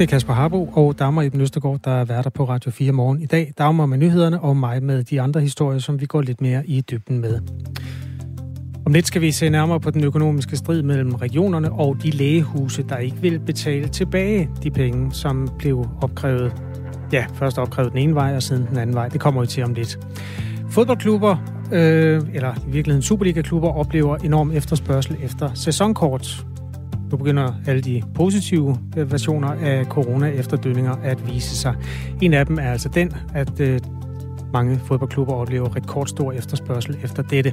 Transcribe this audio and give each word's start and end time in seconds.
Det 0.00 0.06
er 0.06 0.10
Kasper 0.10 0.32
Harbo 0.32 0.70
og 0.72 0.98
Dagmar 0.98 1.22
Eben 1.22 1.40
Østergaard, 1.40 1.80
der 1.84 1.90
er 1.90 2.04
værter 2.04 2.30
på 2.30 2.44
Radio 2.44 2.70
4 2.70 2.92
morgen 2.92 3.22
i 3.22 3.26
dag. 3.26 3.52
Dagmar 3.58 3.86
med 3.86 3.98
nyhederne 3.98 4.40
og 4.40 4.56
mig 4.56 4.82
med 4.82 5.04
de 5.04 5.20
andre 5.20 5.40
historier, 5.40 5.78
som 5.78 6.00
vi 6.00 6.06
går 6.06 6.22
lidt 6.22 6.40
mere 6.40 6.66
i 6.66 6.80
dybden 6.80 7.20
med. 7.20 7.40
Om 8.86 8.92
lidt 8.92 9.06
skal 9.06 9.22
vi 9.22 9.32
se 9.32 9.48
nærmere 9.48 9.80
på 9.80 9.90
den 9.90 10.04
økonomiske 10.04 10.56
strid 10.56 10.82
mellem 10.82 11.14
regionerne 11.14 11.72
og 11.72 11.96
de 12.02 12.10
lægehuse, 12.10 12.82
der 12.82 12.96
ikke 12.96 13.16
vil 13.16 13.40
betale 13.40 13.88
tilbage 13.88 14.50
de 14.62 14.70
penge, 14.70 15.12
som 15.12 15.48
blev 15.58 15.88
opkrævet. 16.02 16.52
Ja, 17.12 17.26
først 17.34 17.58
opkrævet 17.58 17.92
den 17.92 17.98
ene 17.98 18.14
vej 18.14 18.36
og 18.36 18.42
siden 18.42 18.66
den 18.70 18.78
anden 18.78 18.96
vej. 18.96 19.08
Det 19.08 19.20
kommer 19.20 19.40
vi 19.40 19.46
til 19.46 19.64
om 19.64 19.74
lidt. 19.74 19.98
Fodboldklubber, 20.70 21.36
øh, 21.72 22.22
eller 22.34 22.54
i 22.68 22.70
virkeligheden 22.70 23.02
Superliga-klubber, 23.02 23.68
oplever 23.68 24.16
enorm 24.16 24.50
efterspørgsel 24.50 25.16
efter 25.22 25.54
sæsonkort. 25.54 26.46
Nu 27.10 27.16
begynder 27.16 27.52
alle 27.66 27.82
de 27.82 28.02
positive 28.14 28.78
øh, 28.96 29.12
versioner 29.12 29.48
af 29.48 29.84
corona-efterdønninger 29.84 30.96
at 31.02 31.26
vise 31.32 31.56
sig. 31.56 31.74
En 32.20 32.34
af 32.34 32.46
dem 32.46 32.58
er 32.58 32.70
altså 32.70 32.88
den, 32.88 33.12
at 33.34 33.60
øh, 33.60 33.80
mange 34.52 34.80
fodboldklubber 34.86 35.34
oplever 35.34 35.76
rekordstor 35.76 36.32
efterspørgsel 36.32 36.96
efter 37.04 37.22
dette. 37.22 37.52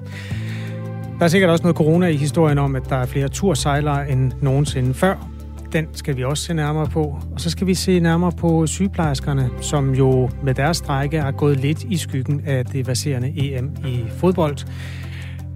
Der 1.20 1.26
er 1.26 1.28
sikkert 1.28 1.50
også 1.50 1.64
noget 1.64 1.78
corona 1.78 2.08
i 2.08 2.16
historien 2.16 2.58
om, 2.58 2.76
at 2.76 2.90
der 2.90 2.96
er 2.96 3.06
flere 3.06 3.28
tursejlere 3.28 4.10
end 4.10 4.32
nogensinde 4.42 4.94
før. 4.94 5.30
Den 5.74 5.88
skal 5.94 6.18
vi 6.18 6.24
også 6.24 6.44
se 6.44 6.54
nærmere 6.54 6.88
på. 6.88 7.20
Og 7.34 7.42
så 7.42 7.50
skal 7.50 7.68
vi 7.68 7.74
se 7.74 8.00
nærmere 8.00 8.32
på 8.32 8.68
sygeplejerskerne, 8.68 9.50
som 9.62 9.94
jo 9.94 10.30
med 10.44 10.54
deres 10.54 10.78
strække 10.78 11.22
har 11.22 11.32
gået 11.32 11.60
lidt 11.60 11.84
i 11.84 11.98
skyggen 11.98 12.42
af 12.46 12.66
det 12.66 12.86
baserende 12.86 13.34
EM 13.36 13.72
i 13.88 14.04
fodbold. 14.18 14.58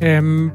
Øhm, 0.02 0.52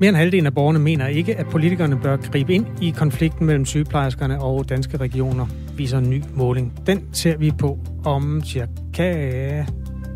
mere 0.00 0.08
end 0.08 0.16
halvdelen 0.16 0.46
af 0.46 0.54
borgerne 0.54 0.78
mener 0.78 1.06
ikke, 1.06 1.36
at 1.36 1.46
politikerne 1.46 1.98
bør 2.02 2.16
gribe 2.16 2.54
ind 2.54 2.66
i 2.82 2.90
konflikten 2.90 3.46
mellem 3.46 3.64
sygeplejerskerne 3.64 4.42
og 4.42 4.68
danske 4.68 4.96
regioner, 4.96 5.46
viser 5.76 5.98
en 5.98 6.10
ny 6.10 6.22
måling. 6.34 6.72
Den 6.86 7.04
ser 7.12 7.36
vi 7.36 7.52
på 7.58 7.78
om 8.04 8.42
cirka 8.44 9.10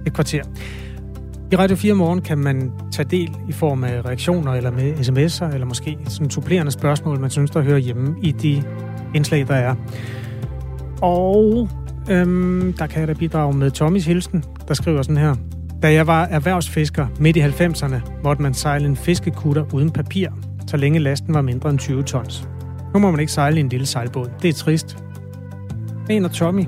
et 0.06 0.12
kvarter. 0.12 0.42
I 1.52 1.56
Radio 1.56 1.76
4 1.76 1.94
Morgen 1.94 2.22
kan 2.22 2.38
man 2.38 2.72
tage 2.92 3.08
del 3.08 3.30
i 3.48 3.52
form 3.52 3.84
af 3.84 4.04
reaktioner 4.04 4.52
eller 4.52 4.70
med 4.70 4.92
sms'er, 4.92 5.54
eller 5.54 5.66
måske 5.66 5.98
sådan 6.08 6.30
supplerende 6.30 6.72
spørgsmål, 6.72 7.20
man 7.20 7.30
synes, 7.30 7.50
der 7.50 7.60
hører 7.60 7.78
hjemme 7.78 8.14
i 8.22 8.32
de 8.32 8.62
indslag, 9.14 9.48
der 9.48 9.54
er. 9.54 9.74
Og 11.02 11.68
øhm, 12.10 12.72
der 12.78 12.86
kan 12.86 13.00
jeg 13.00 13.08
da 13.08 13.12
bidrage 13.12 13.56
med 13.56 13.70
Tommys 13.70 14.06
hilsen, 14.06 14.44
der 14.68 14.74
skriver 14.74 15.02
sådan 15.02 15.16
her. 15.16 15.34
Da 15.82 15.92
jeg 15.92 16.06
var 16.06 16.24
erhvervsfisker 16.24 17.06
midt 17.20 17.36
i 17.36 17.40
90'erne, 17.40 18.22
måtte 18.24 18.42
man 18.42 18.54
sejle 18.54 18.86
en 18.86 18.96
fiskekutter 18.96 19.64
uden 19.74 19.90
papir, 19.90 20.28
så 20.66 20.76
længe 20.76 20.98
lasten 20.98 21.34
var 21.34 21.42
mindre 21.42 21.70
end 21.70 21.78
20 21.78 22.02
tons. 22.02 22.48
Nu 22.94 23.00
må 23.00 23.10
man 23.10 23.20
ikke 23.20 23.32
sejle 23.32 23.56
i 23.56 23.60
en 23.60 23.68
lille 23.68 23.86
sejlbåd. 23.86 24.30
Det 24.42 24.48
er 24.48 24.52
trist. 24.52 25.04
En 26.10 26.24
af 26.24 26.30
Tommy, 26.30 26.64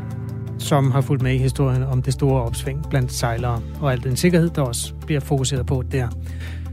som 0.58 0.90
har 0.90 1.00
fulgt 1.00 1.22
med 1.22 1.34
i 1.34 1.38
historien 1.38 1.82
om 1.82 2.02
det 2.02 2.12
store 2.12 2.42
opsving 2.42 2.86
blandt 2.90 3.12
sejlere 3.12 3.60
og 3.80 3.92
al 3.92 4.02
den 4.02 4.16
sikkerhed, 4.16 4.50
der 4.50 4.62
også 4.62 4.94
bliver 5.06 5.20
fokuseret 5.20 5.66
på 5.66 5.82
der. 5.92 6.08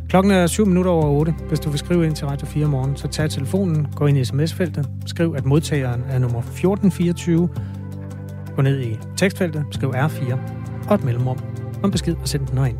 Klokken 0.09 0.31
er 0.31 0.47
7 0.47 0.65
minutter 0.65 0.91
over 0.91 1.05
8. 1.05 1.35
Hvis 1.47 1.59
du 1.59 1.69
vil 1.69 1.79
skrive 1.79 2.05
ind 2.05 2.15
til 2.15 2.27
Radio 2.27 2.47
4 2.47 2.67
morgen, 2.67 2.95
så 2.95 3.07
tag 3.07 3.29
telefonen, 3.29 3.87
gå 3.95 4.05
ind 4.05 4.17
i 4.17 4.25
sms-feltet, 4.25 4.89
skriv, 5.05 5.33
at 5.37 5.45
modtageren 5.45 6.03
er 6.09 6.19
nummer 6.19 6.39
1424, 6.39 7.49
gå 8.55 8.61
ned 8.61 8.81
i 8.81 8.99
tekstfeltet, 9.17 9.65
skriv 9.71 9.89
R4 9.89 10.37
og 10.89 10.95
et 10.95 11.03
mellemrum 11.03 11.37
om 11.83 11.91
besked 11.91 12.15
og 12.15 12.27
send 12.27 12.47
den 12.47 12.57
herind. 12.57 12.77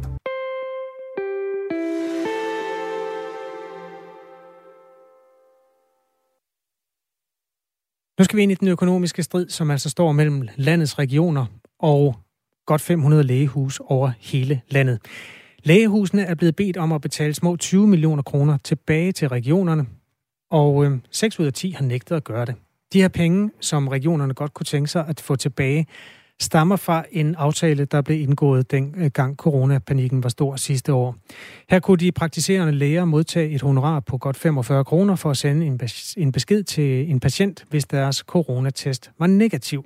Nu 8.20 8.24
skal 8.24 8.38
vi 8.38 8.44
ind 8.44 8.52
i 8.52 8.56
den 8.56 8.68
økonomiske 8.68 9.24
strid, 9.24 9.50
som 9.50 9.72
altså 9.72 9.90
står 9.90 10.12
mellem 10.12 10.48
landets 10.56 11.00
regioner 11.00 11.46
og 11.80 12.16
godt 12.66 12.82
500 12.82 13.24
lægehus 13.24 13.82
over 13.86 14.12
hele 14.20 14.62
landet. 14.70 15.00
Lægehusene 15.64 16.22
er 16.22 16.36
blevet 16.36 16.56
bedt 16.56 16.78
om 16.78 16.92
at 16.92 17.02
betale 17.02 17.34
små 17.34 17.56
20 17.56 17.88
millioner 17.88 18.24
kroner 18.24 18.58
tilbage 18.58 19.12
til 19.12 19.30
regionerne, 19.30 19.86
og 20.52 20.86
øh, 20.86 20.98
6 21.12 21.40
ud 21.40 21.46
af 21.46 21.54
10 21.54 21.72
har 21.72 21.86
nægtet 21.86 22.16
at 22.16 22.24
gøre 22.24 22.46
det. 22.46 22.56
De 22.94 23.02
her 23.02 23.08
penge, 23.08 23.52
som 23.60 23.88
regionerne 23.88 24.34
godt 24.34 24.54
kunne 24.54 24.66
tænke 24.66 24.90
sig 24.90 25.06
at 25.08 25.20
få 25.20 25.36
tilbage, 25.36 25.88
stammer 26.42 26.76
fra 26.76 27.06
en 27.12 27.36
aftale, 27.36 27.86
der 27.86 28.02
blev 28.02 28.22
indgået 28.22 28.72
dengang 28.72 29.36
coronapanikken 29.36 30.24
var 30.24 30.30
stor 30.30 30.56
sidste 30.56 30.94
år. 30.94 31.16
Her 31.70 31.80
kunne 31.80 31.98
de 31.98 32.12
praktiserende 32.12 32.74
læger 32.74 33.06
modtage 33.06 33.50
et 33.50 33.62
honorar 33.62 34.00
på 34.00 34.18
godt 34.18 34.38
45 34.38 34.86
kroner 34.86 35.16
for 35.16 35.32
at 35.32 35.38
sende 35.38 35.78
en 36.18 36.32
besked 36.32 36.64
til 36.64 37.12
en 37.12 37.20
patient, 37.20 37.66
hvis 37.70 37.86
deres 37.86 38.18
coronatest 38.18 39.12
var 39.20 39.28
negativ. 39.28 39.86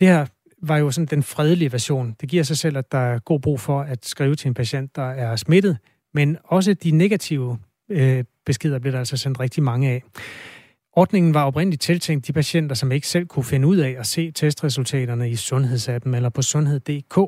Det 0.00 0.08
her 0.08 0.26
var 0.62 0.76
jo 0.76 0.90
sådan 0.90 1.06
den 1.06 1.22
fredelige 1.22 1.72
version. 1.72 2.16
Det 2.20 2.28
giver 2.28 2.42
sig 2.42 2.58
selv, 2.58 2.76
at 2.76 2.92
der 2.92 2.98
er 2.98 3.18
god 3.18 3.40
brug 3.40 3.60
for 3.60 3.80
at 3.80 4.06
skrive 4.06 4.34
til 4.34 4.48
en 4.48 4.54
patient, 4.54 4.96
der 4.96 5.10
er 5.10 5.36
smittet, 5.36 5.78
men 6.14 6.36
også 6.44 6.74
de 6.74 6.90
negative 6.90 7.58
øh, 7.90 8.24
beskeder 8.46 8.78
bliver 8.78 8.92
der 8.92 8.98
altså 8.98 9.16
sendt 9.16 9.40
rigtig 9.40 9.62
mange 9.62 9.90
af. 9.90 10.02
Ordningen 10.98 11.34
var 11.34 11.44
oprindeligt 11.44 11.82
tiltænkt 11.82 12.26
de 12.26 12.32
patienter, 12.32 12.74
som 12.74 12.92
ikke 12.92 13.08
selv 13.08 13.26
kunne 13.26 13.44
finde 13.44 13.68
ud 13.68 13.76
af 13.76 13.96
at 13.98 14.06
se 14.06 14.30
testresultaterne 14.30 15.30
i 15.30 15.36
sundhedsappen 15.36 16.14
eller 16.14 16.28
på 16.28 16.42
sundhed.dk. 16.42 17.18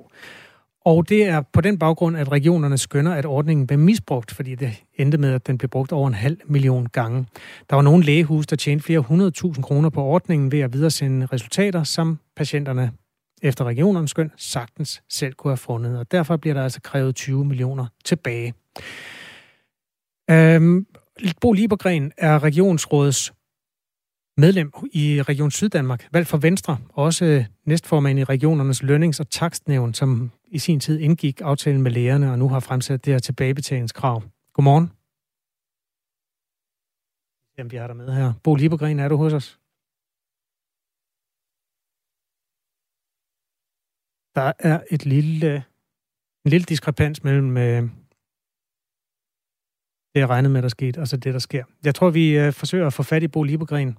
Og 0.85 1.09
det 1.09 1.25
er 1.25 1.43
på 1.53 1.61
den 1.61 1.79
baggrund, 1.79 2.17
at 2.17 2.33
regionerne 2.33 2.79
skønner, 2.79 3.15
at 3.15 3.27
ordningen 3.27 3.67
blev 3.67 3.79
misbrugt, 3.79 4.35
fordi 4.35 4.55
det 4.55 4.83
endte 4.95 5.19
med, 5.19 5.35
at 5.35 5.47
den 5.47 5.59
blev 5.59 5.69
brugt 5.69 5.93
over 5.93 6.09
en 6.09 6.15
halv 6.15 6.37
million 6.45 6.87
gange. 6.87 7.27
Der 7.71 7.77
var 7.77 7.83
nogle 7.83 8.05
lægehus, 8.05 8.47
der 8.47 8.57
tjente 8.57 8.85
flere 8.85 9.01
hundredtusind 9.01 9.65
kroner 9.65 9.91
på 9.91 10.03
ordningen 10.03 10.53
ved 10.53 10.61
at 10.61 10.73
videresende 10.73 11.27
resultater, 11.27 11.85
som 11.85 12.19
patienterne 12.37 12.93
efter 13.43 13.65
regionernes 13.65 14.11
skøn 14.11 14.31
sagtens 14.37 15.03
selv 15.09 15.35
kunne 15.35 15.51
have 15.51 15.57
fundet. 15.57 15.99
Og 15.99 16.13
derfor 16.13 16.37
bliver 16.37 16.55
der 16.55 16.63
altså 16.63 16.81
krævet 16.81 17.15
20 17.15 17.45
millioner 17.45 17.87
tilbage. 18.05 18.55
Øhm, 20.31 20.87
Bo 21.41 21.53
Liebergren 21.53 22.13
er 22.19 22.43
regionsrådets 22.43 23.33
medlem 24.41 24.73
i 24.93 25.23
Region 25.23 25.51
Syddanmark, 25.51 26.09
valgt 26.13 26.29
for 26.29 26.39
Venstre, 26.39 26.79
også 26.89 27.45
næstformand 27.65 28.19
i 28.19 28.25
regionernes 28.25 28.83
lønnings- 28.83 29.21
og 29.21 29.31
takstnævn, 29.31 29.95
som 29.95 30.31
i 30.47 30.59
sin 30.59 30.81
tid 30.81 30.99
indgik 31.01 31.41
aftalen 31.41 31.83
med 31.83 31.91
lægerne 31.91 32.33
og 32.33 32.39
nu 32.39 32.49
har 32.49 32.61
fremsat 32.61 33.05
det 33.05 33.15
her 33.15 33.19
tilbagebetalingskrav. 33.19 34.23
Godmorgen. 34.53 34.91
Jamen, 37.59 37.71
vi 37.71 37.77
har 37.77 37.87
dig 37.87 37.97
med 37.97 38.13
her. 38.13 38.33
Bo 38.43 38.55
Liebergren, 38.55 38.99
er 38.99 39.09
du 39.09 39.17
hos 39.17 39.33
os? 39.33 39.61
Der 44.35 44.53
er 44.59 44.81
et 44.91 45.07
lille, 45.07 45.57
en 46.45 46.51
lille 46.51 46.65
diskrepans 46.65 47.25
mellem 47.25 47.57
øh, 47.57 47.83
det, 50.15 50.21
jeg 50.21 50.29
regnede 50.29 50.53
med, 50.53 50.63
der 50.63 50.69
skete, 50.69 51.01
og 51.01 51.09
så 51.09 51.17
det, 51.17 51.35
der 51.35 51.39
sker. 51.39 51.65
Jeg 51.85 51.95
tror, 51.95 52.11
vi 52.11 52.39
øh, 52.39 52.53
forsøger 52.53 52.87
at 52.87 52.93
få 52.93 53.03
fat 53.03 53.23
i 53.23 53.29
Bo 53.29 53.43
Liebergren. 53.43 53.99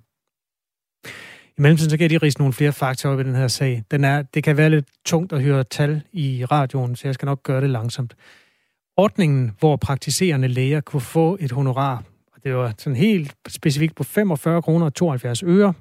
I 1.58 1.62
mellemtiden 1.62 1.90
så 1.90 1.98
kan 1.98 2.02
jeg 2.02 2.10
lige 2.10 2.24
rise 2.24 2.38
nogle 2.38 2.54
flere 2.54 2.74
fakta 2.74 3.08
op 3.08 3.20
i 3.20 3.24
den 3.24 3.36
her 3.36 3.48
sag. 3.48 3.84
Den 3.92 4.04
er, 4.04 4.22
det 4.22 4.44
kan 4.44 4.58
være 4.58 4.70
lidt 4.70 4.86
tungt 5.06 5.34
at 5.34 5.42
høre 5.42 5.64
tal 5.64 6.02
i 6.12 6.46
radioen, 6.46 6.96
så 6.96 7.08
jeg 7.08 7.14
skal 7.14 7.26
nok 7.26 7.44
gøre 7.44 7.62
det 7.62 7.70
langsomt. 7.70 8.16
Ordningen, 8.98 9.52
hvor 9.60 9.76
praktiserende 9.76 10.48
læger 10.48 10.82
kunne 10.82 11.02
få 11.02 11.38
et 11.40 11.52
honorar, 11.52 12.04
og 12.36 12.44
det 12.44 12.56
var 12.56 12.74
sådan 12.78 12.96
helt 12.96 13.36
specifikt 13.48 13.96
på 13.96 14.04
45 14.04 14.62
kroner 14.62 14.86
og 14.86 14.94
72 14.94 15.44
øre, 15.44 15.74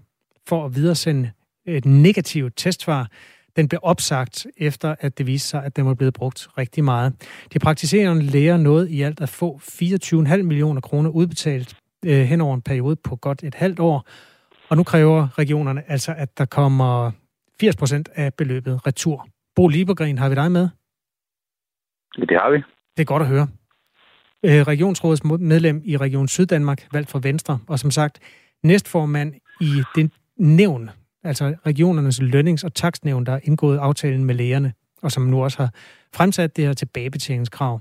for 0.48 0.64
at 0.64 0.74
videresende 0.74 1.30
et 1.66 1.84
negativt 1.84 2.52
testsvar, 2.56 3.10
den 3.56 3.68
blev 3.68 3.80
opsagt 3.82 4.46
efter, 4.56 4.94
at 5.00 5.18
det 5.18 5.26
viste 5.26 5.48
sig, 5.48 5.64
at 5.64 5.76
den 5.76 5.86
var 5.86 5.94
blevet 5.94 6.14
brugt 6.14 6.48
rigtig 6.58 6.84
meget. 6.84 7.12
De 7.52 7.58
praktiserende 7.58 8.22
læger 8.22 8.56
nåede 8.56 8.90
i 8.90 9.02
alt 9.02 9.20
at 9.20 9.28
få 9.28 9.60
24,5 9.62 10.36
millioner 10.36 10.80
kroner 10.80 11.10
udbetalt 11.10 11.76
øh, 12.04 12.24
hen 12.24 12.40
over 12.40 12.54
en 12.54 12.62
periode 12.62 12.96
på 12.96 13.16
godt 13.16 13.44
et 13.44 13.54
halvt 13.54 13.80
år, 13.80 14.06
og 14.70 14.76
nu 14.76 14.82
kræver 14.82 15.38
regionerne 15.38 15.90
altså, 15.90 16.14
at 16.16 16.38
der 16.38 16.44
kommer 16.44 17.10
80 17.60 17.76
procent 17.76 18.08
af 18.14 18.34
beløbet 18.34 18.86
retur. 18.86 19.28
Bo 19.54 19.68
Liebergren, 19.68 20.18
har 20.18 20.28
vi 20.28 20.34
dig 20.34 20.52
med? 20.52 20.68
Det 22.16 22.36
har 22.40 22.50
vi. 22.50 22.56
Det 22.96 23.02
er 23.02 23.04
godt 23.04 23.22
at 23.22 23.28
høre. 23.28 23.48
Øh, 24.44 24.62
regionsrådets 24.62 25.24
medlem 25.24 25.82
i 25.84 25.96
Region 25.96 26.28
Syddanmark, 26.28 26.88
valgt 26.92 27.10
for 27.10 27.18
Venstre, 27.18 27.58
og 27.68 27.78
som 27.78 27.90
sagt 27.90 28.18
næstformand 28.62 29.34
i 29.60 29.82
det 29.94 30.10
nævn, 30.36 30.90
altså 31.24 31.54
regionernes 31.66 32.20
lønnings- 32.20 32.64
og 32.64 32.74
takstnævn, 32.74 33.26
der 33.26 33.32
har 33.32 33.40
indgået 33.44 33.78
aftalen 33.78 34.24
med 34.24 34.34
lægerne, 34.34 34.72
og 35.02 35.12
som 35.12 35.22
nu 35.22 35.42
også 35.42 35.58
har 35.58 35.70
fremsat 36.14 36.56
det 36.56 36.66
her 36.66 36.72
tilbagebetalingskrav. 36.72 37.80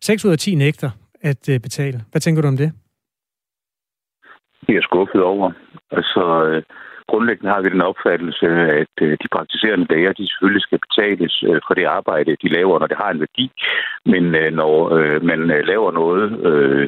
6 0.00 0.24
ud 0.24 0.30
af 0.30 0.38
10 0.38 0.54
nægter 0.54 0.90
at 1.20 1.48
øh, 1.48 1.60
betale. 1.60 2.04
Hvad 2.10 2.20
tænker 2.20 2.42
du 2.42 2.48
om 2.48 2.56
det? 2.56 2.72
Jeg 4.68 4.82
skuffet 4.82 5.22
over. 5.22 5.52
Altså, 5.90 6.22
øh, 6.46 6.62
grundlæggende 7.10 7.52
har 7.54 7.62
vi 7.62 7.68
den 7.68 7.88
opfattelse, 7.90 8.46
at 8.82 8.94
øh, 9.02 9.12
de 9.22 9.28
praktiserende 9.36 9.86
læger, 9.90 10.12
de 10.12 10.26
selvfølgelig 10.28 10.62
skal 10.62 10.80
betales 10.86 11.34
øh, 11.48 11.60
for 11.66 11.74
det 11.74 11.84
arbejde, 11.98 12.36
de 12.42 12.48
laver, 12.48 12.78
når 12.78 12.86
det 12.86 12.96
har 13.02 13.10
en 13.10 13.20
værdi. 13.24 13.46
Men 14.12 14.24
øh, 14.34 14.52
når 14.60 14.74
øh, 14.98 15.22
man 15.30 15.40
øh, 15.50 15.60
laver 15.72 15.90
noget, 15.92 16.24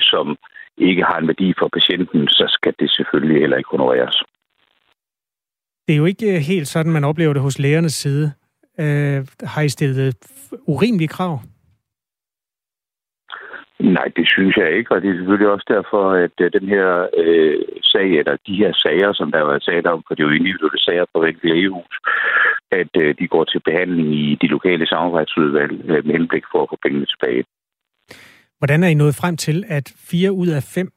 som 0.02 0.36
ikke 0.78 1.04
har 1.04 1.18
en 1.18 1.28
værdi 1.28 1.54
for 1.58 1.68
patienten, 1.72 2.28
så 2.28 2.44
skal 2.48 2.74
det 2.80 2.90
selvfølgelig 2.90 3.40
heller 3.40 3.56
ikke 3.56 3.70
honoreres. 3.70 4.22
Det 5.86 5.92
er 5.92 5.96
jo 5.96 6.04
ikke 6.04 6.40
helt 6.40 6.68
sådan, 6.68 6.92
man 6.92 7.04
oplever 7.04 7.32
det 7.32 7.42
hos 7.42 7.58
lægernes 7.58 7.92
side. 7.92 8.32
Øh, 8.80 9.26
har 9.42 9.62
I 9.62 9.68
stillet 9.68 10.16
urimelige 10.66 11.08
krav? 11.08 11.40
Nej, 13.80 14.08
det 14.16 14.26
synes 14.34 14.56
jeg 14.56 14.76
ikke, 14.78 14.94
og 14.94 15.02
det 15.02 15.10
er 15.10 15.14
selvfølgelig 15.16 15.48
også 15.48 15.66
derfor, 15.68 16.02
at 16.10 16.36
øh, 16.40 16.52
den 16.52 16.68
her 16.68 17.08
øh, 17.22 17.58
sag, 17.82 18.08
eller 18.20 18.36
de 18.46 18.56
her 18.56 18.72
sager, 18.72 19.12
som 19.12 19.32
der 19.32 19.40
var 19.40 19.58
talt 19.58 19.86
om, 19.86 20.02
for 20.06 20.14
det 20.14 20.22
er 20.22 20.28
jo 20.28 20.38
individuelle 20.38 20.80
sager 20.80 21.04
på 21.12 21.20
hver 21.20 21.32
lægehus, 21.42 21.94
at 22.70 22.92
øh, 23.02 23.14
de 23.18 23.28
går 23.28 23.44
til 23.44 23.60
behandling 23.60 24.08
i 24.14 24.38
de 24.42 24.46
lokale 24.46 24.86
samarbejdsudvalg 24.86 25.72
øh, 25.90 26.06
med 26.06 26.12
henblik 26.12 26.44
for 26.52 26.62
at 26.62 26.68
få 26.70 26.76
pengene 26.82 27.06
tilbage. 27.06 27.44
Hvordan 28.58 28.82
er 28.82 28.88
I 28.88 28.94
nået 28.94 29.14
frem 29.14 29.36
til, 29.36 29.64
at 29.68 29.92
fire 30.10 30.32
ud 30.32 30.48
af 30.48 30.62
fem 30.62 30.90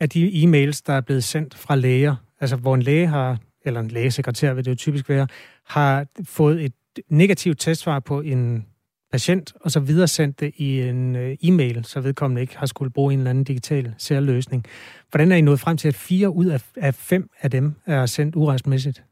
af 0.00 0.08
de 0.08 0.22
e-mails, 0.42 0.82
der 0.86 0.92
er 0.92 1.00
blevet 1.00 1.24
sendt 1.24 1.54
fra 1.54 1.76
læger, 1.76 2.16
altså 2.40 2.56
hvor 2.56 2.74
en 2.74 2.82
læge 2.82 3.06
har, 3.06 3.38
eller 3.64 3.80
en 3.80 3.88
lægesekretær 3.88 4.54
vil 4.54 4.64
det 4.64 4.70
jo 4.70 4.76
typisk 4.76 5.08
være, 5.08 5.26
har 5.66 6.06
fået 6.28 6.64
et 6.64 6.72
negativt 7.08 7.58
testsvar 7.60 8.00
på 8.00 8.20
en 8.20 8.66
patient, 9.12 9.52
og 9.64 9.70
så 9.70 9.80
videresendt 9.80 10.40
det 10.40 10.50
i 10.56 10.80
en 10.80 11.16
øh, 11.16 11.36
e-mail, 11.42 11.84
så 11.84 12.00
vedkommende 12.00 12.42
ikke 12.42 12.58
har 12.58 12.66
skulle 12.66 12.92
bruge 12.92 13.12
en 13.12 13.18
eller 13.18 13.30
anden 13.30 13.44
digital 13.44 13.94
særløsning. 13.98 14.64
Hvordan 15.10 15.32
er 15.32 15.36
I 15.36 15.40
nået 15.40 15.60
frem 15.60 15.76
til, 15.76 15.88
at 15.88 16.02
fire 16.08 16.28
ud 16.30 16.46
af 16.76 16.94
fem 16.94 17.28
af 17.40 17.50
dem 17.50 17.74
er 17.86 18.06
sendt 18.06 18.36
urejstmæssigt? 18.36 19.02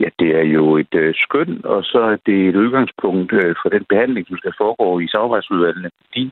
Ja, 0.00 0.08
det 0.18 0.30
er 0.40 0.46
jo 0.56 0.76
et 0.76 0.94
øh, 0.94 1.14
skøn, 1.14 1.60
og 1.64 1.84
så 1.84 1.98
er 2.12 2.16
det 2.26 2.48
et 2.48 2.56
udgangspunkt 2.56 3.32
øh, 3.32 3.54
for 3.62 3.68
den 3.68 3.84
behandling, 3.88 4.26
som 4.26 4.36
skal 4.36 4.52
foregå 4.58 4.98
i 5.00 5.08
samarbejdsudvalgene, 5.08 5.90
fordi 6.00 6.30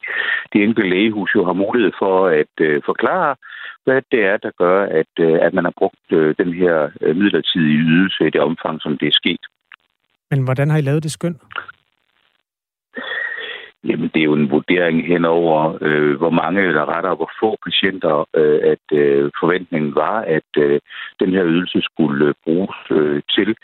det 0.52 0.62
enkelte 0.62 0.90
lægehus 0.90 1.34
jo 1.34 1.44
har 1.44 1.52
mulighed 1.52 1.92
for 1.98 2.26
at 2.26 2.54
øh, 2.60 2.82
forklare, 2.84 3.36
hvad 3.84 4.02
det 4.12 4.24
er, 4.24 4.36
der 4.36 4.50
gør, 4.58 4.78
at, 5.00 5.12
øh, 5.20 5.38
at 5.46 5.54
man 5.54 5.64
har 5.64 5.74
brugt 5.78 6.06
øh, 6.10 6.34
den 6.38 6.52
her 6.52 6.90
øh, 7.00 7.16
midlertidige 7.16 7.84
ydelse 7.92 8.26
i 8.26 8.30
det 8.30 8.40
omfang, 8.40 8.80
som 8.80 8.98
det 8.98 9.08
er 9.08 9.20
sket. 9.22 9.44
Men 10.32 10.44
hvordan 10.44 10.70
har 10.70 10.78
I 10.78 10.80
lavet 10.80 11.02
det 11.02 11.12
skøn? 11.12 11.36
Jamen, 13.84 14.10
det 14.14 14.20
er 14.20 14.30
jo 14.30 14.34
en 14.34 14.50
vurdering 14.50 15.06
henover, 15.06 15.78
øh, 15.80 16.16
hvor 16.16 16.30
mange 16.30 16.60
eller 16.60 16.84
rettere, 16.94 17.14
hvor 17.14 17.30
få 17.40 17.56
patienter, 17.66 18.16
øh, 18.36 18.60
at 18.72 18.86
øh, 18.98 19.30
forventningen 19.40 19.94
var, 19.94 20.16
at 20.36 20.50
øh, 20.58 20.80
den 21.20 21.30
her 21.36 21.44
ydelse 21.46 21.78
skulle 21.82 22.26
øh, 22.26 22.34
bruges 22.44 22.76
øh, 22.90 23.22
til, 23.34 23.56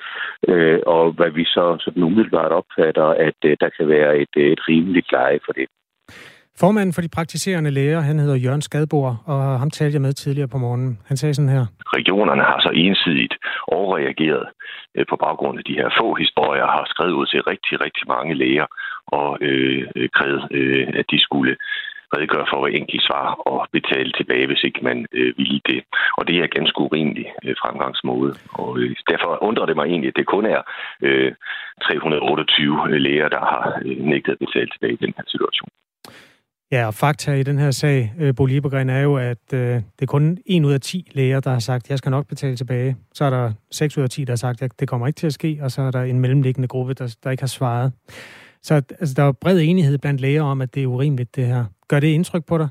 øh, 0.49 0.79
og 0.87 1.13
hvad 1.13 1.31
vi 1.31 1.45
så 1.45 1.77
sådan 1.81 2.03
umiddelbart 2.03 2.53
opfatter, 2.53 3.09
at 3.29 3.39
øh, 3.45 3.57
der 3.61 3.69
kan 3.77 3.89
være 3.89 4.19
et, 4.19 4.35
øh, 4.37 4.53
et 4.53 4.69
rimeligt 4.69 5.13
leje 5.13 5.41
for 5.47 5.53
det. 5.53 5.69
Formanden 6.61 6.93
for 6.95 7.03
de 7.03 7.09
praktiserende 7.09 7.71
læger, 7.71 8.01
han 8.01 8.19
hedder 8.19 8.37
Jørgen 8.45 8.63
Skadbor, 8.63 9.23
og 9.27 9.59
ham 9.63 9.71
talte 9.71 9.95
jeg 9.95 10.03
med 10.03 10.13
tidligere 10.13 10.49
på 10.49 10.59
morgenen. 10.59 10.99
Han 11.09 11.17
sagde 11.17 11.35
sådan 11.35 11.55
her. 11.57 11.67
Regionerne 11.99 12.43
har 12.43 12.59
så 12.61 12.71
ensidigt 12.75 13.35
overreageret 13.69 14.47
øh, 14.97 15.05
på 15.11 15.17
baggrund 15.17 15.59
af 15.59 15.65
de 15.65 15.79
her 15.81 15.89
få 16.01 16.15
historier, 16.15 16.67
har 16.67 16.85
skrevet 16.87 17.13
ud 17.13 17.27
til 17.27 17.41
rigtig, 17.43 17.75
rigtig 17.85 18.05
mange 18.09 18.35
læger 18.35 18.67
og 19.07 19.39
øh, 19.41 19.83
øh, 19.97 20.09
krævet, 20.17 20.43
øh, 20.51 20.87
at 21.01 21.07
de 21.13 21.19
skulle 21.27 21.57
redegøre 22.15 22.47
for 22.51 22.59
hver 22.61 22.73
enkelt 22.81 23.03
svar 23.09 23.27
og 23.51 23.59
betale 23.73 24.13
tilbage, 24.13 24.47
hvis 24.47 24.65
ikke 24.69 24.81
man 24.89 25.07
øh, 25.13 25.33
ville 25.39 25.61
det. 25.71 25.81
Og 26.19 26.23
det 26.29 26.37
er 26.37 26.57
ganske 26.59 26.79
urimelig 26.81 27.27
øh, 27.45 27.55
fremgangsmåde. 27.63 28.33
Og 28.53 28.79
øh, 28.79 28.97
derfor 29.11 29.31
undrer 29.49 29.67
det 29.67 29.77
mig 29.77 29.87
egentlig, 29.87 30.09
at 30.09 30.19
det 30.21 30.27
kun 30.35 30.47
er 30.47 30.61
øh, 31.07 31.33
328 31.83 32.99
læger, 33.07 33.29
der 33.29 33.43
har 33.53 33.65
øh, 33.85 33.99
nægtet 34.13 34.33
at 34.33 34.43
betale 34.45 34.71
tilbage 34.71 34.97
i 34.99 35.05
den 35.05 35.15
her 35.17 35.25
situation. 35.35 35.71
Ja, 36.73 36.87
og 36.87 36.95
fakta 36.95 37.33
i 37.33 37.43
den 37.43 37.59
her 37.59 37.71
sag, 37.71 38.13
øh, 38.21 38.35
Bo 38.37 38.47
Liebergren, 38.47 38.91
er 38.91 39.01
jo, 39.01 39.17
at 39.17 39.53
øh, 39.55 39.61
det 39.61 40.03
er 40.03 40.07
kun 40.07 40.39
1 40.47 40.65
ud 40.65 40.73
af 40.73 40.81
10 40.81 41.11
læger, 41.15 41.41
der 41.41 41.51
har 41.51 41.59
sagt, 41.59 41.91
jeg 41.91 41.99
skal 41.99 42.11
nok 42.11 42.29
betale 42.29 42.57
tilbage. 42.57 42.97
Så 43.15 43.25
er 43.25 43.31
der 43.31 43.53
6 43.71 43.99
ud 43.99 44.03
af 44.03 44.11
10, 44.11 44.25
der 44.25 44.33
har 44.33 44.37
sagt, 44.37 44.63
at 44.63 44.81
det 44.81 44.89
kommer 44.89 45.07
ikke 45.07 45.17
til 45.17 45.27
at 45.27 45.33
ske, 45.33 45.59
og 45.63 45.71
så 45.71 45.83
er 45.83 45.91
der 45.91 46.03
en 46.03 46.21
mellemliggende 46.21 46.69
gruppe, 46.69 46.95
der, 46.95 47.17
der 47.25 47.31
ikke 47.31 47.43
har 47.43 47.57
svaret. 47.59 47.93
Så 48.63 48.75
altså, 48.75 49.15
der 49.17 49.23
er 49.23 49.33
bred 49.33 49.61
enighed 49.61 49.99
blandt 49.99 50.21
læger 50.21 50.43
om, 50.43 50.61
at 50.61 50.75
det 50.75 50.83
er 50.83 50.87
urimeligt, 50.87 51.37
det 51.37 51.47
her. 51.47 51.65
Gør 51.89 52.01
det 52.01 52.09
indtryk 52.09 52.47
på 52.49 52.59
dig? 52.59 52.69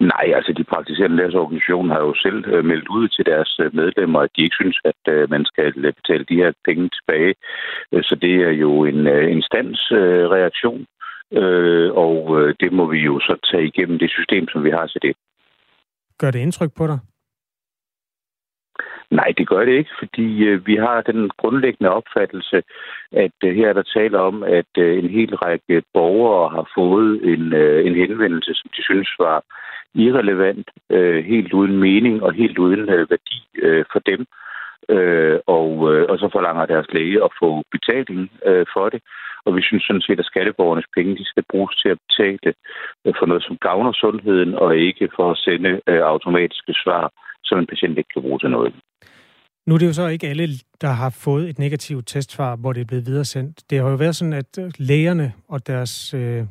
Nej, 0.00 0.26
altså 0.36 0.52
de 0.52 0.64
praktiserende 0.64 1.16
lægers 1.16 1.34
organisation 1.34 1.90
har 1.90 2.00
jo 2.00 2.14
selv 2.14 2.44
øh, 2.46 2.64
meldt 2.64 2.88
ud 2.88 3.08
til 3.08 3.26
deres 3.26 3.60
øh, 3.62 3.74
medlemmer, 3.74 4.20
at 4.20 4.30
de 4.36 4.42
ikke 4.42 4.60
synes, 4.60 4.80
at 4.84 5.30
man 5.30 5.44
skal 5.44 5.72
betale 6.00 6.24
de 6.28 6.40
her 6.42 6.52
penge 6.64 6.90
tilbage. 6.96 7.34
Så 8.08 8.16
det 8.22 8.34
er 8.34 8.50
jo 8.50 8.84
en 8.84 9.06
øh, 9.06 9.32
instansreaktion, 9.36 10.86
Øh, 11.32 11.92
og 11.92 12.40
øh, 12.40 12.54
det 12.60 12.72
må 12.72 12.86
vi 12.86 12.98
jo 12.98 13.20
så 13.20 13.36
tage 13.52 13.66
igennem 13.66 13.98
det 13.98 14.10
system, 14.10 14.48
som 14.48 14.64
vi 14.64 14.70
har 14.70 14.86
til 14.86 15.02
det. 15.02 15.16
Gør 16.18 16.30
det 16.30 16.38
indtryk 16.38 16.70
på 16.76 16.86
dig? 16.86 16.98
Nej, 19.10 19.32
det 19.38 19.48
gør 19.48 19.64
det 19.64 19.72
ikke, 19.72 19.90
fordi 19.98 20.44
øh, 20.44 20.66
vi 20.66 20.76
har 20.76 21.00
den 21.00 21.30
grundlæggende 21.36 21.90
opfattelse, 21.90 22.62
at 23.12 23.36
øh, 23.44 23.56
her 23.56 23.68
er 23.68 23.72
der 23.72 23.82
taler 23.82 24.18
om, 24.18 24.42
at 24.42 24.72
øh, 24.78 24.98
en 24.98 25.10
hel 25.10 25.34
række 25.36 25.82
borgere 25.94 26.50
har 26.50 26.70
fået 26.74 27.32
en, 27.32 27.52
øh, 27.52 27.86
en 27.86 27.94
henvendelse, 27.94 28.54
som 28.54 28.70
de 28.76 28.82
synes 28.82 29.08
var 29.18 29.44
irrelevant, 29.94 30.70
øh, 30.90 31.24
helt 31.24 31.52
uden 31.52 31.78
mening 31.78 32.22
og 32.22 32.32
helt 32.32 32.58
uden 32.58 32.80
øh, 32.80 33.10
værdi 33.10 33.40
øh, 33.62 33.84
for 33.92 33.98
dem. 33.98 34.26
Øh, 34.96 35.38
og, 35.46 35.70
øh, 35.90 36.04
og 36.10 36.18
så 36.18 36.28
forlanger 36.32 36.66
deres 36.66 36.88
læge 36.92 37.24
at 37.26 37.30
få 37.40 37.62
betaling 37.74 38.22
øh, 38.48 38.66
for 38.74 38.88
det. 38.88 39.00
Og 39.46 39.56
vi 39.56 39.62
synes 39.62 39.84
sådan 39.84 40.06
set, 40.06 40.18
at 40.22 40.30
skatteborgernes 40.32 40.88
penge 40.96 41.16
de 41.16 41.24
skal 41.24 41.44
bruges 41.50 41.74
til 41.82 41.88
at 41.94 41.98
betale 42.06 42.54
øh, 43.04 43.14
for 43.18 43.26
noget, 43.26 43.42
som 43.44 43.56
gavner 43.66 43.92
sundheden, 43.92 44.54
og 44.54 44.76
ikke 44.76 45.08
for 45.16 45.30
at 45.30 45.38
sende 45.46 45.72
øh, 45.90 46.02
automatiske 46.12 46.74
svar, 46.82 47.04
som 47.44 47.58
en 47.58 47.66
patient 47.66 47.98
ikke 47.98 48.12
kan 48.14 48.22
bruge 48.22 48.38
til 48.38 48.50
noget. 48.50 48.74
Nu 49.66 49.74
er 49.74 49.78
det 49.78 49.86
jo 49.86 49.92
så 49.92 50.06
ikke 50.06 50.28
alle, 50.28 50.46
der 50.80 50.88
har 50.88 51.10
fået 51.24 51.48
et 51.48 51.58
negativt 51.58 52.06
testsvar, 52.06 52.56
hvor 52.56 52.72
det 52.72 52.80
er 52.80 52.90
blevet 52.90 53.06
videresendt. 53.06 53.70
Det 53.70 53.78
har 53.78 53.90
jo 53.90 53.96
været 53.96 54.16
sådan, 54.16 54.32
at 54.32 54.58
øh, 54.60 54.70
lægerne 54.78 55.32
og 55.48 55.66
deres, 55.66 56.14
øh, 56.14 56.42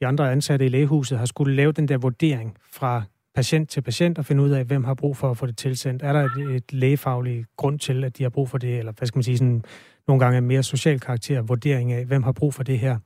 de 0.00 0.06
andre 0.06 0.32
ansatte 0.32 0.66
i 0.66 0.68
lægehuset 0.68 1.18
har 1.18 1.26
skulle 1.26 1.56
lave 1.56 1.72
den 1.72 1.88
der 1.88 1.98
vurdering 1.98 2.56
fra 2.78 3.02
patient 3.36 3.70
til 3.70 3.80
patient 3.80 4.18
og 4.18 4.24
finde 4.24 4.42
ud 4.42 4.50
af, 4.50 4.64
hvem 4.64 4.84
har 4.84 4.94
brug 4.94 5.16
for 5.16 5.30
at 5.30 5.36
få 5.36 5.46
det 5.46 5.56
tilsendt. 5.56 6.02
Er 6.02 6.12
der 6.12 6.22
et, 6.22 6.56
et 6.56 6.72
lægefagligt 6.72 7.46
grund 7.56 7.78
til, 7.78 8.04
at 8.04 8.18
de 8.18 8.22
har 8.22 8.30
brug 8.30 8.48
for 8.48 8.58
det, 8.58 8.78
eller 8.78 8.92
hvad 8.98 9.06
skal 9.06 9.18
man 9.18 9.22
sige, 9.22 9.38
sådan 9.38 9.64
nogle 10.08 10.24
gange 10.24 10.40
mere 10.40 10.62
social 10.62 11.00
karakter 11.00 11.42
vurdering 11.42 11.92
af, 11.92 12.04
hvem 12.04 12.22
har 12.22 12.32
brug 12.32 12.54
for 12.54 12.62
det 12.62 12.78
her. 12.78 12.98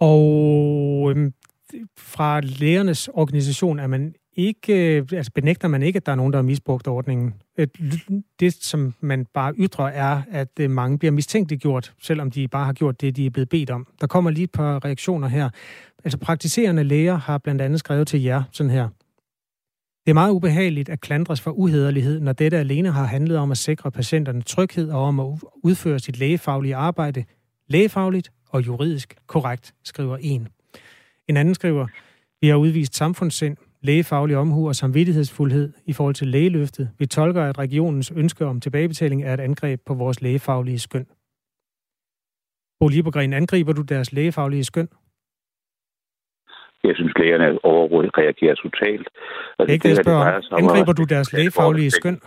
Og 0.00 1.10
øhm, 1.10 1.32
fra 1.98 2.40
lægernes 2.40 3.08
organisation 3.08 3.78
er 3.78 3.86
man 3.86 4.14
ikke, 4.36 4.96
øh, 4.96 5.06
altså 5.12 5.32
benægter 5.34 5.68
man 5.68 5.82
ikke, 5.82 5.96
at 5.96 6.06
der 6.06 6.12
er 6.12 6.16
nogen, 6.16 6.32
der 6.32 6.38
har 6.38 6.42
misbrugt 6.42 6.88
ordningen. 6.88 7.34
Det, 8.40 8.54
som 8.54 8.94
man 9.00 9.26
bare 9.34 9.54
ytrer, 9.58 9.84
er, 9.84 10.22
at 10.30 10.48
øh, 10.60 10.70
mange 10.70 10.98
bliver 10.98 11.12
mistænkeliggjort, 11.12 11.92
selvom 12.02 12.30
de 12.30 12.48
bare 12.48 12.64
har 12.64 12.72
gjort 12.72 13.00
det, 13.00 13.16
de 13.16 13.26
er 13.26 13.30
blevet 13.30 13.48
bedt 13.48 13.70
om. 13.70 13.86
Der 14.00 14.06
kommer 14.06 14.30
lige 14.30 14.44
et 14.44 14.52
par 14.52 14.84
reaktioner 14.84 15.28
her. 15.28 15.50
Altså 16.04 16.18
praktiserende 16.18 16.84
læger 16.84 17.16
har 17.16 17.38
blandt 17.38 17.62
andet 17.62 17.78
skrevet 17.78 18.08
til 18.08 18.22
jer 18.22 18.42
sådan 18.52 18.70
her. 18.70 18.88
Det 20.06 20.10
er 20.10 20.14
meget 20.14 20.30
ubehageligt 20.30 20.88
at 20.88 21.00
klandres 21.00 21.40
for 21.40 21.50
uhederlighed, 21.50 22.20
når 22.20 22.32
dette 22.32 22.58
alene 22.58 22.90
har 22.90 23.04
handlet 23.04 23.38
om 23.38 23.50
at 23.50 23.58
sikre 23.58 23.90
patienterne 23.90 24.42
tryghed 24.42 24.90
og 24.90 25.00
om 25.00 25.20
at 25.20 25.38
udføre 25.64 25.98
sit 25.98 26.18
lægefaglige 26.18 26.76
arbejde 26.76 27.24
lægefagligt 27.68 28.32
og 28.48 28.66
juridisk 28.66 29.14
korrekt, 29.26 29.74
skriver 29.84 30.16
en. 30.20 30.48
En 31.28 31.36
anden 31.36 31.54
skriver, 31.54 31.86
vi 32.40 32.48
har 32.48 32.56
udvist 32.56 32.96
samfundssind, 32.96 33.56
lægefaglig 33.80 34.36
omhu 34.36 34.68
og 34.68 34.76
samvittighedsfuldhed 34.76 35.72
i 35.86 35.92
forhold 35.92 36.14
til 36.14 36.28
lægeløftet. 36.28 36.90
Vi 36.98 37.06
tolker, 37.06 37.42
at 37.42 37.58
regionens 37.58 38.10
ønske 38.10 38.46
om 38.46 38.60
tilbagebetaling 38.60 39.22
er 39.22 39.34
et 39.34 39.40
angreb 39.40 39.80
på 39.86 39.94
vores 39.94 40.20
lægefaglige 40.20 40.78
skøn. 40.78 41.06
Bo 42.80 42.88
Liebergren, 42.88 43.32
angriber 43.32 43.72
du 43.72 43.82
deres 43.82 44.12
lægefaglige 44.12 44.64
skøn? 44.64 44.88
Jeg 46.84 46.94
synes, 46.96 47.12
lægerne 47.18 47.64
overreagerer 47.64 48.54
totalt. 48.54 49.08
Og 49.58 49.66
det, 49.66 49.72
ikke 49.72 49.82
det, 49.82 49.96
jeg 49.96 50.04
spørger. 50.04 50.54
Angriber 50.60 50.92
du 50.92 51.04
deres 51.04 51.32
lægefaglige 51.32 51.90
skøn? 51.90 52.20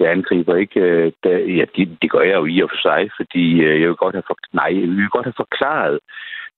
Jeg 0.00 0.10
angriber 0.10 0.56
ikke. 0.56 0.80
Øh, 0.80 1.12
ja, 1.58 1.64
det, 1.76 1.98
det 2.02 2.10
gør 2.10 2.20
jeg 2.20 2.36
jo 2.36 2.46
i 2.46 2.60
og 2.60 2.70
for 2.70 2.80
sig, 2.88 3.10
fordi 3.16 3.44
øh, 3.66 3.80
jeg 3.80 3.88
vil 3.88 3.96
godt 3.96 4.14
have, 4.14 4.26
for, 4.26 4.36
nej, 4.52 4.70
jeg 4.80 4.88
vil 4.88 5.08
godt 5.08 5.26
have 5.26 5.42
forklaret 5.44 5.98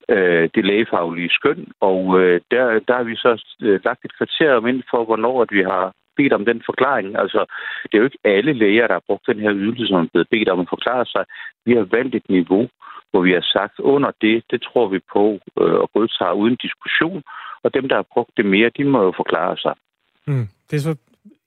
øh, 0.09 0.49
det 0.55 0.65
lægefaglige 0.65 1.31
skøn, 1.39 1.67
og 1.81 2.21
øh, 2.21 2.41
der, 2.51 2.65
der 2.89 2.95
har 2.97 3.03
vi 3.03 3.17
så 3.17 3.33
øh, 3.63 3.81
lagt 3.85 4.05
et 4.05 4.17
kriterium 4.19 4.67
ind 4.67 4.83
for, 4.91 5.05
hvornår 5.05 5.43
at 5.43 5.49
vi 5.53 5.63
har 5.63 5.93
bedt 6.17 6.33
om 6.33 6.45
den 6.45 6.63
forklaring. 6.67 7.09
Altså, 7.23 7.41
det 7.85 7.95
er 7.95 8.03
jo 8.03 8.11
ikke 8.11 8.25
alle 8.25 8.53
læger, 8.53 8.87
der 8.87 8.95
har 8.95 9.09
brugt 9.09 9.27
den 9.27 9.41
her 9.45 9.53
ydelse, 9.55 9.87
som 9.87 9.97
er 10.01 10.09
blevet 10.13 10.29
bedt 10.35 10.49
om 10.49 10.61
at 10.61 10.73
forklare 10.75 11.07
sig. 11.07 11.25
Vi 11.67 11.73
har 11.79 11.87
valgt 11.97 12.15
et 12.15 12.29
niveau, 12.29 12.69
hvor 13.11 13.23
vi 13.23 13.33
har 13.33 13.47
sagt, 13.57 13.79
under 13.79 14.11
det, 14.21 14.45
det 14.51 14.63
tror 14.63 14.89
vi 14.89 14.99
på 15.13 15.25
øh, 15.61 15.75
og 15.83 15.91
godtager 15.95 16.33
uden 16.33 16.57
diskussion, 16.57 17.23
og 17.63 17.75
dem, 17.75 17.89
der 17.89 17.97
har 17.97 18.07
brugt 18.13 18.31
det 18.37 18.47
mere, 18.47 18.71
de 18.77 18.85
må 18.85 19.03
jo 19.03 19.13
forklare 19.17 19.57
sig. 19.57 19.75
Mm. 20.27 20.49
Det 20.71 20.77
er 20.77 20.81
så 20.81 20.95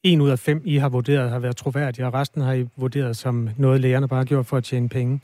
en 0.03 0.21
ud 0.21 0.29
af 0.29 0.39
fem, 0.39 0.61
I 0.65 0.75
har 0.75 0.89
vurderet, 0.89 1.29
har 1.29 1.39
været 1.39 1.57
troværdige, 1.57 2.05
og 2.07 2.13
resten 2.13 2.41
har 2.41 2.53
I 2.53 2.65
vurderet 2.77 3.17
som 3.17 3.49
noget, 3.57 3.81
lægerne 3.81 4.07
bare 4.07 4.17
har 4.17 4.25
gjort 4.25 4.45
for 4.45 4.57
at 4.57 4.63
tjene 4.63 4.89
penge. 4.89 5.21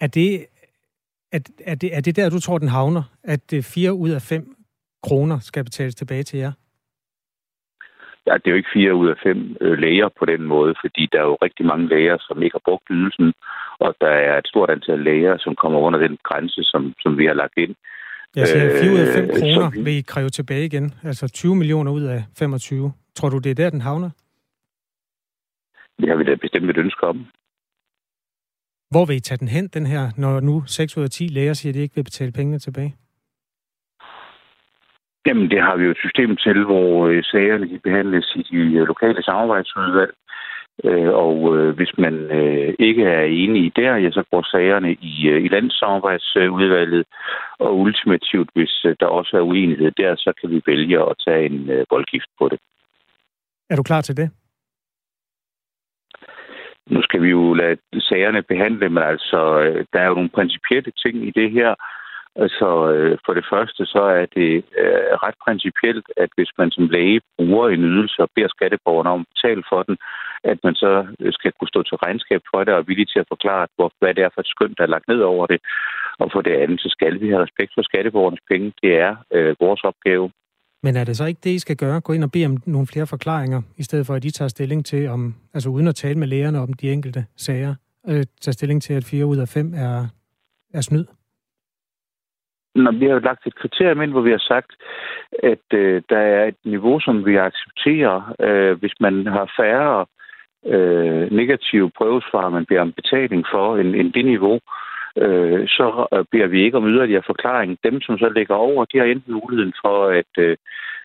Er 0.00 0.06
det, 0.06 0.46
er, 1.32 1.40
er 1.64 1.74
det, 1.74 1.96
er 1.96 2.00
det 2.00 2.16
der, 2.16 2.30
du 2.30 2.40
tror, 2.40 2.58
den 2.58 2.68
havner? 2.68 3.02
At 3.24 3.52
øh, 3.52 3.62
fire 3.62 3.92
ud 3.92 4.10
af 4.10 4.22
fem 4.22 4.56
kroner 5.02 5.38
skal 5.38 5.64
betales 5.64 5.94
tilbage 5.94 6.22
til 6.22 6.38
jer? 6.38 6.52
Ja, 8.26 8.34
det 8.34 8.46
er 8.46 8.54
jo 8.54 8.60
ikke 8.60 8.74
fire 8.78 8.94
ud 8.94 9.08
af 9.08 9.16
fem 9.22 9.56
øh, 9.60 9.78
læger 9.78 10.08
på 10.18 10.24
den 10.32 10.42
måde, 10.42 10.74
fordi 10.82 11.02
der 11.12 11.18
er 11.18 11.28
jo 11.32 11.36
rigtig 11.46 11.66
mange 11.66 11.88
læger, 11.88 12.16
som 12.20 12.42
ikke 12.42 12.54
har 12.54 12.66
brugt 12.68 12.86
ydelsen, 12.90 13.32
og 13.78 13.94
der 14.00 14.12
er 14.30 14.38
et 14.38 14.46
stort 14.52 14.70
antal 14.70 14.98
læger, 14.98 15.34
som 15.38 15.54
kommer 15.62 15.78
under 15.78 15.98
den 15.98 16.18
grænse, 16.28 16.62
som, 16.62 16.94
som 17.02 17.18
vi 17.18 17.24
har 17.26 17.34
lagt 17.34 17.56
ind. 17.56 17.74
Jeg 18.36 18.48
siger 18.48 18.80
4 18.82 18.92
ud 18.92 18.98
af 18.98 19.14
5 19.14 19.24
øh, 19.24 19.30
kroner 19.40 19.84
vil 19.84 19.98
I 19.98 20.00
kræve 20.00 20.28
tilbage 20.28 20.64
igen, 20.64 20.94
altså 21.04 21.28
20 21.28 21.56
millioner 21.56 21.92
ud 21.92 22.02
af 22.02 22.24
25. 22.38 22.92
Tror 23.14 23.28
du, 23.28 23.38
det 23.38 23.50
er 23.50 23.54
der, 23.54 23.70
den 23.70 23.80
havner? 23.80 24.10
Det 26.00 26.08
har 26.08 26.16
vi 26.16 26.24
da 26.24 26.34
bestemt 26.34 26.70
et 26.70 26.76
ønske 26.76 27.06
om. 27.06 27.26
Hvor 28.90 29.04
vil 29.04 29.16
I 29.16 29.20
tage 29.20 29.38
den 29.38 29.48
hen, 29.48 29.68
den 29.68 29.86
her, 29.86 30.10
når 30.16 30.40
nu 30.40 30.62
6 30.66 30.96
ud 30.96 31.02
af 31.02 31.10
10 31.10 31.26
læger 31.26 31.52
siger, 31.52 31.70
at 31.70 31.74
de 31.74 31.80
ikke 31.80 31.94
vil 31.94 32.04
betale 32.04 32.32
pengene 32.32 32.58
tilbage? 32.58 32.96
Jamen, 35.26 35.50
det 35.50 35.60
har 35.62 35.76
vi 35.76 35.84
jo 35.84 35.90
et 35.90 36.04
system 36.04 36.36
til, 36.36 36.64
hvor 36.64 37.06
øh, 37.06 37.24
sagerne 37.24 37.68
de 37.68 37.78
behandles 37.78 38.32
i 38.36 38.42
de 38.50 38.56
øh, 38.56 38.86
lokale 38.86 39.22
samarbejdsudvalg. 39.22 40.14
Øh, 40.84 41.12
og 41.24 41.34
hvis 41.72 41.98
man 41.98 42.14
ikke 42.78 43.04
er 43.04 43.22
enig 43.22 43.76
der, 43.76 43.96
ja, 43.96 44.10
så 44.10 44.24
går 44.30 44.42
sagerne 44.42 44.92
i, 44.92 45.28
i 45.28 45.48
landssamarbejdsudvalget. 45.48 47.04
Og 47.58 47.78
ultimativt, 47.78 48.50
hvis 48.54 48.86
der 49.00 49.06
også 49.06 49.36
er 49.36 49.40
uenighed 49.40 49.90
der, 49.90 50.14
så 50.16 50.32
kan 50.40 50.50
vi 50.50 50.62
vælge 50.66 51.00
at 51.10 51.14
tage 51.26 51.46
en 51.46 51.70
voldgift 51.90 52.30
på 52.38 52.48
det. 52.48 52.58
Er 53.70 53.76
du 53.76 53.82
klar 53.82 54.00
til 54.00 54.16
det? 54.16 54.30
Nu 56.86 57.02
skal 57.02 57.22
vi 57.22 57.28
jo 57.28 57.54
lade 57.54 57.76
sagerne 57.98 58.42
behandle, 58.42 58.88
men 58.88 59.02
altså, 59.02 59.38
der 59.92 60.00
er 60.00 60.06
jo 60.06 60.14
nogle 60.14 60.36
principielle 60.38 60.92
ting 61.02 61.26
i 61.28 61.30
det 61.30 61.50
her, 61.50 61.74
Altså, 62.36 62.68
øh, 62.92 63.18
for 63.26 63.32
det 63.34 63.46
første, 63.52 63.86
så 63.86 64.02
er 64.20 64.26
det 64.38 64.52
øh, 64.82 65.12
ret 65.24 65.38
principielt, 65.46 66.06
at 66.16 66.30
hvis 66.36 66.50
man 66.58 66.70
som 66.70 66.88
læge 66.88 67.20
bruger 67.36 67.68
en 67.68 67.84
ydelse 67.92 68.22
og 68.22 68.28
beder 68.34 68.48
skatteborgerne 68.48 69.10
om 69.10 69.20
at 69.20 69.30
betale 69.34 69.62
for 69.70 69.82
den, 69.82 69.96
at 70.44 70.58
man 70.64 70.74
så 70.74 71.06
øh, 71.20 71.32
skal 71.32 71.52
kunne 71.52 71.72
stå 71.74 71.82
til 71.82 71.96
regnskab 71.96 72.42
for 72.50 72.64
det 72.64 72.74
og 72.74 72.80
er 72.80 72.88
villig 72.90 73.08
til 73.08 73.20
at 73.22 73.30
forklare, 73.34 73.66
hvor, 73.76 73.92
hvad 74.00 74.14
det 74.14 74.24
er 74.24 74.30
for 74.34 74.40
et 74.40 74.52
skøn, 74.54 74.74
der 74.78 74.84
er 74.84 74.94
lagt 74.94 75.08
ned 75.08 75.20
over 75.20 75.46
det. 75.46 75.60
Og 76.18 76.30
for 76.32 76.40
det 76.40 76.54
andet, 76.62 76.80
så 76.80 76.88
skal 76.96 77.20
vi 77.20 77.28
have 77.28 77.42
respekt 77.42 77.72
for 77.74 77.82
skatteborgernes 77.82 78.44
penge. 78.50 78.72
Det 78.82 78.92
er 79.06 79.16
øh, 79.32 79.56
vores 79.60 79.82
opgave. 79.90 80.30
Men 80.82 80.96
er 80.96 81.04
det 81.04 81.16
så 81.16 81.24
ikke 81.24 81.40
det, 81.44 81.50
I 81.50 81.58
skal 81.58 81.76
gøre? 81.76 82.00
Gå 82.00 82.12
ind 82.12 82.24
og 82.24 82.32
bede 82.32 82.46
om 82.46 82.56
nogle 82.66 82.86
flere 82.86 83.06
forklaringer, 83.06 83.62
i 83.76 83.82
stedet 83.82 84.06
for 84.06 84.14
at 84.14 84.24
I 84.24 84.30
tager 84.30 84.48
stilling 84.48 84.86
til, 84.86 85.08
om, 85.08 85.34
altså 85.54 85.68
uden 85.68 85.88
at 85.88 85.94
tale 85.94 86.18
med 86.18 86.26
lægerne 86.26 86.58
om 86.58 86.72
de 86.72 86.92
enkelte 86.92 87.24
sager, 87.36 87.74
øh, 88.08 88.24
tager 88.40 88.52
stilling 88.52 88.82
til, 88.82 88.94
at 88.94 89.04
fire 89.04 89.26
ud 89.26 89.36
af 89.36 89.48
fem 89.48 89.74
er, 89.74 90.06
er 90.74 90.80
snyd? 90.80 91.04
Når 92.74 92.92
vi 92.92 93.06
har 93.06 93.18
lagt 93.18 93.46
et 93.46 93.54
kriterium 93.54 94.02
ind, 94.02 94.10
hvor 94.10 94.20
vi 94.20 94.30
har 94.30 94.44
sagt, 94.52 94.72
at 95.42 95.66
øh, 95.74 96.02
der 96.08 96.18
er 96.18 96.44
et 96.46 96.60
niveau, 96.64 97.00
som 97.00 97.26
vi 97.26 97.36
accepterer, 97.36 98.34
øh, 98.40 98.78
hvis 98.78 98.94
man 99.00 99.26
har 99.26 99.52
færre 99.56 100.06
øh, 100.66 101.32
negative 101.32 101.90
prøvesvar, 101.90 102.48
man 102.48 102.66
beder 102.66 102.80
om 102.80 102.92
betaling 102.92 103.44
for, 103.52 103.76
end, 103.76 103.94
end 103.96 104.12
det 104.12 104.24
niveau, 104.24 104.60
øh, 105.16 105.68
så 105.68 106.06
øh, 106.12 106.24
beder 106.32 106.46
vi 106.46 106.64
ikke 106.64 106.76
om 106.76 106.86
yderligere 106.86 107.22
forklaring. 107.26 107.78
Dem, 107.84 108.00
som 108.00 108.18
så 108.18 108.28
ligger 108.28 108.54
over, 108.54 108.84
de 108.84 108.98
har 108.98 109.04
enten 109.04 109.32
muligheden 109.32 109.74
for 109.84 109.96
at, 110.20 110.32
øh, 110.38 110.56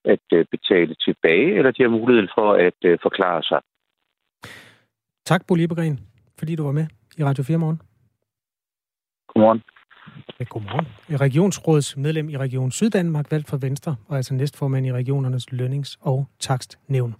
at 0.05 0.25
øh, 0.33 0.45
betale 0.51 0.95
tilbage, 0.95 1.57
eller 1.57 1.71
de 1.71 1.83
har 1.83 1.89
muligheden 1.89 2.29
for 2.35 2.53
at 2.53 2.79
øh, 2.83 2.97
forklare 3.01 3.43
sig. 3.43 3.61
Tak, 5.25 5.41
Bo 5.47 5.55
Liebergren, 5.55 5.99
fordi 6.39 6.55
du 6.55 6.63
var 6.63 6.71
med 6.71 6.85
i 7.17 7.23
Radio 7.23 7.43
4 7.43 7.57
morgen. 7.57 7.81
Godmorgen. 9.27 9.61
Ja, 10.39 10.43
godmorgen. 10.43 10.87
Regionsrådets 11.19 11.97
medlem 11.97 12.29
i 12.29 12.37
Region 12.37 12.71
Syddanmark, 12.71 13.31
valgt 13.31 13.47
for 13.47 13.57
Venstre, 13.57 13.95
og 14.07 14.17
altså 14.17 14.33
næstformand 14.33 14.85
i 14.85 14.91
regionernes 14.91 15.45
lønnings- 15.51 15.97
og 16.01 16.27
takstnævn. 16.39 17.15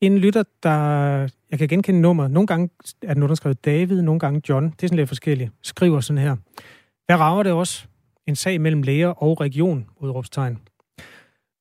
En 0.00 0.18
lytter, 0.18 0.42
der... 0.62 1.28
Jeg 1.50 1.58
kan 1.58 1.68
genkende 1.68 2.00
nummer. 2.00 2.28
Nogle 2.28 2.46
gange 2.46 2.70
er 3.02 3.14
den 3.14 3.22
underskrevet 3.22 3.64
David, 3.64 4.02
nogle 4.02 4.20
gange 4.20 4.42
John. 4.48 4.64
Det 4.64 4.82
er 4.82 4.86
sådan 4.86 4.96
lidt 4.96 5.08
forskelligt. 5.08 5.50
Skriver 5.62 6.00
sådan 6.00 6.22
her. 6.22 6.36
Hvad 7.06 7.16
rager 7.16 7.42
det 7.42 7.52
også? 7.52 7.86
En 8.26 8.36
sag 8.36 8.60
mellem 8.60 8.82
læger 8.82 9.08
og 9.08 9.40
region, 9.40 9.86
udråbstegn. 9.96 10.58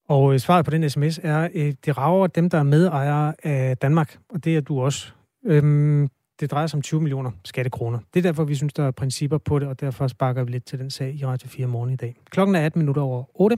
Og 0.09 0.33
øh, 0.33 0.39
svaret 0.39 0.65
på 0.65 0.71
den 0.71 0.89
sms 0.89 1.19
er, 1.23 1.49
øh, 1.53 1.73
det 1.85 1.97
rager 1.97 2.27
dem, 2.27 2.49
der 2.49 2.57
er 2.57 2.63
medejere 2.63 3.33
af 3.43 3.77
Danmark, 3.77 4.17
og 4.29 4.43
det 4.43 4.57
er 4.57 4.61
du 4.61 4.81
også. 4.81 5.11
Øhm, 5.45 6.09
det 6.39 6.51
drejer 6.51 6.67
sig 6.67 6.77
om 6.77 6.81
20 6.81 7.01
millioner 7.01 7.31
skattekroner. 7.45 7.99
Det 8.13 8.19
er 8.19 8.23
derfor, 8.23 8.43
vi 8.43 8.55
synes, 8.55 8.73
der 8.73 8.83
er 8.83 8.91
principper 8.91 9.37
på 9.37 9.59
det, 9.59 9.67
og 9.67 9.79
derfor 9.79 10.07
sparker 10.07 10.43
vi 10.43 10.51
lidt 10.51 10.65
til 10.65 10.79
den 10.79 10.89
sag 10.89 11.15
i 11.15 11.25
Radio 11.25 11.49
4 11.49 11.67
morgen 11.67 11.89
i 11.89 11.95
dag. 11.95 12.15
Klokken 12.29 12.55
er 12.55 12.65
18 12.65 12.79
minutter 12.79 13.01
over 13.01 13.23
8. 13.33 13.57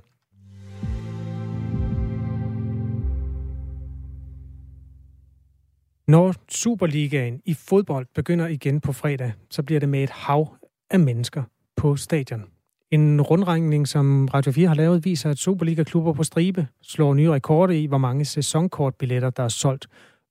Når 6.07 6.35
Superligaen 6.49 7.41
i 7.45 7.53
fodbold 7.53 8.07
begynder 8.15 8.47
igen 8.47 8.81
på 8.81 8.93
fredag, 8.93 9.33
så 9.49 9.63
bliver 9.63 9.79
det 9.79 9.89
med 9.89 10.03
et 10.03 10.09
hav 10.09 10.55
af 10.89 10.99
mennesker 10.99 11.43
på 11.75 11.95
stadion. 11.95 12.43
En 12.91 13.21
rundregning, 13.21 13.87
som 13.87 14.27
Radio 14.33 14.51
4 14.51 14.67
har 14.67 14.75
lavet, 14.75 15.05
viser, 15.05 15.29
at 15.29 15.37
Superliga-klubber 15.37 16.13
på 16.13 16.23
stribe 16.23 16.67
slår 16.81 17.13
nye 17.13 17.31
rekorder 17.31 17.73
i, 17.73 17.85
hvor 17.85 17.97
mange 17.97 18.25
sæsonkortbilletter, 18.25 19.29
der 19.29 19.43
er 19.43 19.47
solgt. 19.47 19.87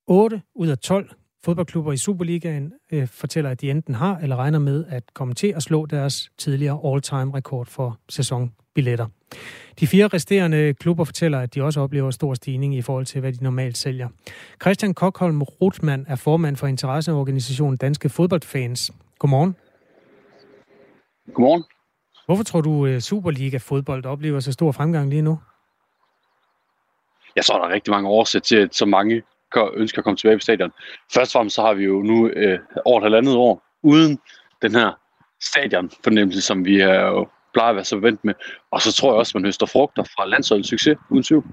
8 0.07 0.43
ud 0.55 0.69
af 0.69 0.79
12 0.79 1.11
fodboldklubber 1.45 1.93
i 1.93 1.97
Superligaen 1.97 2.73
øh, 2.93 3.09
fortæller, 3.09 3.51
at 3.51 3.61
de 3.61 3.71
enten 3.71 3.95
har 3.95 4.17
eller 4.17 4.37
regner 4.37 4.59
med 4.59 4.85
at 4.89 5.03
komme 5.15 5.35
til 5.35 5.53
at 5.57 5.63
slå 5.63 5.87
deres 5.87 6.31
tidligere 6.39 6.81
all-time 6.85 7.35
rekord 7.35 7.67
for 7.67 7.99
sæsonbilletter. 8.09 9.07
De 9.81 9.87
fire 9.87 10.09
resterende 10.09 10.75
klubber 10.75 11.05
fortæller, 11.05 11.41
at 11.41 11.55
de 11.55 11.63
også 11.63 11.81
oplever 11.81 12.11
stor 12.11 12.35
stigning 12.35 12.75
i 12.75 12.83
forhold 12.83 13.07
til, 13.07 13.21
hvad 13.21 13.33
de 13.33 13.45
normalt 13.45 13.79
sælger. 13.79 14.09
Christian 14.63 14.95
Kokholm 14.95 15.43
Rutmann 15.43 16.07
er 16.09 16.17
formand 16.17 16.57
for 16.57 16.67
interesseorganisationen 16.67 17.77
Danske 17.77 18.09
Fodboldfans. 18.09 18.91
Godmorgen. 19.19 19.57
Godmorgen. 21.35 21.65
Hvorfor 22.27 22.43
tror 22.43 22.61
du, 22.61 22.87
øh, 22.87 23.01
Superliga-fodbold 23.01 24.05
oplever 24.07 24.41
så 24.41 24.53
stor 24.53 24.73
fremgang 24.73 25.11
lige 25.11 25.23
nu? 25.23 25.39
Jeg 27.37 27.45
tror, 27.45 27.59
der 27.59 27.69
er 27.69 27.75
rigtig 27.75 27.91
mange 27.91 28.09
årsager 28.09 28.43
til, 28.43 28.57
at 28.57 28.75
så 28.75 28.87
mange 28.87 29.23
ønsker 29.75 29.99
at 29.99 30.05
komme 30.05 30.17
tilbage 30.17 30.37
på 30.37 30.41
stadion. 30.41 30.73
Først 31.15 31.31
og 31.31 31.39
fremmest 31.39 31.57
så 31.57 31.63
har 31.63 31.75
vi 31.75 31.85
jo 31.85 32.03
nu 32.03 32.29
øh, 32.29 32.59
over 32.85 32.99
et 33.01 33.05
halvandet 33.05 33.37
år 33.37 33.63
uden 33.83 34.19
den 34.63 34.75
her 34.75 34.93
stadion 35.43 35.91
fornemmelse, 36.05 36.41
som 36.41 36.65
vi 36.65 36.81
er 36.81 37.07
jo 37.07 37.29
plejer 37.57 37.71
at 37.71 37.77
være 37.77 37.85
så 37.85 37.97
vent 37.97 38.25
med. 38.25 38.35
Og 38.71 38.83
så 38.83 38.93
tror 38.93 39.13
jeg 39.13 39.19
også, 39.19 39.33
man 39.39 39.45
høster 39.45 39.67
frugter 39.67 40.05
fra 40.05 40.27
landsholdets 40.27 40.69
succes, 40.69 40.97
uden 41.11 41.23
tvivl. 41.23 41.45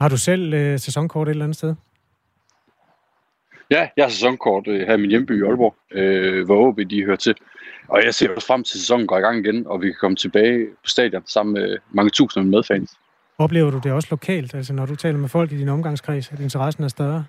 Har 0.00 0.08
du 0.08 0.16
selv 0.16 0.54
øh, 0.54 0.78
sæsonkort 0.78 1.28
et 1.28 1.30
eller 1.30 1.44
andet 1.44 1.56
sted? 1.56 1.74
Ja, 3.70 3.88
jeg 3.96 4.04
har 4.04 4.10
sæsonkort 4.10 4.68
øh, 4.68 4.86
her 4.86 4.94
i 4.94 5.00
min 5.00 5.10
hjemby 5.10 5.42
i 5.42 5.46
Aalborg, 5.46 5.74
øh, 5.92 6.44
hvor 6.44 6.68
OB 6.68 6.78
de 6.90 7.04
hører 7.04 7.16
til. 7.16 7.34
Og 7.88 8.04
jeg 8.04 8.14
ser 8.14 8.34
også 8.34 8.46
frem 8.46 8.64
til, 8.64 8.76
at 8.76 8.80
sæsonen 8.80 9.06
går 9.06 9.18
i 9.18 9.20
gang 9.20 9.46
igen, 9.46 9.66
og 9.66 9.80
vi 9.82 9.86
kan 9.86 9.96
komme 10.00 10.16
tilbage 10.16 10.66
på 10.66 10.88
stadion 10.88 11.22
sammen 11.26 11.52
med 11.52 11.76
mange 11.90 12.10
tusinder 12.10 12.48
medfans. 12.48 12.98
Oplever 13.38 13.70
du 13.70 13.80
det 13.84 13.92
også 13.92 14.08
lokalt, 14.10 14.54
altså 14.54 14.72
når 14.72 14.86
du 14.86 14.96
taler 14.96 15.18
med 15.18 15.28
folk 15.28 15.52
i 15.52 15.56
din 15.56 15.68
omgangskreds, 15.68 16.32
at 16.32 16.40
interessen 16.40 16.84
er 16.84 16.88
større? 16.88 17.24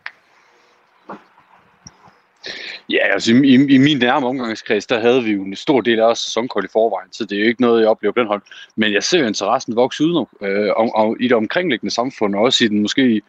Ja, 2.90 3.14
altså 3.14 3.34
i, 3.34 3.36
i, 3.36 3.54
i 3.54 3.78
min 3.78 3.98
nærme 3.98 4.28
omgangskreds, 4.28 4.88
der 4.88 5.00
havde 5.00 5.24
vi 5.24 5.32
jo 5.32 5.44
en 5.44 5.56
stor 5.56 5.82
del 5.82 6.00
af 6.00 6.04
os 6.04 6.20
sæsonkort 6.20 6.66
i 6.66 6.68
forvejen, 6.74 7.14
så 7.14 7.26
det 7.26 7.36
er 7.36 7.42
jo 7.42 7.48
ikke 7.48 7.62
noget, 7.62 7.82
jeg 7.82 7.90
oplever 7.90 8.14
på 8.14 8.20
den 8.20 8.28
hold. 8.28 8.42
Men 8.76 8.94
jeg 8.94 9.04
ser 9.04 9.20
jo 9.20 9.28
interessen 9.28 9.76
vokse 9.76 10.04
ud 10.04 10.26
øh, 10.42 10.72
om, 10.76 10.92
om, 10.96 11.18
i 11.20 11.24
det 11.24 11.34
omkringliggende 11.34 11.94
samfund, 11.94 12.36
og 12.36 12.42
også 12.42 12.66
i 12.66 12.68
den 12.68 12.82
måske 12.82 13.22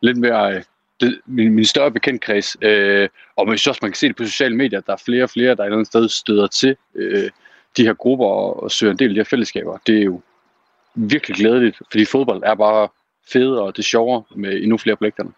lidt 0.00 0.16
mere, 0.16 0.54
øh, 0.54 0.62
det, 1.00 1.20
min, 1.26 1.52
min 1.54 1.64
større 1.64 1.90
bekendtkreds. 1.90 2.56
Øh, 2.62 3.08
og 3.36 3.48
hvis 3.48 3.66
også 3.66 3.78
man 3.82 3.90
kan 3.90 3.96
se 3.96 4.08
det 4.08 4.16
på 4.16 4.24
sociale 4.24 4.56
medier, 4.56 4.78
at 4.78 4.86
der 4.86 4.92
er 4.92 5.02
flere 5.04 5.22
og 5.22 5.30
flere, 5.30 5.54
der 5.54 5.62
et 5.62 5.66
eller 5.66 5.76
andet 5.76 5.86
sted 5.86 6.08
støder 6.08 6.46
til 6.46 6.76
øh, 6.94 7.30
de 7.76 7.86
her 7.86 7.94
grupper 7.94 8.26
og, 8.26 8.62
og 8.62 8.70
søger 8.70 8.90
en 8.90 8.98
del 8.98 9.08
af 9.08 9.14
de 9.14 9.20
her 9.20 9.24
fællesskaber. 9.24 9.78
Det 9.86 9.98
er 9.98 10.04
jo 10.04 10.20
virkelig 10.94 11.36
glædeligt, 11.36 11.82
fordi 11.90 12.04
fodbold 12.04 12.42
er 12.46 12.54
bare 12.54 12.88
federe 13.32 13.62
og 13.62 13.76
det 13.76 13.78
er 13.78 13.86
sjovere 13.86 14.22
med 14.36 14.62
endnu 14.62 14.78
flere 14.78 14.96
pligterne. 14.96 15.30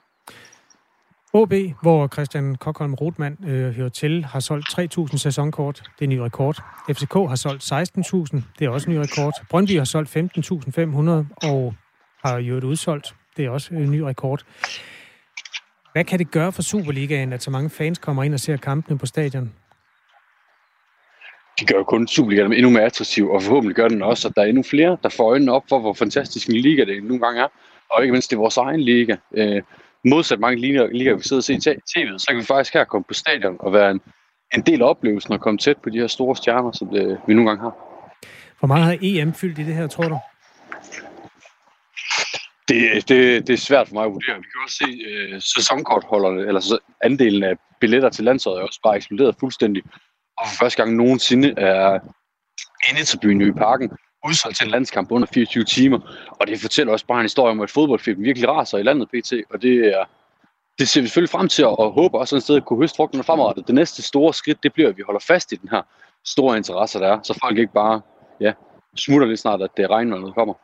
OB, 1.32 1.52
hvor 1.82 2.08
Christian 2.08 2.54
Kokholm 2.54 2.94
Rotman 2.94 3.38
øh, 3.46 3.70
hører 3.70 3.88
til, 3.88 4.24
har 4.24 4.40
solgt 4.40 4.96
3.000 4.98 5.18
sæsonkort. 5.18 5.76
Det 5.76 6.00
er 6.00 6.04
en 6.04 6.10
ny 6.10 6.18
rekord. 6.18 6.56
FCK 6.90 7.12
har 7.14 7.34
solgt 7.34 7.72
16.000. 7.72 8.42
Det 8.58 8.64
er 8.64 8.70
også 8.70 8.90
en 8.90 8.96
ny 8.96 8.98
rekord. 8.98 9.32
Brøndby 9.50 9.78
har 9.78 9.84
solgt 9.84 10.16
15.500 10.16 11.48
og 11.48 11.74
har 12.24 12.38
jo 12.38 12.56
et 12.56 12.64
udsolgt. 12.64 13.14
Det 13.36 13.44
er 13.44 13.50
også 13.50 13.74
en 13.74 13.90
ny 13.90 14.00
rekord. 14.00 14.44
Hvad 15.92 16.04
kan 16.04 16.18
det 16.18 16.30
gøre 16.30 16.52
for 16.52 16.62
Superligaen, 16.62 17.32
at 17.32 17.42
så 17.42 17.50
mange 17.50 17.70
fans 17.70 17.98
kommer 17.98 18.22
ind 18.22 18.34
og 18.34 18.40
ser 18.40 18.56
kampene 18.56 18.98
på 18.98 19.06
stadion? 19.06 19.52
De 21.60 21.64
gør 21.64 21.76
jo 21.76 21.84
kun 21.84 22.08
Superligaen 22.08 22.52
endnu 22.52 22.70
mere 22.70 22.82
attraktiv, 22.82 23.30
og 23.30 23.42
forhåbentlig 23.42 23.76
gør 23.76 23.88
den 23.88 24.02
også, 24.02 24.28
at 24.28 24.34
der 24.36 24.42
er 24.42 24.46
endnu 24.46 24.62
flere, 24.62 24.96
der 25.02 25.08
får 25.08 25.30
øjnene 25.30 25.52
op 25.52 25.64
for, 25.68 25.78
hvor 25.78 25.92
fantastisk 25.92 26.48
en 26.48 26.56
liga 26.56 26.84
det 26.84 27.04
nogle 27.04 27.20
gange 27.20 27.40
er. 27.40 27.48
Og 27.90 28.02
ikke 28.02 28.12
mindst 28.12 28.30
det 28.30 28.36
er 28.36 28.40
vores 28.40 28.56
egen 28.56 28.80
liga. 28.80 29.16
Øh, 29.34 29.62
modsat 30.04 30.40
mange 30.40 30.60
ligaer, 30.60 30.86
liga, 30.86 31.12
vi 31.12 31.22
sidder 31.22 31.40
og 31.40 31.44
ser 31.44 31.72
i 31.72 31.80
tv, 31.94 32.18
så 32.18 32.26
kan 32.28 32.36
vi 32.36 32.44
faktisk 32.44 32.74
her 32.74 32.84
komme 32.84 33.04
på 33.08 33.14
stadion 33.14 33.56
og 33.60 33.72
være 33.72 33.90
en, 33.90 34.00
en 34.54 34.62
del 34.62 34.82
af 34.82 34.86
oplevelsen 34.86 35.32
og 35.32 35.40
komme 35.40 35.58
tæt 35.58 35.76
på 35.76 35.90
de 35.90 35.98
her 35.98 36.06
store 36.06 36.36
stjerner, 36.36 36.72
som 36.72 36.88
det, 36.88 37.20
vi 37.26 37.34
nogle 37.34 37.50
gange 37.50 37.62
har. 37.62 37.74
Hvor 38.58 38.66
meget 38.66 38.84
har 38.84 38.98
EM 39.02 39.34
fyldt 39.34 39.58
i 39.58 39.62
det 39.62 39.74
her, 39.74 39.86
tror 39.86 40.08
du? 40.08 40.18
Det, 42.68 43.08
det, 43.08 43.46
det 43.46 43.52
er 43.52 43.56
svært 43.56 43.88
for 43.88 43.94
mig 43.94 44.04
at 44.04 44.12
vurdere. 44.12 44.36
Vi 44.36 44.42
kan 44.42 44.60
også 44.64 44.76
se 44.76 44.90
uh, 45.34 45.40
sæsonkortholderne, 45.40 46.40
eller 46.40 46.78
andelen 47.04 47.42
af 47.42 47.56
billetter 47.80 48.08
til 48.08 48.24
landsholdet 48.24 48.60
er 48.60 48.66
også 48.66 48.80
bare 48.82 48.96
eksploderet 48.96 49.36
fuldstændig. 49.40 49.82
Og 50.38 50.46
for 50.48 50.56
første 50.56 50.82
gang 50.82 50.96
nogensinde 50.96 51.54
er 51.56 51.98
indetribunen 52.90 53.48
i 53.48 53.52
parken 53.52 53.90
udsolgt 54.28 54.56
til 54.56 54.64
en 54.64 54.70
landskamp 54.70 55.10
under 55.12 55.28
24 55.34 55.64
timer. 55.64 55.98
Og 56.30 56.46
det 56.46 56.60
fortæller 56.60 56.92
også 56.92 57.06
bare 57.06 57.18
en 57.18 57.24
historie 57.24 57.50
om, 57.50 57.60
at 57.60 57.70
fodboldfilmen 57.70 58.24
virkelig 58.24 58.48
raser 58.48 58.78
i 58.78 58.82
landet 58.82 59.08
pt. 59.08 59.32
Og 59.50 59.62
det 59.62 59.74
er, 59.94 60.04
det 60.78 60.88
ser 60.88 61.00
vi 61.00 61.06
selvfølgelig 61.06 61.30
frem 61.30 61.48
til, 61.48 61.66
og 61.66 61.92
håber 61.92 62.18
også 62.18 62.36
et 62.36 62.42
sted 62.42 62.56
at 62.56 62.64
kunne 62.64 62.82
høste 62.82 62.96
frugterne 62.96 63.24
fremadrettet. 63.24 63.66
Det 63.66 63.74
næste 63.74 64.02
store 64.02 64.34
skridt, 64.34 64.62
det 64.62 64.72
bliver, 64.72 64.88
at 64.88 64.96
vi 64.96 65.02
holder 65.06 65.20
fast 65.20 65.52
i 65.52 65.56
den 65.56 65.68
her 65.68 65.82
store 66.24 66.56
interesse, 66.56 66.98
der 66.98 67.08
er, 67.08 67.18
så 67.22 67.38
folk 67.42 67.58
ikke 67.58 67.72
bare 67.72 68.00
ja, 68.40 68.52
smutter 68.96 69.26
lidt 69.26 69.40
snart, 69.40 69.62
at 69.62 69.70
det 69.76 69.90
regner, 69.90 70.18
når 70.18 70.26
det 70.26 70.34
kommer. 70.34 70.54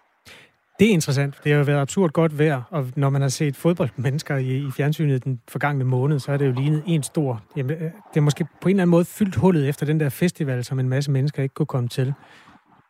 Det 0.82 0.88
er 0.88 0.92
interessant. 0.92 1.34
Det 1.44 1.52
har 1.52 1.58
jo 1.58 1.64
været 1.64 1.80
absurd 1.80 2.10
godt 2.10 2.38
vejr, 2.38 2.62
og 2.70 2.86
når 2.96 3.10
man 3.10 3.22
har 3.22 3.28
set 3.28 3.56
fodboldmennesker 3.56 4.36
i, 4.36 4.56
i 4.56 4.70
fjernsynet 4.70 5.24
den 5.24 5.40
forgangne 5.48 5.84
måned, 5.84 6.18
så 6.18 6.32
er 6.32 6.36
det 6.36 6.46
jo 6.46 6.52
lignet 6.52 6.82
en 6.86 7.02
stor... 7.02 7.42
Jamen, 7.56 7.76
øh, 7.76 7.80
det 7.80 8.16
er 8.16 8.20
måske 8.20 8.46
på 8.60 8.68
en 8.68 8.70
eller 8.70 8.82
anden 8.82 8.90
måde 8.90 9.04
fyldt 9.04 9.34
hullet 9.34 9.68
efter 9.68 9.86
den 9.86 10.00
der 10.00 10.08
festival, 10.08 10.64
som 10.64 10.78
en 10.78 10.88
masse 10.88 11.10
mennesker 11.10 11.42
ikke 11.42 11.54
kunne 11.54 11.66
komme 11.66 11.88
til. 11.88 12.14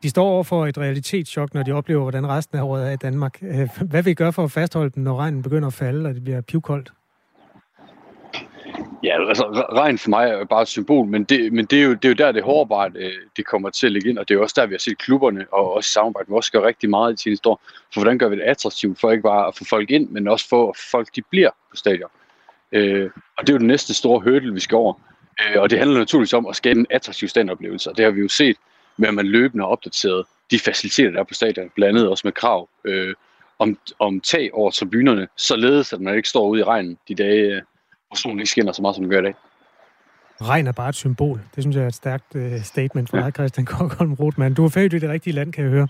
De 0.02 0.10
står 0.10 0.28
over 0.28 0.42
for 0.42 0.66
et 0.66 0.78
realitetschok, 0.78 1.54
når 1.54 1.62
de 1.62 1.72
oplever, 1.72 2.02
hvordan 2.02 2.28
resten 2.28 2.58
af 2.58 2.62
året 2.62 2.88
er 2.88 2.90
i 2.90 2.96
Danmark. 2.96 3.38
Øh, 3.42 3.68
hvad 3.80 4.02
vil 4.02 4.10
I 4.10 4.14
gøre 4.14 4.32
for 4.32 4.44
at 4.44 4.50
fastholde 4.50 4.90
dem, 4.94 5.02
når 5.02 5.16
regnen 5.16 5.42
begynder 5.42 5.66
at 5.66 5.74
falde, 5.74 6.08
og 6.08 6.14
det 6.14 6.24
bliver 6.24 6.40
pivkoldt? 6.40 6.92
Ja, 9.02 9.28
altså 9.28 9.44
regn 9.72 9.98
for 9.98 10.10
mig 10.10 10.30
er 10.30 10.44
bare 10.44 10.62
et 10.62 10.68
symbol, 10.68 11.06
men 11.06 11.24
det, 11.24 11.52
men 11.52 11.64
det, 11.64 11.78
er, 11.78 11.82
jo, 11.82 11.94
det 11.94 12.04
er 12.04 12.08
jo 12.08 12.14
der, 12.14 12.32
det 12.32 12.42
hårdbart 12.42 12.92
øh, 12.96 13.12
det 13.36 13.46
kommer 13.46 13.70
til 13.70 13.86
at 13.86 13.92
ligge 13.92 14.10
ind, 14.10 14.18
og 14.18 14.28
det 14.28 14.34
er 14.34 14.38
jo 14.38 14.42
også 14.42 14.54
der, 14.60 14.66
vi 14.66 14.74
har 14.74 14.78
set 14.78 14.98
klubberne 14.98 15.46
og 15.52 15.72
også 15.72 15.90
samarbejde 15.90 16.30
med 16.30 16.38
os 16.38 16.50
gør 16.50 16.66
rigtig 16.66 16.90
meget 16.90 17.14
i 17.14 17.22
sin 17.22 17.38
år. 17.44 17.60
For 17.66 18.00
hvordan 18.00 18.18
gør 18.18 18.28
vi 18.28 18.36
det 18.36 18.42
attraktivt 18.42 19.00
for 19.00 19.10
ikke 19.10 19.22
bare 19.22 19.48
at 19.48 19.56
få 19.56 19.64
folk 19.64 19.90
ind, 19.90 20.08
men 20.08 20.28
også 20.28 20.48
for 20.48 20.70
at 20.70 20.76
folk 20.90 21.08
de 21.16 21.22
bliver 21.30 21.50
på 21.70 21.76
stadion. 21.76 22.10
Øh, 22.72 23.10
og 23.38 23.46
det 23.46 23.52
er 23.52 23.54
jo 23.54 23.58
den 23.58 23.66
næste 23.66 23.94
store 23.94 24.20
hurdle, 24.20 24.54
vi 24.54 24.60
skal 24.60 24.76
over. 24.76 24.94
Øh, 25.40 25.62
og 25.62 25.70
det 25.70 25.78
handler 25.78 25.98
naturligvis 25.98 26.32
om 26.32 26.46
at 26.46 26.56
skabe 26.56 26.80
en 26.80 26.86
attraktiv 26.90 27.28
standoplevelse, 27.28 27.90
og 27.90 27.96
det 27.96 28.04
har 28.04 28.12
vi 28.12 28.20
jo 28.20 28.28
set 28.28 28.56
med, 28.96 29.08
at 29.08 29.14
man 29.14 29.26
løbende 29.26 29.64
har 29.64 29.68
opdateret 29.68 30.24
de 30.50 30.58
faciliteter, 30.58 31.10
der 31.10 31.20
er 31.20 31.24
på 31.24 31.34
stadion, 31.34 31.70
blandt 31.74 31.98
andet 31.98 32.10
også 32.10 32.26
med 32.26 32.32
krav 32.32 32.68
øh, 32.84 33.14
om, 33.58 33.78
om 33.98 34.20
tag 34.20 34.50
over 34.52 34.70
tribunerne, 34.70 35.28
således 35.36 35.92
at 35.92 36.00
man 36.00 36.16
ikke 36.16 36.28
står 36.28 36.48
ude 36.48 36.60
i 36.60 36.64
regnen 36.64 36.98
de 37.08 37.14
dage, 37.14 37.54
øh, 37.56 37.62
hvor 38.12 38.16
solen 38.16 38.38
ikke 38.38 38.50
skinner 38.50 38.72
så 38.72 38.82
meget, 38.82 38.94
som 38.94 39.04
den 39.04 39.10
gør 39.10 39.18
i 39.18 39.22
dag. 39.22 39.34
Regn 40.42 40.66
er 40.66 40.72
bare 40.72 40.88
et 40.88 40.94
symbol. 40.94 41.40
Det 41.54 41.62
synes 41.62 41.76
jeg 41.76 41.82
er 41.82 41.88
et 41.88 41.94
stærkt 41.94 42.34
uh, 42.34 42.62
statement 42.62 43.10
fra 43.10 43.18
ja. 43.18 43.24
dig, 43.24 43.34
Christian 43.34 43.66
Kokholm 43.66 44.12
Rothmann. 44.12 44.54
Du 44.54 44.64
er 44.64 44.68
født 44.68 44.92
i 44.92 44.98
det 44.98 45.10
rigtige 45.10 45.34
land, 45.34 45.52
kan 45.52 45.64
jeg 45.64 45.70
høre. 45.70 45.88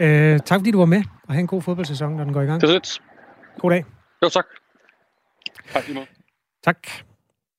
Uh, 0.00 0.40
tak 0.40 0.60
fordi 0.60 0.70
du 0.70 0.78
var 0.78 0.86
med, 0.86 1.02
og 1.28 1.34
have 1.34 1.40
en 1.40 1.46
god 1.46 1.62
fodboldsæson, 1.62 2.12
når 2.12 2.24
den 2.24 2.32
går 2.32 2.42
i 2.42 2.46
gang. 2.46 2.60
Det 2.60 2.70
er 2.70 2.78
det. 2.78 3.00
God 3.58 3.70
dag. 3.70 3.84
Jo, 4.22 4.28
tak. 4.28 4.44
Tak 5.72 5.86
lige 5.86 5.94
måde. 5.94 6.06
Tak. 6.64 6.78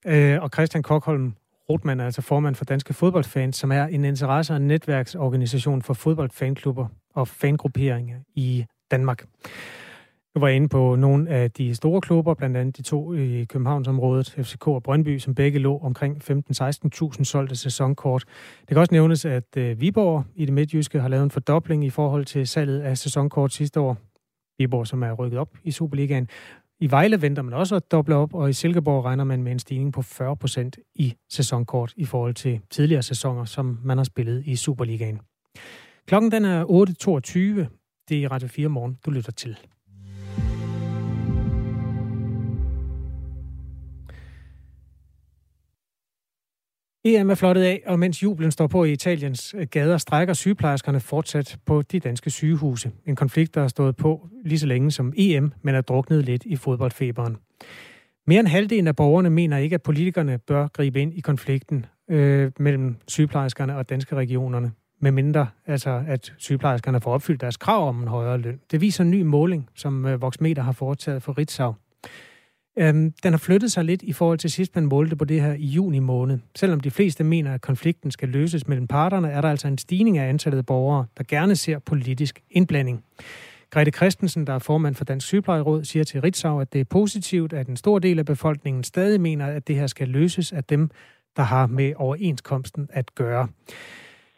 Uh, 0.06 0.44
og 0.44 0.50
Christian 0.54 0.84
Kokholm 0.84 1.34
Rothmann 1.70 2.00
er 2.00 2.06
altså 2.06 2.22
formand 2.22 2.56
for 2.56 2.66
Danske 2.66 2.94
Fodboldfans, 2.94 3.56
som 3.56 3.72
er 3.72 3.84
en 3.84 4.06
interesse- 4.06 4.54
og 4.54 4.62
netværksorganisation 4.62 5.82
for 5.82 5.94
fodboldfanklubber 5.94 6.88
og 7.16 7.28
fangrupperinger 7.28 8.18
i 8.36 8.66
Danmark. 8.92 9.24
Nu 10.36 10.40
var 10.40 10.48
jeg 10.48 10.56
inde 10.56 10.70
på 10.70 10.96
nogle 10.96 11.30
af 11.30 11.52
de 11.52 11.76
store 11.76 12.02
klubber, 12.02 12.34
blandt 12.34 12.58
andet 12.58 12.78
de 12.78 12.82
to 12.82 13.14
i 13.14 13.46
Københavnsområdet, 13.50 14.36
FCK 14.42 14.68
og 14.68 14.84
Brøndby, 14.84 15.18
som 15.18 15.36
begge 15.36 15.60
lå 15.60 15.78
omkring 15.78 16.18
15-16.000 16.32 17.24
solgte 17.24 17.56
sæsonkort. 17.56 18.24
Det 18.60 18.68
kan 18.68 18.78
også 18.78 18.94
nævnes, 18.94 19.26
at 19.26 19.58
øh, 19.58 19.82
Viborg 19.82 20.26
i 20.36 20.46
det 20.46 20.54
midtjyske 20.54 21.00
har 21.00 21.08
lavet 21.08 21.24
en 21.24 21.32
fordobling 21.32 21.86
i 21.86 21.90
forhold 21.90 22.26
til 22.26 22.48
salget 22.48 22.80
af 22.82 22.98
sæsonkort 22.98 23.54
sidste 23.54 23.80
år. 23.80 23.98
Viborg, 24.60 24.88
som 24.88 25.04
er 25.04 25.14
rykket 25.14 25.40
op 25.40 25.58
i 25.64 25.72
Superligaen. 25.72 26.30
I 26.80 26.92
Vejle 26.92 27.22
venter 27.22 27.42
man 27.42 27.54
også 27.54 27.76
at 27.76 27.92
doble 27.92 28.16
op, 28.16 28.34
og 28.34 28.50
i 28.50 28.54
Silkeborg 28.54 29.06
regner 29.06 29.24
man 29.24 29.44
med 29.44 29.52
en 29.52 29.60
stigning 29.60 29.94
på 29.94 30.02
40% 30.02 30.70
i 30.96 31.14
sæsonkort 31.30 31.94
i 31.98 32.06
forhold 32.06 32.34
til 32.34 32.60
tidligere 32.70 33.04
sæsoner, 33.04 33.46
som 33.46 33.80
man 33.84 33.98
har 33.98 34.04
spillet 34.04 34.44
i 34.46 34.56
Superligaen. 34.56 35.20
Klokken 36.08 36.32
den 36.32 36.46
er 36.46 36.64
8.22. 36.64 37.68
Det 38.10 38.24
er 38.24 38.32
Radio 38.32 38.48
4 38.48 38.70
morgen, 38.70 38.98
du 39.06 39.12
lytter 39.12 39.32
til. 39.32 39.58
EM 47.16 47.30
er 47.30 47.36
flottet 47.36 47.64
af, 47.64 47.84
og 47.86 48.00
mens 48.00 48.24
jublen 48.24 48.52
står 48.52 48.68
på 48.68 48.84
i 48.84 48.92
Italiens 48.92 49.56
øh, 49.58 49.68
gader, 49.72 49.98
strækker 49.98 50.34
sygeplejerskerne 50.34 51.00
fortsat 51.00 51.58
på 51.66 51.82
de 51.82 52.00
danske 52.00 52.30
sygehuse. 52.30 52.92
En 53.06 53.16
konflikt, 53.16 53.56
der 53.56 53.62
har 53.62 53.68
stået 53.68 53.96
på 53.96 54.28
lige 54.46 54.60
så 54.60 54.66
længe 54.66 54.92
som 54.92 55.14
EM, 55.18 55.52
men 55.62 55.76
er 55.76 55.82
druknet 55.82 56.26
lidt 56.26 56.46
i 56.46 56.56
fodboldfeberen. 56.56 57.38
Mere 58.28 58.40
end 58.40 58.48
halvdelen 58.48 58.88
af 58.88 58.96
borgerne 58.96 59.30
mener 59.30 59.58
ikke, 59.58 59.74
at 59.74 59.82
politikerne 59.82 60.38
bør 60.38 60.68
gribe 60.68 61.02
ind 61.02 61.14
i 61.14 61.20
konflikten 61.20 61.86
øh, 62.10 62.52
mellem 62.60 62.96
sygeplejerskerne 63.08 63.78
og 63.78 63.90
danske 63.90 64.16
regionerne, 64.16 64.72
medmindre 65.02 65.48
altså, 65.66 66.04
at 66.08 66.34
sygeplejerskerne 66.38 67.02
får 67.02 67.14
opfyldt 67.14 67.42
deres 67.42 67.58
krav 67.58 67.90
om 67.90 68.02
en 68.02 68.08
højere 68.08 68.38
løn. 68.38 68.60
Det 68.72 68.82
viser 68.82 69.04
en 69.04 69.12
ny 69.12 69.22
måling, 69.22 69.70
som 69.76 70.06
øh, 70.06 70.22
Voxmeter 70.22 70.62
har 70.62 70.72
foretaget 70.72 71.24
for 71.24 71.38
Ritzau. 71.38 71.74
Øhm, 72.80 73.14
den 73.24 73.34
har 73.34 73.38
flyttet 73.38 73.72
sig 73.72 73.86
lidt 73.86 74.02
i 74.02 74.14
forhold 74.14 74.38
til 74.38 74.52
sidst, 74.52 74.76
man 74.76 74.86
målte 74.86 75.16
på 75.16 75.26
det 75.26 75.42
her 75.42 75.54
i 75.54 75.66
juni 75.66 76.00
måned. 76.00 76.40
Selvom 76.56 76.80
de 76.80 76.92
fleste 76.92 77.24
mener, 77.24 77.54
at 77.54 77.62
konflikten 77.62 78.12
skal 78.12 78.30
løses 78.30 78.68
mellem 78.68 78.88
parterne, 78.88 79.30
er 79.30 79.42
der 79.42 79.50
altså 79.50 79.68
en 79.68 79.78
stigning 79.78 80.18
af 80.18 80.30
antallet 80.30 80.58
af 80.58 80.66
borgere, 80.66 81.06
der 81.18 81.24
gerne 81.28 81.56
ser 81.56 81.80
politisk 81.80 82.44
indblanding. 82.52 83.04
Grete 83.70 83.92
Christensen, 83.92 84.48
der 84.48 84.54
er 84.54 84.60
formand 84.60 84.96
for 84.96 85.06
Dansk 85.06 85.28
Sygeplejeråd, 85.28 85.84
siger 85.84 86.04
til 86.04 86.22
Ritzau, 86.22 86.60
at 86.60 86.74
det 86.74 86.82
er 86.82 86.86
positivt, 86.86 87.54
at 87.54 87.68
en 87.68 87.78
stor 87.78 88.00
del 88.00 88.20
af 88.20 88.26
befolkningen 88.26 88.84
stadig 88.84 89.22
mener, 89.22 89.46
at 89.46 89.68
det 89.68 89.76
her 89.76 89.88
skal 89.88 90.08
løses 90.08 90.52
af 90.52 90.64
dem, 90.64 90.90
der 91.36 91.44
har 91.44 91.68
med 91.68 91.94
overenskomsten 91.96 92.90
at 92.94 93.16
gøre. 93.16 93.48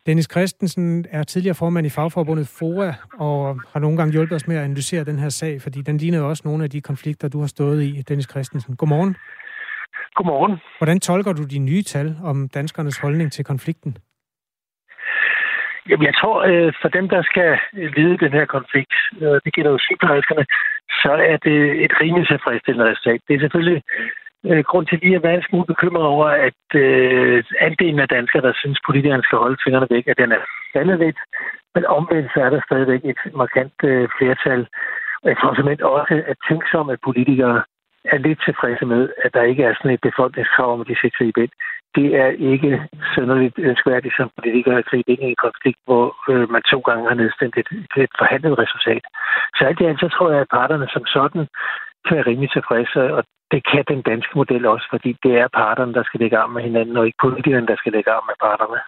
Dennis 0.05 0.27
Christensen 0.31 1.05
er 1.11 1.23
tidligere 1.23 1.55
formand 1.55 1.87
i 1.87 1.89
fagforbundet 1.89 2.55
FOA, 2.59 2.93
og 3.19 3.59
har 3.73 3.79
nogle 3.79 3.97
gange 3.97 4.11
hjulpet 4.11 4.35
os 4.35 4.47
med 4.47 4.57
at 4.57 4.63
analysere 4.63 5.03
den 5.03 5.19
her 5.19 5.29
sag, 5.29 5.61
fordi 5.61 5.81
den 5.81 5.97
ligner 5.97 6.21
også 6.21 6.43
nogle 6.45 6.63
af 6.63 6.69
de 6.69 6.81
konflikter, 6.81 7.27
du 7.29 7.39
har 7.39 7.47
stået 7.47 7.83
i, 7.83 8.01
Dennis 8.01 8.29
Christensen. 8.29 8.75
Godmorgen. 8.75 9.15
Godmorgen. 10.15 10.57
Hvordan 10.79 10.99
tolker 10.99 11.33
du 11.33 11.43
de 11.43 11.59
nye 11.59 11.83
tal 11.83 12.15
om 12.23 12.49
danskernes 12.49 12.97
holdning 12.97 13.31
til 13.31 13.45
konflikten? 13.45 13.97
Jamen, 15.89 16.05
jeg 16.05 16.15
tror, 16.21 16.37
øh, 16.49 16.73
for 16.81 16.89
dem, 16.97 17.09
der 17.09 17.21
skal 17.21 17.49
lide 17.97 18.17
den 18.25 18.31
her 18.37 18.45
konflikt, 18.45 18.93
øh, 19.21 19.37
det 19.45 19.53
gælder 19.53 19.71
jo 19.71 19.79
sygeplejerskerne, 19.87 20.45
så 21.01 21.11
er 21.31 21.37
det 21.47 21.57
et 21.85 21.93
rimelig 22.01 22.27
tilfredsstillende 22.27 22.89
resultat. 22.91 23.19
Det 23.27 23.35
er 23.35 23.39
selvfølgelig 23.39 23.83
øh, 24.45 24.63
grund 24.69 24.85
til 24.87 24.99
lige 24.99 25.15
at 25.15 25.23
være 25.23 25.35
en 25.35 25.47
smule 25.49 25.65
bekymret 25.65 26.05
over, 26.05 26.27
at 26.47 26.61
øh, 26.75 27.43
andelen 27.59 27.99
af 27.99 28.07
danskere, 28.07 28.41
der 28.41 28.53
synes, 28.55 28.79
politikerne 28.85 29.23
skal 29.23 29.37
holde 29.37 29.61
fingrene 29.63 29.87
væk, 29.89 30.07
at 30.07 30.17
den 30.17 30.31
er 30.31 30.41
faldet 30.73 30.99
lidt. 30.99 31.19
Men 31.75 31.85
omvendt 31.85 32.31
så 32.33 32.39
er 32.41 32.49
der 32.49 32.61
stadigvæk 32.65 33.01
et 33.05 33.21
markant 33.35 33.77
øh, 33.83 34.09
flertal. 34.17 34.67
Og 35.23 35.29
jeg 35.29 35.37
tror 35.37 35.53
simpelthen 35.55 35.85
også, 35.85 36.23
at 36.31 36.37
tænksomme 36.49 36.97
politikere 37.07 37.63
er 38.03 38.17
lidt 38.17 38.39
tilfredse 38.45 38.85
med, 38.85 39.09
at 39.23 39.33
der 39.33 39.41
ikke 39.41 39.63
er 39.63 39.73
sådan 39.73 39.91
et 39.91 40.01
befolkningskrav 40.01 40.73
om, 40.73 40.81
at 40.81 40.87
de 40.87 40.95
skal 40.95 41.11
gribe 41.17 41.43
ind. 41.43 41.51
Det 41.95 42.07
er 42.23 42.29
ikke 42.51 42.71
sønderligt 43.15 43.55
ønskværdigt 43.57 44.15
som 44.17 44.31
politikere 44.37 44.77
at 44.77 44.85
gribe 44.85 45.11
ind 45.11 45.21
i 45.23 45.31
en 45.33 45.43
konflikt, 45.45 45.79
hvor 45.85 46.05
øh, 46.31 46.49
man 46.49 46.61
to 46.61 46.79
gange 46.79 47.07
har 47.09 47.15
nedstemt 47.15 47.57
et, 47.57 47.69
et 48.03 48.13
forhandlet 48.19 48.59
resultat. 48.63 49.03
Så 49.55 49.61
alt 49.65 49.81
i 49.81 49.85
alt, 49.85 49.99
så 49.99 50.09
tror 50.09 50.31
jeg, 50.31 50.41
at 50.41 50.53
parterne 50.59 50.87
som 50.93 51.05
sådan 51.05 51.47
være 52.11 52.27
rimelig 52.29 52.51
tilfredse, 52.51 53.01
og 53.17 53.23
det 53.51 53.61
kan 53.71 53.83
den 53.87 54.01
danske 54.01 54.33
model 54.35 54.65
også, 54.65 54.87
fordi 54.93 55.11
det 55.23 55.33
er 55.43 55.47
parterne, 55.61 55.93
der 55.93 56.03
skal 56.03 56.19
lægge 56.19 56.37
arm 56.37 56.49
med 56.49 56.63
hinanden, 56.63 56.97
og 56.97 57.05
ikke 57.05 57.21
politikerne, 57.23 57.67
der 57.67 57.75
skal 57.77 57.91
lægge 57.91 58.11
arm 58.11 58.23
med 58.29 58.37
parterne. 58.47 58.79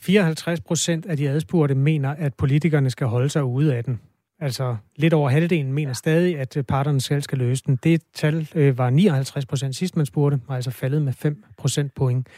54 0.00 0.60
procent 0.60 1.06
af 1.06 1.16
de 1.16 1.28
adspurgte 1.28 1.74
mener, 1.74 2.14
at 2.18 2.34
politikerne 2.34 2.90
skal 2.90 3.06
holde 3.06 3.28
sig 3.28 3.44
ude 3.44 3.76
af 3.76 3.84
den. 3.84 4.00
Altså 4.40 4.76
lidt 4.96 5.14
over 5.14 5.28
halvdelen 5.28 5.72
mener 5.72 5.92
stadig, 5.92 6.38
at 6.38 6.64
parterne 6.68 7.00
selv 7.00 7.22
skal 7.22 7.38
løse 7.38 7.62
den. 7.66 7.76
Det 7.76 8.02
tal 8.14 8.48
øh, 8.54 8.78
var 8.78 8.90
59 8.90 9.46
procent 9.46 9.76
sidst, 9.76 9.96
man 9.96 10.06
spurgte, 10.06 10.40
var 10.48 10.54
altså 10.54 10.70
faldet 10.70 11.02
med 11.02 11.12
5 11.12 11.44
procent 11.58 11.94
point. 11.94 12.28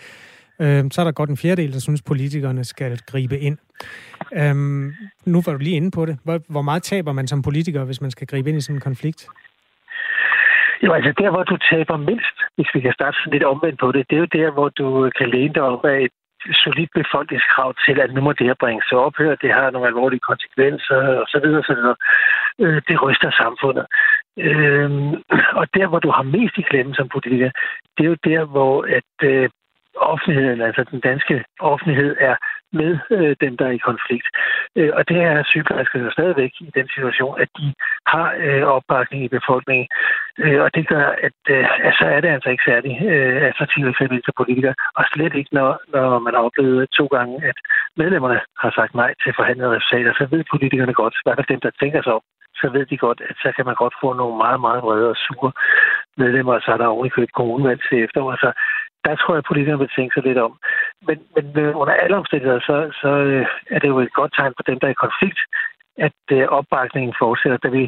Øh, 0.63 0.85
så 0.91 1.01
er 1.01 1.05
der 1.05 1.13
godt 1.13 1.31
en 1.31 1.43
fjerdedel, 1.43 1.73
der 1.73 1.81
synes, 1.81 2.03
politikerne 2.03 2.65
skal 2.65 2.99
gribe 3.11 3.39
ind. 3.39 3.59
Øh, 4.41 4.55
nu 5.33 5.39
var 5.47 5.53
du 5.53 5.59
lige 5.59 5.77
inde 5.77 5.91
på 5.91 6.07
det. 6.07 6.19
Hvor, 6.25 6.39
hvor 6.49 6.63
meget 6.63 6.83
taber 6.83 7.13
man 7.13 7.27
som 7.27 7.43
politiker, 7.43 7.85
hvis 7.85 8.01
man 8.01 8.11
skal 8.11 8.27
gribe 8.27 8.49
ind 8.49 8.59
i 8.59 8.61
sådan 8.61 8.77
en 8.77 8.81
konflikt? 8.81 9.29
Jo, 10.83 10.93
altså 10.93 11.13
der, 11.19 11.31
hvor 11.31 11.45
du 11.45 11.57
taber 11.71 11.97
mindst, 11.97 12.37
hvis 12.57 12.71
vi 12.75 12.81
kan 12.81 12.93
starte 12.93 13.17
sådan 13.19 13.33
lidt 13.33 13.51
omvendt 13.53 13.81
på 13.81 13.93
det, 13.93 14.07
det 14.11 14.17
er 14.17 14.21
jo 14.21 14.37
der, 14.41 14.51
hvor 14.51 14.69
du 14.69 15.11
kan 15.19 15.29
læne 15.31 15.55
dig 15.55 15.63
op 15.63 15.85
af 15.85 15.99
et 16.01 16.15
solidt 16.65 16.91
befolkningskrav 16.95 17.75
til, 17.85 18.01
at 18.01 18.15
nu 18.15 18.21
må 18.21 18.33
det 18.33 18.47
her 18.47 18.55
bringes 18.63 18.87
til 18.89 18.97
ophør, 18.97 19.35
det 19.35 19.51
har 19.53 19.71
nogle 19.71 19.89
alvorlige 19.89 20.27
konsekvenser, 20.31 21.01
og 21.21 21.27
så 21.31 21.37
så 21.69 21.95
øh, 22.65 22.83
det 22.89 23.03
ryster 23.03 23.31
samfundet. 23.31 23.87
Øhm, 24.39 25.13
og 25.61 25.67
der, 25.75 25.87
hvor 25.87 25.99
du 25.99 26.11
har 26.11 26.23
mest 26.23 26.59
i 26.59 26.69
klemme 26.71 26.95
som 26.95 27.09
politiker, 27.09 27.51
det 27.95 28.05
er 28.05 28.11
jo 28.15 28.17
der, 28.25 28.45
hvor 28.45 28.75
at 28.99 29.13
øh, 29.23 29.49
offentligheden, 30.01 30.61
altså 30.61 30.85
den 30.91 31.01
danske 31.01 31.45
offentlighed, 31.61 32.17
er 32.21 32.37
med 32.73 32.99
øh, 33.11 33.37
dem, 33.41 33.57
der 33.57 33.67
er 33.67 33.71
i 33.71 33.87
konflikt. 33.91 34.27
Øh, 34.77 34.91
og 34.99 35.09
det 35.09 35.17
er 35.17 35.43
sygeplejerskerne 35.43 36.13
stadigvæk 36.13 36.53
i 36.61 36.71
den 36.75 36.89
situation, 36.95 37.41
at 37.41 37.49
de 37.59 37.75
har 38.07 38.35
øh, 38.39 38.63
opbakning 38.63 39.25
i 39.25 39.29
befolkningen. 39.29 39.89
Øh, 40.39 40.61
og 40.65 40.75
det 40.75 40.89
gør, 40.89 41.07
at 41.27 41.39
øh, 41.51 41.87
altså 41.89 42.05
er 42.05 42.21
det 42.21 42.29
altså 42.29 42.51
ikke 42.51 42.69
særlig 42.71 42.93
øh, 43.11 43.43
attraktivt 43.49 43.89
at 43.89 43.97
finde 43.99 44.21
til 44.23 44.39
politikere. 44.41 44.75
Og 44.97 45.05
slet 45.13 45.35
ikke, 45.35 45.55
når, 45.55 45.71
når 45.95 46.19
man 46.19 46.35
har 46.35 46.43
oplevet 46.43 46.91
to 46.99 47.07
gange, 47.07 47.35
at 47.51 47.59
medlemmerne 47.97 48.41
har 48.59 48.71
sagt 48.71 48.95
nej 48.95 49.15
til 49.23 49.35
forhandlede 49.37 49.77
resultater, 49.77 50.13
så 50.15 50.27
ved 50.31 50.45
politikerne 50.51 50.95
godt, 50.95 51.15
hvad 51.25 51.37
der 51.37 51.43
dem, 51.43 51.61
der 51.61 51.71
tænker 51.81 52.03
sig 52.03 52.13
om, 52.13 52.23
så 52.61 52.69
ved 52.69 52.87
de 52.87 52.97
godt, 52.97 53.21
at 53.29 53.37
så 53.43 53.53
kan 53.57 53.67
man 53.67 53.75
godt 53.75 53.95
få 54.03 54.13
nogle 54.13 54.37
meget, 54.37 54.61
meget 54.61 54.83
vrede 54.83 55.09
og 55.11 55.17
sure 55.17 55.53
medlemmer, 56.17 56.55
og 56.55 56.63
så 56.63 56.71
er 56.73 56.77
der 56.77 56.87
oven 56.87 57.07
i 57.07 57.15
købet 57.15 57.33
kommunevalg 57.33 57.81
til 57.89 58.05
efteråret. 58.05 58.39
Så 58.45 58.51
der 59.05 59.15
tror 59.17 59.35
jeg, 59.35 59.43
at 59.43 59.49
politikerne 59.51 59.83
vil 59.83 59.97
tænke 59.97 60.15
sig 60.15 60.23
lidt 60.23 60.39
om. 60.47 60.53
Men, 61.07 61.19
men 61.35 61.47
under 61.81 61.95
alle 62.03 62.17
omstændigheder, 62.17 62.61
så, 62.61 62.77
så 63.03 63.11
øh, 63.31 63.47
er 63.71 63.79
det 63.79 63.89
jo 63.89 63.99
et 63.99 64.13
godt 64.13 64.33
tegn 64.39 64.53
for 64.57 64.63
dem, 64.63 64.79
der 64.79 64.87
er 64.87 64.97
i 64.97 65.05
konflikt, 65.07 65.41
at 66.07 66.21
øh, 66.33 66.45
opbakningen 66.59 67.15
fortsætter. 67.23 67.59
Da 67.59 67.69
vi 67.69 67.85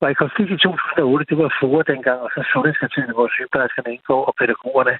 var 0.00 0.08
i 0.08 0.20
konflikt 0.24 0.50
i 0.50 0.56
2008, 0.56 1.26
det 1.30 1.38
var 1.42 1.56
FOA 1.60 1.82
dengang, 1.92 2.20
og 2.20 2.30
så 2.34 2.40
sundhedskartellene, 2.52 3.14
hvor 3.14 3.28
sygeplejerskerne 3.28 3.92
indgår, 3.94 4.22
og 4.28 4.34
pædagogerne, 4.38 4.94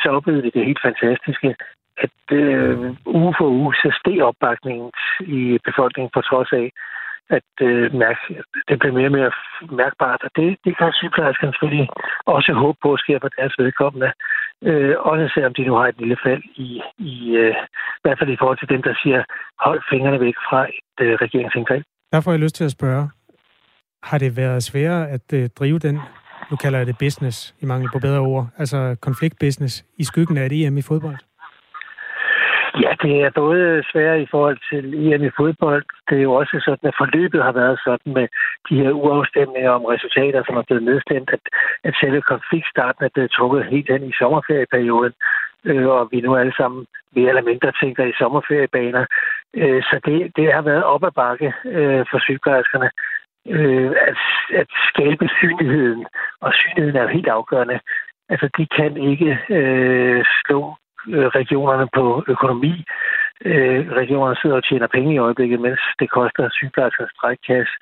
så 0.00 0.06
oplevede 0.16 0.42
vi 0.42 0.50
det 0.54 0.68
helt 0.68 0.82
fantastiske, 0.88 1.50
at 2.04 2.20
øh, 2.32 2.78
uge 3.06 3.34
for 3.38 3.48
uge, 3.60 3.74
så 3.74 3.88
steg 3.98 4.22
opbakningen 4.22 4.90
i 5.20 5.58
befolkningen 5.68 6.10
på 6.14 6.20
trods 6.20 6.52
af, 6.52 6.66
at 7.30 7.52
øh, 7.60 7.94
mærke, 7.94 8.20
det 8.68 8.78
bliver 8.78 8.94
mere 8.98 9.10
og 9.10 9.16
mere 9.18 9.32
mærkbart. 9.80 10.22
Og 10.26 10.30
det, 10.36 10.56
det 10.64 10.78
kan 10.78 10.92
sygeplejerskerne 10.92 11.52
selvfølgelig 11.52 11.88
også 12.26 12.52
håbe 12.52 12.78
på 12.82 12.96
sker 12.96 13.18
for 13.20 13.28
deres 13.28 13.54
vedkommende. 13.58 14.12
Øh, 14.64 14.94
også 14.98 15.30
selvom 15.34 15.54
de 15.54 15.64
nu 15.64 15.74
har 15.74 15.86
et 15.86 15.98
lille 15.98 16.16
fald 16.24 16.42
i, 16.56 16.82
i, 16.98 17.36
øh, 17.36 17.54
i 17.98 18.02
hvert 18.02 18.18
fald 18.18 18.30
i 18.30 18.36
forhold 18.38 18.58
til 18.58 18.68
dem, 18.68 18.82
der 18.82 18.94
siger, 19.02 19.24
hold 19.60 19.80
fingrene 19.90 20.20
væk 20.20 20.34
fra 20.48 20.60
et 20.68 20.98
øh, 21.00 21.14
regeringsindgreb. 21.24 21.82
Der 22.12 22.20
får 22.20 22.30
jeg 22.30 22.40
lyst 22.40 22.54
til 22.54 22.64
at 22.64 22.70
spørge, 22.70 23.10
har 24.02 24.18
det 24.18 24.36
været 24.36 24.62
sværere 24.62 25.08
at 25.08 25.32
øh, 25.34 25.48
drive 25.58 25.78
den, 25.78 26.00
nu 26.50 26.56
kalder 26.56 26.78
jeg 26.78 26.86
det 26.86 26.98
business, 26.98 27.54
i 27.60 27.66
mangel 27.66 27.88
på 27.92 27.98
bedre 27.98 28.20
ord, 28.20 28.46
altså 28.58 28.96
konfliktbusiness, 29.00 29.84
i 29.98 30.04
skyggen 30.04 30.36
af 30.36 30.46
et 30.46 30.66
EM 30.66 30.78
i 30.78 30.82
fodbold? 30.82 31.16
Ja, 32.82 32.90
det 33.02 33.22
er 33.22 33.30
både 33.30 33.84
svært 33.92 34.20
i 34.20 34.26
forhold 34.30 34.58
til 34.70 34.84
EM 34.94 35.24
i 35.24 35.30
fodbold. 35.36 35.84
Det 36.08 36.18
er 36.18 36.22
jo 36.22 36.32
også 36.32 36.60
sådan, 36.64 36.88
at 36.88 36.98
forløbet 36.98 37.42
har 37.42 37.52
været 37.52 37.78
sådan 37.84 38.12
med 38.18 38.28
de 38.68 38.74
her 38.82 38.90
uafstemninger 38.90 39.70
om 39.70 39.84
resultater, 39.84 40.42
som 40.46 40.56
er 40.56 40.62
blevet 40.62 40.82
nedstemt, 40.82 41.30
at, 41.32 41.40
at 41.84 41.94
selve 42.00 42.22
konfliktstarten 42.22 43.04
er 43.04 43.14
blevet 43.14 43.30
trukket 43.30 43.66
helt 43.66 43.90
hen 43.90 44.02
i 44.08 44.12
sommerferieperioden, 44.18 45.12
øh, 45.64 45.86
og 45.86 46.08
vi 46.12 46.20
nu 46.20 46.36
alle 46.36 46.54
sammen 46.56 46.86
mere 47.16 47.28
eller 47.28 47.42
mindre 47.50 47.72
tænker 47.82 48.04
i 48.04 48.18
sommerferiebaner. 48.18 49.04
Øh, 49.54 49.82
så 49.82 50.00
det, 50.04 50.36
det 50.36 50.52
har 50.52 50.62
været 50.62 50.84
op 50.84 51.04
ad 51.04 51.10
bakke 51.10 51.52
øh, 51.64 52.04
for 52.10 52.18
sygeplejerskerne 52.18 52.90
øh, 53.48 53.92
at, 54.08 54.18
at 54.60 54.70
skabe 54.90 55.28
synligheden, 55.38 56.06
og 56.40 56.52
synligheden 56.54 56.96
er 56.96 57.02
jo 57.02 57.16
helt 57.16 57.28
afgørende. 57.28 57.80
Altså, 58.28 58.48
de 58.58 58.66
kan 58.66 58.96
ikke 58.96 59.38
øh, 59.50 60.24
slå 60.44 60.76
regionerne 61.38 61.88
på 61.94 62.24
økonomi. 62.28 62.84
Øh, 63.44 63.80
regionerne 64.00 64.36
sidder 64.36 64.56
og 64.56 64.64
tjener 64.64 64.86
penge 64.86 65.14
i 65.14 65.18
øjeblikket, 65.26 65.60
mens 65.60 65.80
det 66.00 66.10
koster 66.10 66.48
sygeplejerskers 66.50 67.10
strækkasse. 67.16 67.74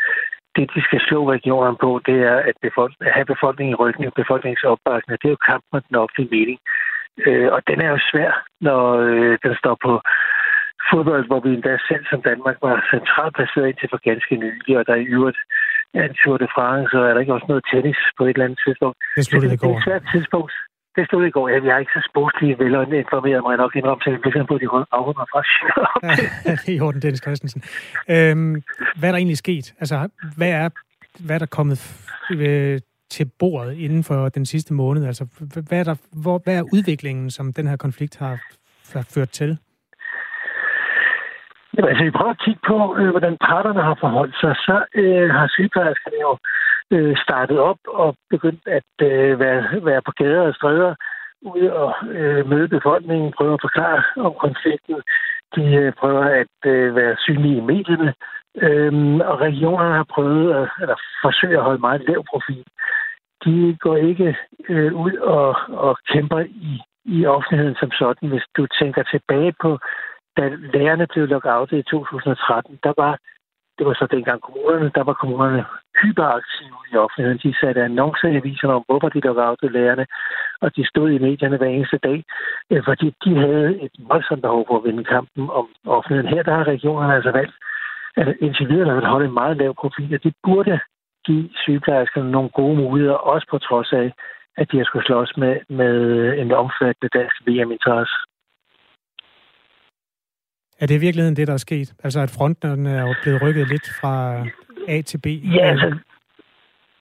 Det, 0.57 0.71
de 0.75 0.83
skal 0.83 1.01
slå 1.09 1.31
regionerne 1.31 1.77
på, 1.85 2.01
det 2.07 2.19
er 2.33 2.37
at, 2.51 2.57
befolk- 2.67 3.01
at 3.01 3.13
have 3.17 3.25
befolkningen 3.35 3.73
i 3.73 3.81
ryggen, 3.83 4.13
befolkningsopbakning. 4.23 5.19
Det 5.21 5.29
er 5.29 5.37
jo 5.37 5.47
kamp 5.51 5.65
med 5.73 5.81
den 5.89 5.97
offentlige 5.97 6.35
mening. 6.37 6.59
Øh, 7.27 7.49
og 7.53 7.61
den 7.69 7.79
er 7.81 7.91
jo 7.95 7.99
svær, 8.11 8.33
når 8.61 8.85
den 9.45 9.55
står 9.63 9.77
på 9.85 9.93
fodbold, 10.91 11.25
hvor 11.27 11.41
vi 11.45 11.51
endda 11.55 11.79
selv 11.89 12.05
som 12.11 12.21
Danmark 12.31 12.57
var 12.67 12.77
centralt 12.95 13.35
placeret 13.37 13.69
indtil 13.69 13.89
for 13.93 14.01
ganske 14.11 14.35
nylig, 14.45 14.79
og 14.79 14.87
der 14.87 14.95
i 14.95 15.11
øvrigt 15.17 15.41
er 15.95 16.05
en 16.05 16.17
Tour 16.21 16.37
de 16.43 16.49
France, 16.57 16.93
og 16.99 17.05
er 17.09 17.13
der 17.13 17.21
ikke 17.21 17.37
også 17.37 17.49
noget 17.49 17.65
tennis 17.73 17.99
på 18.19 18.23
et 18.25 18.35
eller 18.35 18.45
andet 18.45 18.61
tidspunkt. 18.67 18.97
Det, 19.17 19.31
det, 19.33 19.61
det 19.61 19.71
er 19.71 19.77
et 19.77 19.87
svært 19.89 20.05
tidspunkt. 20.15 20.53
Det 20.97 21.07
stod 21.07 21.27
i 21.27 21.31
går. 21.31 21.49
Jeg 21.49 21.75
er 21.75 21.79
ikke 21.79 21.93
så 21.99 22.09
sportslig 22.11 22.59
vel 22.59 22.73
informeret 23.05 23.43
mig 23.43 23.57
nok 23.57 23.77
indrømme, 23.77 24.03
så 24.03 24.11
jeg 24.11 24.21
bliver 24.21 24.45
på, 24.45 24.59
de 24.59 24.69
afrunder 24.93 25.27
fra. 25.33 25.41
i 26.77 26.81
orden, 26.81 27.03
Dennis 27.03 27.23
Christensen. 27.23 27.63
Øhm, 28.11 28.63
hvad 28.99 29.09
er 29.09 29.13
der 29.13 29.19
egentlig 29.19 29.39
sket? 29.39 29.75
Altså, 29.81 30.09
hvad 30.37 30.51
er, 30.51 30.69
hvad 31.27 31.35
er 31.37 31.39
der 31.39 31.47
kommet 31.47 31.79
øh, 32.31 32.81
til 33.11 33.31
bordet 33.39 33.73
inden 33.77 34.05
for 34.05 34.29
den 34.29 34.47
sidste 34.47 34.75
måned? 34.75 35.07
Altså, 35.07 35.25
hvad 35.69 35.81
er, 35.81 35.85
der, 35.85 35.97
hvor, 36.23 36.41
hvad 36.45 36.57
er 36.59 36.63
udviklingen, 36.73 37.31
som 37.31 37.53
den 37.53 37.67
her 37.67 37.77
konflikt 37.77 38.19
har, 38.19 38.37
har 38.95 39.07
ført 39.15 39.31
til? 39.31 39.59
Jamen, 41.75 41.89
altså, 41.89 42.05
vi 42.05 42.11
prøver 42.11 42.31
at 42.31 42.43
kigge 42.45 42.61
på, 42.67 42.97
øh, 42.99 43.11
hvordan 43.11 43.37
parterne 43.51 43.83
har 43.83 43.97
forholdt 44.01 44.37
sig. 44.41 44.55
Så 44.57 44.85
øh, 44.95 45.31
har 45.31 45.47
sygeplejerskerne 45.49 46.19
jo 46.21 46.33
øh, 46.33 46.66
Øh, 46.93 47.17
startet 47.17 47.59
op 47.59 47.79
og 47.89 48.17
begyndt 48.31 48.67
at 48.67 48.91
øh, 49.03 49.41
være, 49.41 49.85
være 49.85 50.03
på 50.03 50.11
gader 50.11 50.41
og 50.41 50.55
stræder 50.55 50.95
ud 51.43 51.67
og 51.67 51.95
øh, 52.11 52.49
møde 52.49 52.69
befolkningen, 52.69 53.33
prøve 53.33 53.55
at 53.55 53.61
forklare 53.61 54.03
om 54.27 54.35
konflikten. 54.41 55.03
De 55.57 55.65
øh, 55.75 55.93
prøver 55.93 56.25
at 56.25 56.57
øh, 56.67 56.97
være 56.97 57.17
synlige 57.19 57.57
i 57.57 57.61
medierne, 57.61 58.15
øh, 58.57 58.93
og 59.31 59.41
regionerne 59.41 59.95
har 59.95 60.07
prøvet 60.15 60.55
at, 60.55 60.69
eller 60.81 60.97
forsøger 61.23 61.59
at 61.59 61.65
holde 61.65 61.81
meget 61.81 62.09
lav 62.09 62.25
profil. 62.31 62.65
De 63.45 63.77
går 63.81 63.97
ikke 63.97 64.37
øh, 64.69 64.95
ud 64.95 65.13
og, 65.13 65.57
og 65.69 65.99
kæmper 66.13 66.41
i, 66.41 66.81
i 67.05 67.27
offentligheden 67.27 67.77
som 67.81 67.91
sådan. 67.91 68.29
Hvis 68.29 68.47
du 68.57 68.67
tænker 68.67 69.03
tilbage 69.03 69.55
på, 69.63 69.79
da 70.37 70.49
lærerne 70.75 71.07
blev 71.07 71.27
lukket 71.27 71.73
i 71.73 71.83
2013, 71.83 72.79
der 72.83 72.93
var 72.97 73.19
det 73.79 73.87
var 73.87 73.95
så 73.95 74.07
dengang 74.11 74.41
kommunerne, 74.41 74.91
der 74.95 75.05
var 75.05 75.13
kommunerne 75.13 75.65
hyperaktive 76.03 76.79
i 76.93 76.97
offentligheden. 76.97 77.41
De 77.45 77.55
satte 77.61 77.83
annoncer 77.83 78.29
i 78.29 78.37
aviserne 78.37 78.75
om, 78.75 78.85
hvorfor 78.87 79.09
de 79.09 79.21
lukkede 79.21 79.57
af 79.63 79.73
lærerne, 79.73 80.07
og 80.61 80.77
de 80.77 80.89
stod 80.89 81.11
i 81.11 81.19
medierne 81.19 81.57
hver 81.57 81.67
eneste 81.67 81.99
dag, 81.99 82.25
øh, 82.71 82.83
fordi 82.89 83.07
de 83.25 83.37
havde 83.45 83.83
et 83.85 83.95
voldsomt 84.11 84.43
behov 84.43 84.65
for 84.67 84.77
at 84.79 84.85
vinde 84.85 85.05
kampen 85.05 85.51
om 85.51 85.67
offentligheden. 85.87 86.33
Her 86.35 86.43
der 86.43 86.55
har 86.55 86.67
regionerne 86.75 87.15
altså 87.15 87.31
valgt, 87.31 87.57
at 88.17 88.37
indtil 88.41 88.69
videre 88.69 89.01
har 89.01 89.11
holde 89.11 89.27
en 89.27 89.35
meget 89.41 89.57
lav 89.57 89.75
profil, 89.75 90.15
og 90.15 90.23
det 90.25 90.35
burde 90.45 90.81
give 91.27 91.49
sygeplejerskerne 91.63 92.31
nogle 92.31 92.49
gode 92.49 92.77
muligheder, 92.77 93.15
også 93.15 93.47
på 93.51 93.59
trods 93.59 93.93
af, 93.93 94.13
at 94.57 94.73
de 94.73 94.77
har 94.77 94.85
skulle 94.85 95.07
slås 95.07 95.37
med, 95.37 95.55
med 95.69 95.95
en 96.39 96.53
omfattende 96.53 97.19
dansk 97.19 97.37
VM-interesse. 97.47 98.15
Er 100.81 100.87
det 100.87 100.95
i 100.95 101.05
virkeligheden 101.07 101.37
det, 101.37 101.47
der 101.47 101.53
er 101.55 101.67
sket? 101.69 101.95
Altså 102.05 102.21
at 102.21 102.35
fronten 102.37 102.87
er 102.87 103.15
blevet 103.23 103.43
rykket 103.43 103.69
lidt 103.69 103.89
fra 104.01 104.15
A 104.89 105.01
til 105.03 105.19
B? 105.19 105.27
Ja, 105.27 105.65
altså, 105.73 105.99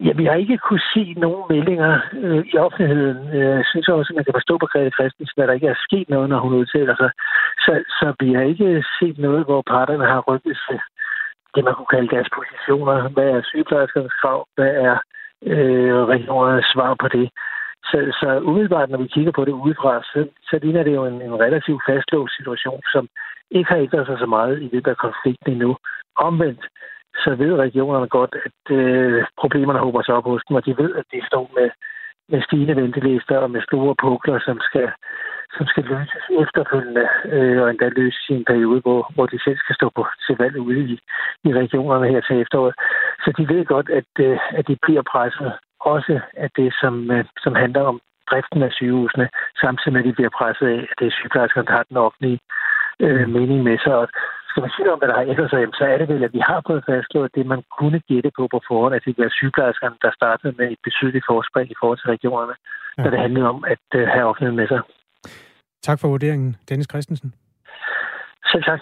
ja 0.06 0.12
vi 0.20 0.26
har 0.26 0.34
ikke 0.34 0.58
kunne 0.58 0.86
se 0.94 1.14
nogen 1.18 1.44
meldinger 1.50 2.00
øh, 2.14 2.46
i 2.54 2.58
offentligheden. 2.58 3.18
Øh, 3.36 3.56
jeg 3.58 3.66
synes 3.72 3.88
også, 3.88 4.10
at 4.12 4.16
man 4.16 4.26
kan 4.26 4.38
forstå 4.40 4.58
på 4.58 4.66
Grete 4.72 4.92
Christensen, 4.98 5.42
at 5.42 5.48
der 5.48 5.54
ikke 5.54 5.68
er 5.68 5.84
sket 5.88 6.10
noget, 6.10 6.30
når 6.30 6.40
hun 6.40 6.54
udtaler 6.54 6.94
altså, 6.94 7.04
sig. 7.04 7.12
Så, 7.66 7.72
så 8.00 8.06
vi 8.20 8.34
har 8.34 8.42
ikke 8.42 8.84
set 9.00 9.18
noget, 9.18 9.46
hvor 9.46 9.62
parterne 9.74 10.06
har 10.06 10.22
rykket 10.30 10.58
sig 10.68 10.80
det, 11.56 11.64
man 11.64 11.76
kunne 11.76 11.94
kalde 11.96 12.14
deres 12.16 12.30
positioner. 12.38 13.10
Hvad 13.16 13.30
er 13.36 13.42
sygeplejerskernes 13.50 14.16
krav? 14.22 14.40
Hvad 14.56 14.72
er 14.88 14.96
øh, 15.52 15.96
regionernes 16.14 16.68
svar 16.74 16.92
på 17.02 17.08
det? 17.08 17.30
Så, 17.90 17.98
så 18.20 18.40
umiddelbart, 18.50 18.90
når 18.90 18.98
vi 18.98 19.08
kigger 19.08 19.32
på 19.32 19.46
det 19.46 19.52
udefra, 19.52 20.04
så, 20.04 20.28
så 20.50 20.60
ligner 20.62 20.84
det 20.84 20.96
jo 20.96 21.06
en, 21.06 21.22
en 21.22 21.40
relativt 21.46 21.82
fastlåst 21.90 22.36
situation, 22.36 22.82
som 22.94 23.08
ikke 23.52 23.70
har 23.72 23.78
ændret 23.78 24.06
sig 24.08 24.18
så 24.20 24.26
meget 24.26 24.62
i 24.62 24.70
løbet 24.74 24.92
af 24.92 24.98
konflikten 24.98 25.52
endnu. 25.52 25.78
Omvendt, 26.16 26.64
så 27.24 27.36
ved 27.36 27.54
regionerne 27.56 28.08
godt, 28.08 28.36
at 28.46 28.76
øh, 28.78 29.26
problemerne 29.42 29.80
håber 29.80 30.02
sig 30.02 30.14
op 30.16 30.24
hos 30.24 30.44
dem, 30.48 30.56
og 30.56 30.66
de 30.66 30.78
ved, 30.78 30.96
at 30.96 31.06
de 31.14 31.28
står 31.28 31.52
med, 31.58 31.70
med 32.30 32.42
stigende 32.42 32.76
ventelister 32.82 33.38
og 33.38 33.52
med 33.52 33.62
store 33.62 33.96
pukler, 34.02 34.40
som 34.40 34.60
skal, 34.60 34.90
som 35.58 35.66
skal 35.66 35.84
løses 35.84 36.26
efterfølgende, 36.44 37.08
øh, 37.26 37.62
og 37.62 37.70
endda 37.70 37.88
løses 37.90 38.30
i 38.30 38.34
en 38.34 38.46
periode, 38.46 38.82
hvor, 38.82 39.12
hvor 39.16 39.26
de 39.26 39.40
selv 39.44 39.58
skal 39.58 39.76
stå 39.76 39.88
på 39.96 40.06
til 40.28 40.36
valg 40.40 40.58
ude 40.60 40.80
i, 40.80 41.00
i 41.48 41.54
regionerne 41.62 42.08
her 42.08 42.22
til 42.22 42.42
efteråret. 42.42 42.76
Så 43.24 43.34
de 43.38 43.50
ved 43.54 43.66
godt, 43.66 43.90
at, 43.90 44.12
øh, 44.20 44.38
at 44.58 44.68
de 44.68 44.78
bliver 44.82 45.04
presset 45.12 45.54
også 45.94 46.20
af 46.44 46.50
det, 46.58 46.70
som, 46.82 46.94
øh, 47.12 47.26
som 47.44 47.54
handler 47.56 47.82
om 47.92 47.98
driften 48.30 48.62
af 48.68 48.72
sygehusene, 48.72 49.28
samtidig 49.64 49.94
med, 49.94 50.02
at 50.02 50.08
de 50.08 50.18
bliver 50.18 50.34
presset 50.40 50.68
af, 50.76 50.80
at 50.92 50.96
det 51.00 51.08
er 51.08 51.18
sygeplejerskerne, 51.18 51.68
der 51.68 51.78
har 51.78 51.86
den 51.92 51.98
offentlige 51.98 52.40
øh, 53.06 53.26
mening 53.38 53.60
med 53.64 53.78
sig. 53.84 53.96
Og 54.02 54.08
skal 54.50 54.62
man 54.66 54.76
sige 54.76 54.92
om, 54.94 55.00
hvad 55.00 55.10
der 55.10 55.18
har 55.20 55.30
ændret 55.32 55.50
sig, 55.50 55.60
så 55.80 55.86
er 55.94 55.98
det 55.98 56.08
vel, 56.14 56.24
at 56.28 56.34
vi 56.38 56.42
har 56.50 56.60
fået 56.68 56.84
fastslået 56.90 57.36
det, 57.36 57.46
man 57.54 57.62
kunne 57.78 58.00
gætte 58.10 58.32
på 58.38 58.44
på 58.54 58.60
forhånd, 58.68 58.96
at 58.96 59.06
det 59.06 59.16
var 59.18 59.30
sygeplejerskerne, 59.40 59.96
der 60.06 60.12
startede 60.20 60.54
med 60.60 60.68
et 60.74 60.82
betydeligt 60.88 61.26
forspring 61.32 61.68
i 61.72 61.80
forhold 61.80 62.00
til 62.00 62.12
regionerne, 62.16 62.56
ja. 62.98 63.04
da 63.04 63.08
det 63.14 63.20
handlede 63.26 63.48
om 63.54 63.60
at 63.74 63.86
øh, 64.00 64.08
have 64.14 64.26
offentligheden 64.30 64.60
med 64.62 64.68
sig. 64.68 64.82
Tak 65.88 65.98
for 66.00 66.08
vurderingen, 66.08 66.56
Dennis 66.70 66.88
Christensen. 66.92 67.34
Selv 68.52 68.64
tak. 68.64 68.80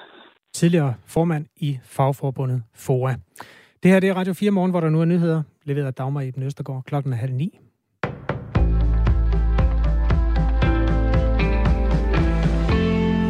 Tidligere 0.53 0.93
formand 1.07 1.45
i 1.55 1.79
fagforbundet 1.95 2.63
FOA. 2.85 3.13
Det 3.83 3.91
her 3.91 3.99
det 3.99 4.09
er 4.09 4.13
Radio 4.13 4.33
4 4.33 4.51
Morgen, 4.51 4.71
hvor 4.71 4.79
der 4.79 4.89
nu 4.89 5.01
er 5.01 5.05
nyheder, 5.05 5.43
leveret 5.63 5.85
af 5.85 5.93
Dagmar 5.93 6.21
Eben 6.21 6.43
Østergaard 6.43 6.83
klokken 6.83 7.13
er 7.13 7.17
halv 7.17 7.33
ni. 7.33 7.59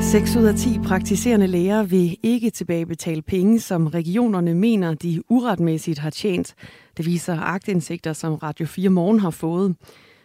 Seks 0.01 0.35
ud 0.35 0.43
af 0.43 0.55
10 0.55 0.79
praktiserende 0.85 1.47
læger 1.47 1.83
vil 1.83 2.17
ikke 2.23 2.49
tilbagebetale 2.49 3.21
penge, 3.21 3.59
som 3.59 3.87
regionerne 3.87 4.53
mener, 4.53 4.93
de 4.93 5.23
uretmæssigt 5.29 5.99
har 5.99 6.09
tjent. 6.09 6.55
Det 6.97 7.05
viser 7.05 7.39
agtindsigter, 7.39 8.13
som 8.13 8.35
Radio 8.35 8.65
4 8.65 8.89
Morgen 8.89 9.19
har 9.19 9.29
fået. 9.29 9.75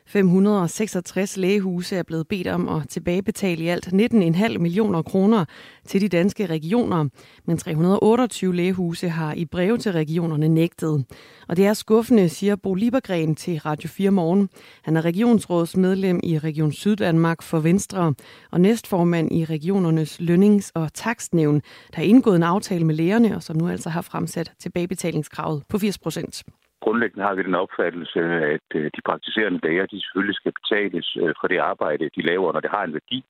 566 0.09 1.37
lægehuse 1.37 1.97
er 1.97 2.03
blevet 2.03 2.29
bedt 2.29 2.47
om 2.47 2.68
at 2.68 2.88
tilbagebetale 2.88 3.64
i 3.64 3.68
alt 3.68 3.87
19,5 3.87 4.59
millioner 4.59 5.03
kroner 5.03 5.44
til 5.87 6.01
de 6.01 6.09
danske 6.09 6.47
regioner, 6.47 7.09
men 7.44 7.59
328 7.59 8.57
lægehuse 8.57 9.09
har 9.09 9.35
i 9.35 9.44
brev 9.44 9.79
til 9.79 9.92
regionerne 9.92 10.49
nægtet. 10.49 11.05
Og 11.49 11.57
det 11.57 11.66
er 11.66 11.73
skuffende, 11.73 12.29
siger 12.29 12.57
Bo 12.57 12.75
Liebergren 12.75 13.35
til 13.35 13.59
Radio 13.59 13.88
4 13.88 14.11
Morgen. 14.11 14.49
Han 14.83 14.97
er 14.97 15.05
regionsrådsmedlem 15.05 16.21
i 16.23 16.38
Region 16.38 16.73
Syddanmark 16.73 17.42
for 17.42 17.59
Venstre 17.59 18.14
og 18.51 18.61
næstformand 18.61 19.33
i 19.33 19.44
regionernes 19.44 20.21
lønnings- 20.21 20.71
og 20.75 20.94
takstnævn, 20.94 21.55
der 21.90 21.97
har 21.97 22.03
indgået 22.03 22.37
en 22.37 22.42
aftale 22.42 22.85
med 22.85 22.94
lægerne, 22.94 23.37
og 23.37 23.42
som 23.42 23.57
nu 23.57 23.68
altså 23.68 23.90
har 23.90 24.03
fremsat 24.03 24.53
tilbagebetalingskravet 24.59 25.62
på 25.68 25.79
80 25.79 25.99
procent 25.99 26.44
grundlæggende 26.81 27.27
har 27.27 27.35
vi 27.35 27.43
den 27.43 27.55
opfattelse, 27.55 28.21
at 28.57 28.69
øh, 28.75 28.91
de 28.97 29.03
praktiserende 29.09 29.61
læger, 29.62 29.87
de 29.87 30.01
selvfølgelig 30.01 30.37
skal 30.37 30.53
betales 30.61 31.17
øh, 31.23 31.35
for 31.41 31.47
det 31.49 31.59
arbejde, 31.59 32.11
de 32.17 32.23
laver, 32.31 32.53
når 32.53 32.61
det 32.61 32.71
har 32.71 32.85
en 32.85 32.93
værdi. 32.93 33.25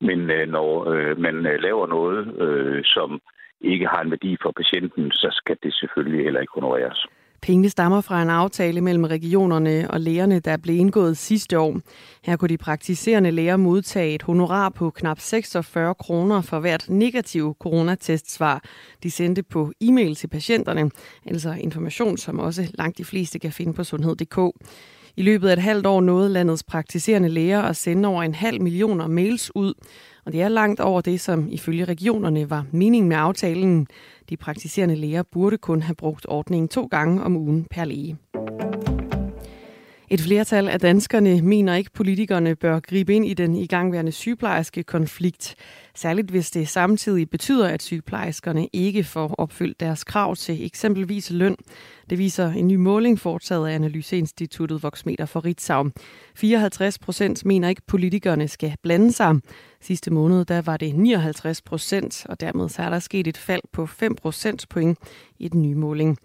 Men 0.00 0.30
øh, 0.30 0.48
når 0.48 0.70
man 1.26 1.42
laver 1.42 1.86
noget, 1.86 2.20
som 2.86 3.20
ikke 3.60 3.86
har 3.86 4.00
en 4.02 4.10
værdi 4.10 4.36
for 4.42 4.52
patienten, 4.56 5.12
så 5.12 5.28
skal 5.30 5.56
det 5.62 5.74
selvfølgelig 5.74 6.24
heller 6.24 6.40
ikke 6.40 6.52
honoreres. 6.54 7.06
Pengene 7.42 7.70
stammer 7.70 8.00
fra 8.00 8.22
en 8.22 8.30
aftale 8.30 8.80
mellem 8.80 9.04
regionerne 9.04 9.90
og 9.90 10.00
lægerne, 10.00 10.40
der 10.40 10.56
blev 10.56 10.76
indgået 10.76 11.16
sidste 11.16 11.58
år. 11.58 11.80
Her 12.22 12.36
kunne 12.36 12.48
de 12.48 12.58
praktiserende 12.58 13.30
læger 13.30 13.56
modtage 13.56 14.14
et 14.14 14.22
honorar 14.22 14.68
på 14.68 14.90
knap 14.90 15.20
46 15.20 15.94
kroner 15.94 16.40
for 16.40 16.60
hvert 16.60 16.84
negativ 16.88 17.56
coronatestsvar, 17.60 18.64
de 19.02 19.10
sendte 19.10 19.42
på 19.42 19.72
e-mail 19.80 20.14
til 20.14 20.26
patienterne, 20.26 20.90
altså 21.26 21.52
information, 21.52 22.16
som 22.16 22.38
også 22.38 22.70
langt 22.74 22.98
de 22.98 23.04
fleste 23.04 23.38
kan 23.38 23.52
finde 23.52 23.72
på 23.72 23.84
sundhed.dk. 23.84 24.38
I 25.16 25.22
løbet 25.22 25.48
af 25.48 25.52
et 25.52 25.58
halvt 25.58 25.86
år 25.86 26.00
nåede 26.00 26.28
landets 26.28 26.62
praktiserende 26.62 27.28
læger 27.28 27.62
at 27.62 27.76
sende 27.76 28.08
over 28.08 28.22
en 28.22 28.34
halv 28.34 28.62
millioner 28.62 29.06
mails 29.06 29.50
ud, 29.54 29.74
og 30.26 30.32
det 30.32 30.42
er 30.42 30.48
langt 30.48 30.80
over 30.80 31.00
det, 31.00 31.20
som 31.20 31.48
ifølge 31.50 31.84
regionerne 31.84 32.50
var 32.50 32.66
meningen 32.72 33.08
med 33.08 33.16
aftalen. 33.16 33.86
De 34.28 34.36
praktiserende 34.36 34.96
læger 34.96 35.22
burde 35.22 35.58
kun 35.58 35.82
have 35.82 35.94
brugt 35.94 36.26
ordningen 36.28 36.68
to 36.68 36.88
gange 36.90 37.22
om 37.22 37.36
ugen 37.36 37.66
per 37.70 37.84
læge. 37.84 38.16
Et 40.12 40.20
flertal 40.20 40.68
af 40.68 40.80
danskerne 40.80 41.42
mener 41.42 41.74
ikke, 41.74 41.90
politikerne 41.92 42.56
bør 42.56 42.80
gribe 42.80 43.14
ind 43.14 43.26
i 43.26 43.34
den 43.34 43.54
igangværende 43.54 44.12
sygeplejerske 44.12 44.82
konflikt. 44.82 45.54
Særligt 45.94 46.30
hvis 46.30 46.50
det 46.50 46.68
samtidig 46.68 47.30
betyder, 47.30 47.68
at 47.68 47.82
sygeplejerskerne 47.82 48.68
ikke 48.72 49.04
får 49.04 49.34
opfyldt 49.38 49.80
deres 49.80 50.04
krav 50.04 50.36
til 50.36 50.64
eksempelvis 50.66 51.30
løn. 51.30 51.56
Det 52.10 52.18
viser 52.18 52.52
en 52.52 52.68
ny 52.68 52.74
måling 52.74 53.18
foretaget 53.18 53.68
af 53.68 53.74
Analyseinstituttet 53.74 54.82
Voxmeter 54.82 55.26
for 55.26 55.44
Ritzau. 55.44 55.90
54 56.34 56.98
procent 56.98 57.44
mener 57.44 57.68
ikke, 57.68 57.82
politikerne 57.86 58.48
skal 58.48 58.74
blande 58.82 59.12
sig. 59.12 59.36
Sidste 59.80 60.10
måned 60.10 60.44
der 60.44 60.62
var 60.62 60.76
det 60.76 60.94
59 60.94 61.62
procent, 61.62 62.26
og 62.28 62.40
dermed 62.40 62.68
så 62.68 62.82
er 62.82 62.90
der 62.90 62.98
sket 62.98 63.26
et 63.26 63.36
fald 63.36 63.62
på 63.72 63.86
5 63.86 64.14
procentpoint 64.14 64.98
i 65.38 65.48
den 65.48 65.62
nye 65.62 65.74
måling. 65.74 66.18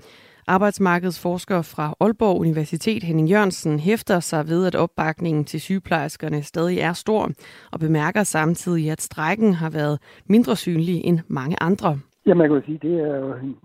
Arbejdsmarkedsforsker 0.47 1.61
fra 1.61 1.93
Aalborg 1.99 2.39
Universitet 2.39 3.03
Henning 3.03 3.29
Jørgensen 3.29 3.79
hæfter 3.79 4.19
sig 4.19 4.47
ved, 4.47 4.67
at 4.67 4.75
opbakningen 4.75 5.45
til 5.45 5.61
sygeplejerskerne 5.61 6.43
stadig 6.43 6.79
er 6.79 6.93
stor, 6.93 7.29
og 7.73 7.79
bemærker 7.79 8.23
samtidig, 8.23 8.91
at 8.91 9.01
strækken 9.01 9.53
har 9.53 9.69
været 9.69 9.99
mindre 10.25 10.55
synlig 10.55 11.05
end 11.05 11.19
mange 11.27 11.55
andre. 11.61 11.99
Ja, 12.25 12.33
man 12.33 12.49
kan 12.49 12.61
sige, 12.65 12.79
det 12.87 12.99
er 12.99 13.17
jo 13.17 13.33
en 13.33 13.55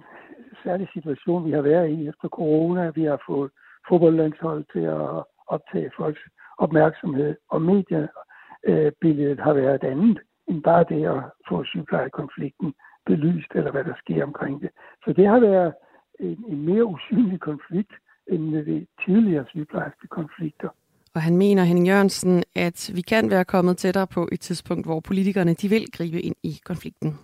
særlig 0.64 0.88
situation, 0.93 1.47
vi 1.47 1.51
har 1.51 1.62
været 1.62 1.90
i 1.90 2.09
efter 2.09 2.29
corona. 2.29 2.90
Vi 2.95 3.05
har 3.05 3.23
fået 3.27 3.51
fodboldlandshold 3.88 4.64
til 4.73 4.85
at 4.99 5.25
optage 5.55 5.90
folks 5.97 6.21
opmærksomhed, 6.59 7.37
og 7.51 7.62
mediebilledet 7.62 9.40
har 9.40 9.53
været 9.53 9.75
et 9.75 9.85
andet 9.93 10.19
end 10.49 10.62
bare 10.62 10.85
det 10.88 11.07
at 11.07 11.23
få 11.49 11.64
sygeplejekonflikten 11.64 12.75
belyst, 13.07 13.53
eller 13.55 13.71
hvad 13.71 13.85
der 13.85 13.95
sker 13.99 14.25
omkring 14.25 14.61
det. 14.61 14.71
Så 15.05 15.12
det 15.12 15.27
har 15.27 15.40
været 15.40 15.73
en, 16.20 16.44
en 16.48 16.64
mere 16.64 16.85
usynlig 16.85 17.40
konflikt 17.40 17.92
end 18.33 18.50
ved 18.50 18.87
tidligere 19.06 19.44
sygeplejerske 19.48 20.06
konflikter. 20.11 20.68
Og 21.14 21.22
han 21.22 21.37
mener, 21.37 21.64
Henning 21.64 21.88
Jørgensen, 21.88 22.42
at 22.54 22.90
vi 22.94 23.00
kan 23.00 23.30
være 23.30 23.44
kommet 23.44 23.76
tættere 23.76 24.06
på 24.06 24.28
et 24.33 24.40
tidspunkt, 24.40 24.87
hvor 24.87 25.00
politikerne 25.00 25.54
de 25.54 25.68
vil 25.68 25.87
gribe 25.92 26.22
ind 26.22 26.37
i 26.42 26.61
konflikten. 26.64 27.18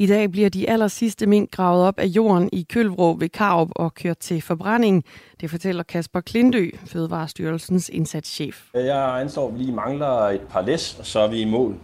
I 0.00 0.06
dag 0.06 0.30
bliver 0.30 0.48
de 0.48 0.70
aller 0.70 0.88
sidste 0.88 1.26
mink 1.26 1.50
gravet 1.50 1.84
op 1.84 1.98
af 1.98 2.06
jorden 2.06 2.48
i 2.52 2.66
Kølvrå 2.70 3.16
ved 3.16 3.28
Karup 3.28 3.68
og 3.76 3.94
kørt 3.94 4.18
til 4.18 4.42
forbrænding. 4.42 5.04
Det 5.40 5.50
fortæller 5.50 5.82
Kasper 5.82 6.20
Klindø, 6.20 6.70
Fødevarestyrelsens 6.86 7.88
indsatschef. 7.88 8.70
Jeg 8.74 9.20
anslår, 9.20 9.48
at 9.48 9.54
vi 9.54 9.58
lige 9.58 9.74
mangler 9.74 10.08
et 10.08 10.40
par 10.40 10.62
læs, 10.62 10.98
og 10.98 11.06
så 11.06 11.20
er 11.20 11.30
vi 11.30 11.40
i 11.40 11.44
mål. 11.44 11.74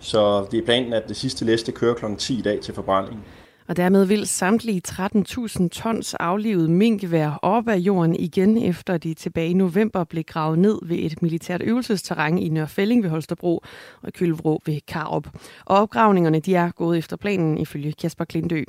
Så 0.00 0.46
det 0.50 0.58
er 0.58 0.64
planen, 0.64 0.92
at 0.92 1.08
det 1.08 1.16
sidste 1.16 1.44
læs 1.44 1.62
det 1.62 1.74
kører 1.74 1.94
kl. 1.94 2.04
10 2.18 2.38
i 2.38 2.42
dag 2.42 2.60
til 2.60 2.74
forbrænding. 2.74 3.24
Og 3.68 3.76
dermed 3.76 4.04
vil 4.04 4.26
samtlige 4.26 4.82
13.000 4.88 5.68
tons 5.68 6.14
aflivet 6.14 6.70
mink 6.70 7.10
være 7.10 7.38
op 7.42 7.68
af 7.68 7.76
jorden 7.76 8.16
igen, 8.16 8.56
efter 8.62 8.98
de 8.98 9.14
tilbage 9.14 9.48
i 9.48 9.54
november 9.54 10.04
blev 10.04 10.24
gravet 10.24 10.58
ned 10.58 10.78
ved 10.82 10.96
et 10.98 11.22
militært 11.22 11.62
øvelsesterræn 11.62 12.38
i 12.38 12.48
Nørfælling 12.48 13.02
ved 13.02 13.10
Holstebro 13.10 13.62
og 14.02 14.12
Kølvrå 14.12 14.62
ved 14.66 14.80
Karup. 14.88 15.26
Og 15.64 15.76
opgravningerne 15.76 16.40
de 16.40 16.54
er 16.54 16.70
gået 16.70 16.98
efter 16.98 17.16
planen 17.16 17.58
ifølge 17.58 17.92
Kasper 17.92 18.24
Klindø. 18.24 18.64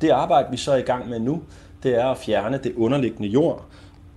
Det 0.00 0.10
arbejde, 0.10 0.48
vi 0.50 0.56
så 0.56 0.72
er 0.72 0.76
i 0.76 0.82
gang 0.82 1.08
med 1.08 1.20
nu, 1.20 1.42
det 1.82 2.00
er 2.00 2.06
at 2.06 2.18
fjerne 2.18 2.60
det 2.64 2.74
underliggende 2.76 3.28
jord. 3.28 3.64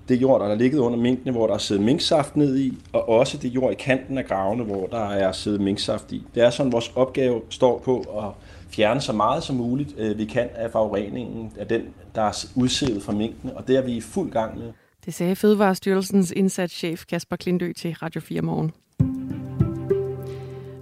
Det 0.10 0.22
jord, 0.22 0.42
der 0.42 0.48
er 0.48 0.56
ligget 0.56 0.80
under 0.80 1.00
minkene, 1.00 1.32
hvor 1.32 1.48
der 1.48 1.54
er 1.54 1.58
siddet 1.58 1.84
minksaft 1.84 2.36
ned 2.36 2.58
i, 2.58 2.78
og 2.94 3.10
også 3.10 3.38
det 3.38 3.50
jord 3.50 3.72
i 3.72 3.76
kanten 3.76 4.18
af 4.18 4.26
gravene, 4.26 4.64
hvor 4.64 4.88
der 4.88 5.10
er 5.10 5.32
siddet 5.32 5.62
minksaft 5.62 6.12
i. 6.12 6.24
Det 6.36 6.44
er 6.44 6.50
sådan, 6.50 6.72
vores 6.72 6.92
opgave 6.96 7.42
står 7.50 7.80
på 7.80 8.00
at 8.00 8.45
fjerne 8.70 9.02
så 9.02 9.14
meget 9.14 9.44
som 9.44 9.56
muligt, 9.56 9.96
øh, 9.98 10.18
vi 10.18 10.26
kan 10.26 10.50
af 10.56 10.72
forureningen 10.72 11.52
af 11.58 11.68
den, 11.68 11.82
der 12.16 12.22
er 12.22 12.46
udsiddet 12.56 13.04
fra 13.04 13.14
minkene, 13.14 13.58
og 13.58 13.68
det 13.68 13.78
er 13.78 13.82
vi 13.82 13.92
i 13.92 14.02
fuld 14.02 14.32
gang 14.32 14.58
med. 14.58 14.72
Det 15.06 15.14
sagde 15.14 15.36
Fødevarestyrelsens 15.36 16.32
indsatschef 16.32 17.06
Kasper 17.06 17.36
Klindø 17.36 17.74
til 17.74 17.94
Radio 17.94 18.22
4 18.22 18.42
Morgen. 18.42 18.72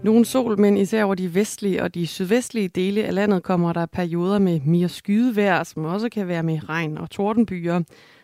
Nogen 0.04 0.26
sol, 0.26 0.60
men 0.60 0.78
især 0.78 1.04
over 1.04 1.16
de 1.16 1.36
vestlige 1.36 1.84
og 1.84 1.96
de 1.96 2.08
sydvestlige 2.08 2.68
dele 2.68 3.04
af 3.04 3.14
landet 3.14 3.44
kommer 3.44 3.74
der 3.74 3.86
perioder 3.86 4.40
med 4.40 4.60
mere 4.60 4.90
skydevejr, 4.90 5.64
som 5.64 5.86
også 5.86 6.10
kan 6.10 6.28
være 6.28 6.44
med 6.44 6.70
regn 6.70 6.98
og 6.98 7.10
tordenbyer. 7.10 7.82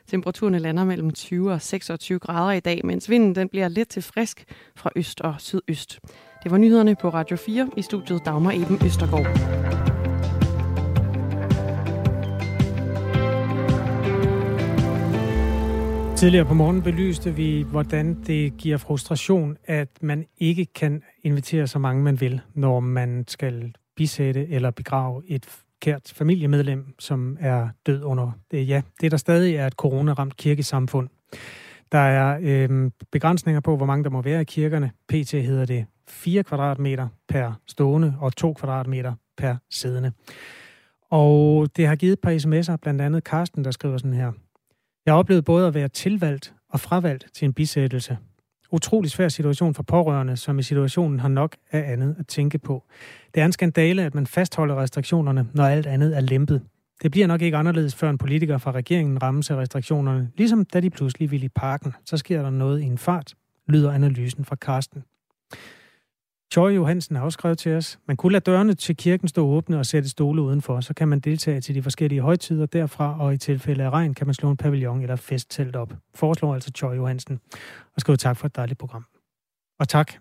Temperaturen 0.07 0.59
lander 0.59 0.85
mellem 0.85 1.11
20 1.11 1.51
og 1.51 1.61
26 1.61 2.19
grader 2.19 2.51
i 2.51 2.59
dag, 2.59 2.81
mens 2.83 3.09
vinden 3.09 3.35
den 3.35 3.49
bliver 3.49 3.67
lidt 3.67 3.89
til 3.89 4.01
frisk 4.01 4.45
fra 4.75 4.89
øst 4.95 5.21
og 5.21 5.35
sydøst. 5.37 5.99
Det 6.43 6.51
var 6.51 6.57
nyhederne 6.57 6.95
på 6.95 7.09
Radio 7.09 7.37
4 7.37 7.69
i 7.77 7.81
studiet 7.81 8.21
Dagmar 8.25 8.51
Eben 8.51 8.77
Østergaard. 8.85 9.25
Tidligere 16.17 16.45
på 16.45 16.53
morgen 16.53 16.81
belyste 16.81 17.35
vi, 17.35 17.61
hvordan 17.61 18.23
det 18.27 18.57
giver 18.57 18.77
frustration, 18.77 19.57
at 19.65 19.87
man 20.01 20.25
ikke 20.37 20.65
kan 20.65 21.03
invitere 21.23 21.67
så 21.67 21.79
mange, 21.79 22.03
man 22.03 22.21
vil, 22.21 22.41
når 22.53 22.79
man 22.79 23.25
skal 23.27 23.73
bisætte 23.95 24.47
eller 24.47 24.71
begrave 24.71 25.23
et 25.27 25.45
kært 25.81 26.13
familiemedlem, 26.15 26.85
som 26.99 27.37
er 27.39 27.67
død 27.85 28.03
under 28.03 28.31
det. 28.51 28.67
Ja, 28.67 28.81
det 29.01 29.11
der 29.11 29.17
stadig 29.17 29.55
er 29.55 29.67
et 29.67 29.73
corona-ramt 29.73 30.37
kirkesamfund. 30.37 31.09
Der 31.91 31.99
er 31.99 32.39
øh, 32.41 32.91
begrænsninger 33.11 33.61
på, 33.61 33.77
hvor 33.77 33.85
mange 33.85 34.03
der 34.03 34.09
må 34.09 34.21
være 34.21 34.41
i 34.41 34.43
kirkerne. 34.43 34.91
PT 35.09 35.31
hedder 35.31 35.65
det 35.65 35.85
4 36.07 36.43
kvadratmeter 36.43 37.07
per 37.27 37.53
stående 37.67 38.15
og 38.19 38.35
2 38.35 38.53
kvadratmeter 38.53 39.13
per 39.37 39.55
siddende. 39.69 40.11
Og 41.11 41.69
det 41.75 41.87
har 41.87 41.95
givet 41.95 42.13
et 42.13 42.19
par 42.19 42.31
sms'er, 42.31 42.75
blandt 42.75 43.01
andet 43.01 43.23
Karsten, 43.23 43.63
der 43.63 43.71
skriver 43.71 43.97
sådan 43.97 44.13
her. 44.13 44.31
Jeg 45.05 45.13
oplevede 45.13 45.43
både 45.43 45.67
at 45.67 45.73
være 45.73 45.87
tilvalgt 45.87 46.53
og 46.69 46.79
fravalgt 46.79 47.25
til 47.33 47.45
en 47.45 47.53
bisættelse. 47.53 48.17
Utrolig 48.71 49.11
svær 49.11 49.27
situation 49.27 49.73
for 49.73 49.83
pårørende, 49.83 50.37
som 50.37 50.59
i 50.59 50.63
situationen 50.63 51.19
har 51.19 51.27
nok 51.27 51.55
af 51.71 51.91
andet 51.91 52.15
at 52.19 52.27
tænke 52.27 52.57
på. 52.57 52.83
Det 53.33 53.41
er 53.41 53.45
en 53.45 53.51
skandale, 53.51 54.03
at 54.03 54.15
man 54.15 54.27
fastholder 54.27 54.81
restriktionerne, 54.81 55.47
når 55.53 55.63
alt 55.63 55.87
andet 55.87 56.17
er 56.17 56.21
lempet. 56.21 56.61
Det 57.01 57.11
bliver 57.11 57.27
nok 57.27 57.41
ikke 57.41 57.57
anderledes, 57.57 57.95
før 57.95 58.09
en 58.09 58.17
politiker 58.17 58.57
fra 58.57 58.71
regeringen 58.71 59.23
rammes 59.23 59.51
af 59.51 59.55
restriktionerne, 59.55 60.31
ligesom 60.37 60.65
da 60.65 60.79
de 60.79 60.89
pludselig 60.89 61.31
ville 61.31 61.45
i 61.45 61.49
parken. 61.49 61.93
Så 62.05 62.17
sker 62.17 62.41
der 62.41 62.49
noget 62.49 62.81
i 62.81 62.85
en 62.85 62.97
fart, 62.97 63.35
lyder 63.67 63.91
analysen 63.91 64.45
fra 64.45 64.55
Karsten. 64.55 65.03
Tjøj 66.51 66.71
Johansen 66.71 67.15
har 67.15 67.23
også 67.23 67.35
skrevet 67.35 67.57
til 67.57 67.75
os, 67.75 67.99
man 68.07 68.17
kunne 68.17 68.31
lade 68.31 68.51
dørene 68.51 68.73
til 68.73 68.97
kirken 68.97 69.27
stå 69.27 69.47
åbne 69.47 69.79
og 69.79 69.85
sætte 69.85 70.09
stole 70.09 70.41
udenfor, 70.41 70.81
så 70.81 70.93
kan 70.93 71.07
man 71.07 71.19
deltage 71.19 71.61
til 71.61 71.75
de 71.75 71.83
forskellige 71.83 72.21
højtider 72.21 72.65
derfra, 72.65 73.21
og 73.21 73.33
i 73.33 73.37
tilfælde 73.37 73.83
af 73.83 73.89
regn 73.89 74.13
kan 74.13 74.27
man 74.27 74.33
slå 74.33 74.51
en 74.51 74.57
pavillon 74.57 75.01
eller 75.01 75.15
festtelt 75.15 75.75
op. 75.75 75.93
Foreslår 76.15 76.53
altså 76.53 76.71
Tjøj 76.71 76.95
Johansen. 76.95 77.39
Og 77.95 78.01
skriver 78.01 78.17
tak 78.17 78.37
for 78.37 78.45
et 78.47 78.55
dejligt 78.55 78.79
program. 78.79 79.05
Og 79.79 79.87
tak 79.87 80.13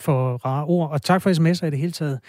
for 0.00 0.36
rare 0.36 0.64
ord, 0.64 0.90
og 0.90 1.02
tak 1.02 1.22
for 1.22 1.30
sms'er 1.30 1.66
i 1.66 1.70
det 1.70 1.78
hele 1.78 1.92
taget, 1.92 2.20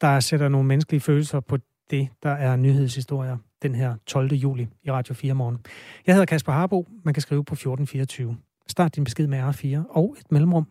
der 0.00 0.20
sætter 0.20 0.48
nogle 0.48 0.66
menneskelige 0.66 1.00
følelser 1.00 1.40
på 1.40 1.58
det, 1.92 2.08
der 2.22 2.30
er 2.30 2.56
nyhedshistorier 2.56 3.36
den 3.62 3.74
her 3.74 3.94
12. 4.06 4.32
juli 4.32 4.68
i 4.82 4.90
Radio 4.90 5.14
4 5.14 5.34
morgen. 5.34 5.58
Jeg 6.06 6.14
hedder 6.14 6.26
Kasper 6.26 6.52
Harbo. 6.52 6.88
Man 7.04 7.14
kan 7.14 7.20
skrive 7.20 7.44
på 7.44 7.54
1424. 7.54 8.36
Start 8.68 8.96
din 8.96 9.04
besked 9.04 9.26
med 9.26 9.40
R4 9.40 9.78
og 9.90 10.16
et 10.20 10.32
mellemrum. 10.32 10.66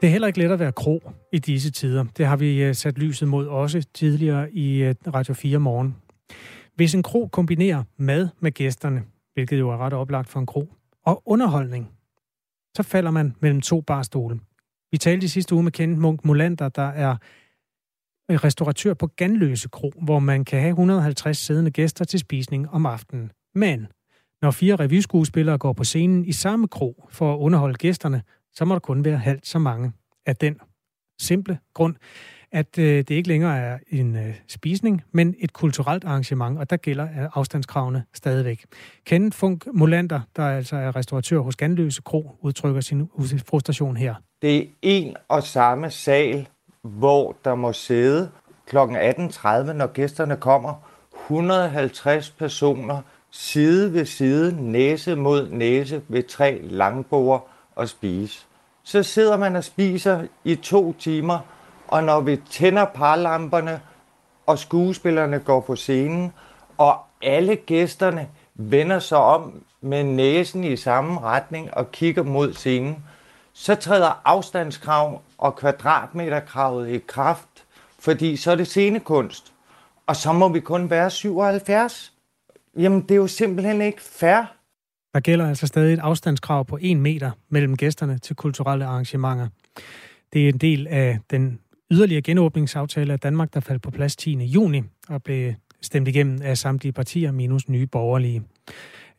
Det 0.00 0.08
er 0.08 0.12
heller 0.12 0.26
ikke 0.26 0.38
let 0.38 0.50
at 0.50 0.58
være 0.58 0.72
kro 0.72 1.12
i 1.32 1.38
disse 1.38 1.70
tider. 1.70 2.04
Det 2.16 2.26
har 2.26 2.36
vi 2.36 2.62
øh, 2.62 2.74
sat 2.74 2.98
lyset 2.98 3.28
mod 3.28 3.46
også 3.46 3.86
tidligere 3.94 4.52
i 4.52 4.82
øh, 4.82 4.94
Radio 5.14 5.34
4 5.34 5.58
morgen. 5.58 5.96
Hvis 6.74 6.94
en 6.94 7.02
kro 7.02 7.26
kombinerer 7.26 7.82
mad 7.96 8.28
med 8.40 8.52
gæsterne, 8.52 9.02
hvilket 9.34 9.58
jo 9.58 9.70
er 9.70 9.76
ret 9.76 9.92
oplagt 9.92 10.28
for 10.28 10.40
en 10.40 10.46
kro, 10.46 10.72
og 11.04 11.22
underholdning, 11.26 11.90
så 12.76 12.82
falder 12.82 13.10
man 13.10 13.34
mellem 13.40 13.60
to 13.60 13.80
barstole. 13.80 14.40
Vi 14.94 14.98
talte 14.98 15.24
i 15.24 15.28
sidste 15.28 15.54
uge 15.54 15.64
med 15.64 15.72
Kenneth 15.72 16.00
Munk 16.00 16.24
Molander, 16.24 16.68
der 16.68 16.88
er 16.88 17.16
restauratør 18.30 18.94
på 18.94 19.06
Ganløse 19.06 19.68
Kro, 19.68 19.92
hvor 20.02 20.18
man 20.18 20.44
kan 20.44 20.60
have 20.60 20.68
150 20.68 21.38
siddende 21.38 21.70
gæster 21.70 22.04
til 22.04 22.20
spisning 22.20 22.70
om 22.70 22.86
aftenen. 22.86 23.30
Men 23.54 23.86
når 24.42 24.50
fire 24.50 24.76
revyskuespillere 24.76 25.58
går 25.58 25.72
på 25.72 25.84
scenen 25.84 26.24
i 26.24 26.32
samme 26.32 26.68
kro 26.68 27.08
for 27.10 27.34
at 27.34 27.38
underholde 27.38 27.74
gæsterne, 27.74 28.22
så 28.52 28.64
må 28.64 28.74
der 28.74 28.78
kun 28.78 29.04
være 29.04 29.16
halvt 29.16 29.46
så 29.46 29.58
mange 29.58 29.92
af 30.26 30.36
den 30.36 30.58
simple 31.20 31.58
grund, 31.74 31.96
at 32.52 32.78
øh, 32.78 32.96
det 32.96 33.10
ikke 33.10 33.28
længere 33.28 33.58
er 33.58 33.78
en 33.88 34.16
øh, 34.16 34.34
spisning, 34.48 35.02
men 35.12 35.34
et 35.38 35.52
kulturelt 35.52 36.04
arrangement, 36.04 36.58
og 36.58 36.70
der 36.70 36.76
gælder 36.76 37.04
øh, 37.04 37.28
afstandskravene 37.34 38.04
stadigvæk. 38.14 38.64
Kenneth 39.06 39.36
Funk 39.36 39.66
Molander, 39.72 40.20
der 40.36 40.42
altså 40.42 40.76
er 40.76 40.96
restauratør 40.96 41.38
hos 41.38 41.56
Ganløse 41.56 42.02
Kro, 42.02 42.30
udtrykker 42.40 42.80
sin 42.80 43.08
frustration 43.48 43.96
her. 43.96 44.14
Det 44.44 44.56
er 44.56 44.66
en 44.82 45.16
og 45.28 45.42
samme 45.42 45.90
sal, 45.90 46.48
hvor 46.82 47.36
der 47.44 47.54
må 47.54 47.72
sidde 47.72 48.30
kl. 48.66 48.76
18.30, 48.76 49.72
når 49.72 49.86
gæsterne 49.86 50.36
kommer, 50.36 50.74
150 51.24 52.30
personer 52.30 53.00
side 53.30 53.92
ved 53.92 54.04
side, 54.04 54.70
næse 54.72 55.16
mod 55.16 55.48
næse 55.48 56.02
ved 56.08 56.22
tre 56.22 56.60
langbord 56.62 57.48
og 57.76 57.88
spise. 57.88 58.46
Så 58.82 59.02
sidder 59.02 59.36
man 59.36 59.56
og 59.56 59.64
spiser 59.64 60.22
i 60.44 60.54
to 60.54 60.92
timer, 60.92 61.38
og 61.88 62.04
når 62.04 62.20
vi 62.20 62.36
tænder 62.50 62.84
parlamperne, 62.84 63.80
og 64.46 64.58
skuespillerne 64.58 65.38
går 65.38 65.60
på 65.60 65.76
scenen, 65.76 66.32
og 66.78 66.98
alle 67.22 67.56
gæsterne 67.56 68.28
vender 68.54 68.98
sig 68.98 69.18
om 69.18 69.62
med 69.80 70.04
næsen 70.04 70.64
i 70.64 70.76
samme 70.76 71.20
retning 71.20 71.74
og 71.74 71.92
kigger 71.92 72.22
mod 72.22 72.52
scenen, 72.52 73.04
så 73.54 73.74
træder 73.74 74.22
afstandskrav 74.24 75.22
og 75.38 75.56
kvadratmeterkravet 75.56 76.88
i 76.88 76.98
kraft, 76.98 77.64
fordi 77.98 78.36
så 78.36 78.50
er 78.50 78.56
det 78.56 78.66
scenekunst. 78.66 79.52
Og 80.06 80.16
så 80.16 80.32
må 80.32 80.48
vi 80.48 80.60
kun 80.60 80.90
være 80.90 81.10
77. 81.10 82.12
Jamen, 82.76 83.02
det 83.02 83.10
er 83.10 83.16
jo 83.16 83.26
simpelthen 83.26 83.80
ikke 83.80 84.02
fair. 84.02 84.56
Der 85.14 85.20
gælder 85.20 85.48
altså 85.48 85.66
stadig 85.66 85.94
et 85.94 85.98
afstandskrav 85.98 86.64
på 86.64 86.78
1 86.80 86.96
meter 86.96 87.30
mellem 87.48 87.76
gæsterne 87.76 88.18
til 88.18 88.36
kulturelle 88.36 88.84
arrangementer. 88.84 89.48
Det 90.32 90.44
er 90.44 90.48
en 90.48 90.58
del 90.58 90.86
af 90.86 91.18
den 91.30 91.58
yderligere 91.90 92.22
genåbningsaftale 92.22 93.12
af 93.12 93.20
Danmark, 93.20 93.54
der 93.54 93.60
faldt 93.60 93.82
på 93.82 93.90
plads 93.90 94.16
10. 94.16 94.44
juni 94.44 94.82
og 95.08 95.22
blev 95.22 95.54
stemt 95.82 96.08
igennem 96.08 96.42
af 96.42 96.58
samtlige 96.58 96.92
partier 96.92 97.32
minus 97.32 97.68
nye 97.68 97.86
borgerlige. 97.86 98.42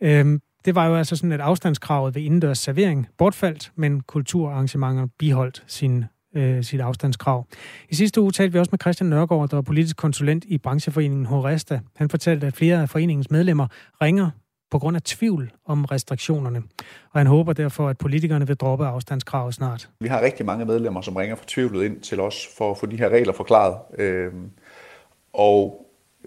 Øhm, 0.02 0.42
det 0.66 0.76
var 0.76 0.86
jo 0.86 0.96
altså 0.96 1.16
sådan, 1.16 1.32
at 1.32 1.42
afstandskravet 1.42 2.16
ved 2.16 2.22
indendørs 2.22 2.58
servering 2.58 3.08
bortfaldt, 3.18 3.72
men 3.76 4.02
kulturarrangementer 4.02 5.08
biholdt 5.20 5.64
sin, 5.68 6.06
øh, 6.36 6.64
sit 6.64 6.82
afstandskrav. 6.82 7.46
I 7.90 7.96
sidste 7.96 8.22
uge 8.22 8.32
talte 8.32 8.54
vi 8.54 8.60
også 8.60 8.70
med 8.72 8.80
Christian 8.80 9.10
Nørgaard, 9.10 9.50
der 9.50 9.58
er 9.58 9.62
politisk 9.62 9.98
konsulent 9.98 10.46
i 10.48 10.58
brancheforeningen 10.58 11.26
Horesta. 11.26 11.80
Han 11.96 12.10
fortalte, 12.10 12.48
at 12.48 12.56
flere 12.56 12.82
af 12.82 12.90
foreningens 12.90 13.32
medlemmer 13.32 13.68
ringer 14.02 14.30
på 14.72 14.80
grund 14.80 14.96
af 14.96 15.02
tvivl 15.02 15.52
om 15.66 15.86
restriktionerne. 15.86 16.64
Og 17.12 17.20
han 17.20 17.28
håber 17.28 17.54
derfor, 17.54 17.90
at 17.90 17.98
politikerne 17.98 18.48
vil 18.48 18.56
droppe 18.56 18.86
afstandskravet 18.86 19.54
snart. 19.54 19.90
Vi 20.00 20.08
har 20.08 20.22
rigtig 20.22 20.46
mange 20.46 20.66
medlemmer, 20.66 21.02
som 21.02 21.16
ringer 21.16 21.36
fortvivlet 21.36 21.84
ind 21.84 22.02
til 22.02 22.20
os 22.20 22.48
for 22.58 22.72
at 22.72 22.78
få 22.78 22.86
de 22.86 22.98
her 22.98 23.10
regler 23.10 23.34
forklaret. 23.34 23.76
Øh, 23.98 24.34
og 25.34 25.85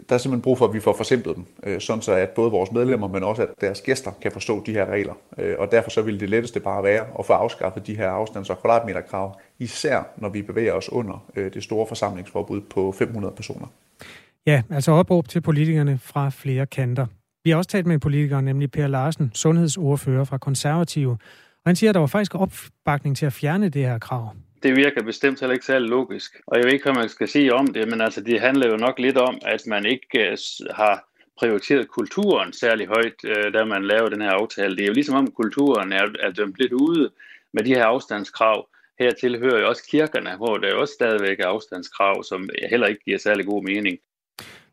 der 0.08 0.14
er 0.14 0.18
simpelthen 0.18 0.42
brug 0.42 0.58
for, 0.58 0.66
at 0.66 0.74
vi 0.74 0.80
får 0.80 0.96
forsimplet 0.96 1.36
dem, 1.36 1.44
øh, 1.62 1.80
sådan 1.80 2.02
så 2.02 2.12
at 2.12 2.30
både 2.30 2.50
vores 2.50 2.72
medlemmer, 2.72 3.08
men 3.08 3.24
også 3.24 3.42
at 3.42 3.48
deres 3.60 3.80
gæster 3.80 4.10
kan 4.22 4.32
forstå 4.32 4.62
de 4.66 4.72
her 4.72 4.86
regler. 4.86 5.14
Øh, 5.38 5.54
og 5.58 5.72
derfor 5.72 5.90
så 5.90 6.02
ville 6.02 6.20
det 6.20 6.30
letteste 6.30 6.60
bare 6.60 6.84
være 6.84 7.06
at 7.18 7.26
få 7.26 7.32
afskaffet 7.32 7.86
de 7.86 7.96
her 7.96 8.08
afstands- 8.10 8.50
og 8.50 8.60
kvadratmeterkrav, 8.60 9.40
især 9.58 10.02
når 10.16 10.28
vi 10.28 10.42
bevæger 10.42 10.72
os 10.72 10.92
under 10.92 11.26
øh, 11.36 11.54
det 11.54 11.62
store 11.62 11.86
forsamlingsforbud 11.86 12.60
på 12.60 12.92
500 12.92 13.34
personer. 13.34 13.66
Ja, 14.46 14.62
altså 14.70 14.92
opråb 14.92 15.28
til 15.28 15.40
politikerne 15.40 15.98
fra 15.98 16.30
flere 16.30 16.66
kanter. 16.66 17.06
Vi 17.44 17.50
har 17.50 17.56
også 17.56 17.70
talt 17.70 17.86
med 17.86 17.94
en 17.94 18.00
politiker, 18.00 18.40
nemlig 18.40 18.70
Per 18.70 18.86
Larsen, 18.86 19.30
sundhedsordfører 19.34 20.24
fra 20.24 20.38
Konservative, 20.38 21.10
og 21.10 21.66
han 21.66 21.76
siger, 21.76 21.90
at 21.90 21.94
der 21.94 22.00
var 22.00 22.06
faktisk 22.06 22.34
opbakning 22.34 23.16
til 23.16 23.26
at 23.26 23.32
fjerne 23.32 23.68
det 23.68 23.82
her 23.82 23.98
krav 23.98 24.32
det 24.62 24.76
virker 24.76 25.02
bestemt 25.02 25.40
heller 25.40 25.54
ikke 25.54 25.66
særlig 25.66 25.88
logisk. 25.88 26.40
Og 26.46 26.56
jeg 26.56 26.64
ved 26.64 26.72
ikke, 26.72 26.84
hvad 26.84 26.94
man 27.02 27.08
skal 27.08 27.28
sige 27.28 27.54
om 27.54 27.66
det, 27.66 27.88
men 27.90 28.00
altså, 28.00 28.20
det 28.20 28.40
handler 28.40 28.70
jo 28.70 28.76
nok 28.76 28.98
lidt 28.98 29.16
om, 29.16 29.38
at 29.42 29.62
man 29.66 29.86
ikke 29.86 30.30
øh, 30.30 30.36
har 30.70 31.04
prioriteret 31.38 31.88
kulturen 31.88 32.52
særlig 32.52 32.86
højt, 32.86 33.18
øh, 33.24 33.52
da 33.54 33.64
man 33.64 33.84
laver 33.84 34.08
den 34.08 34.20
her 34.20 34.30
aftale. 34.30 34.76
Det 34.76 34.82
er 34.82 34.86
jo 34.86 34.92
ligesom 34.92 35.16
om 35.16 35.30
kulturen 35.30 35.92
er, 35.92 36.06
er 36.20 36.30
dømt 36.30 36.56
lidt 36.58 36.72
ude 36.72 37.10
med 37.52 37.62
de 37.64 37.74
her 37.74 37.84
afstandskrav. 37.84 38.68
Her 38.98 39.10
tilhører 39.20 39.60
jo 39.60 39.68
også 39.68 39.82
kirkerne, 39.90 40.36
hvor 40.36 40.56
der 40.56 40.74
også 40.74 40.94
stadigvæk 40.94 41.40
er 41.40 41.46
afstandskrav, 41.46 42.24
som 42.24 42.48
heller 42.70 42.86
ikke 42.86 43.04
giver 43.04 43.18
særlig 43.18 43.46
god 43.46 43.62
mening. 43.62 43.98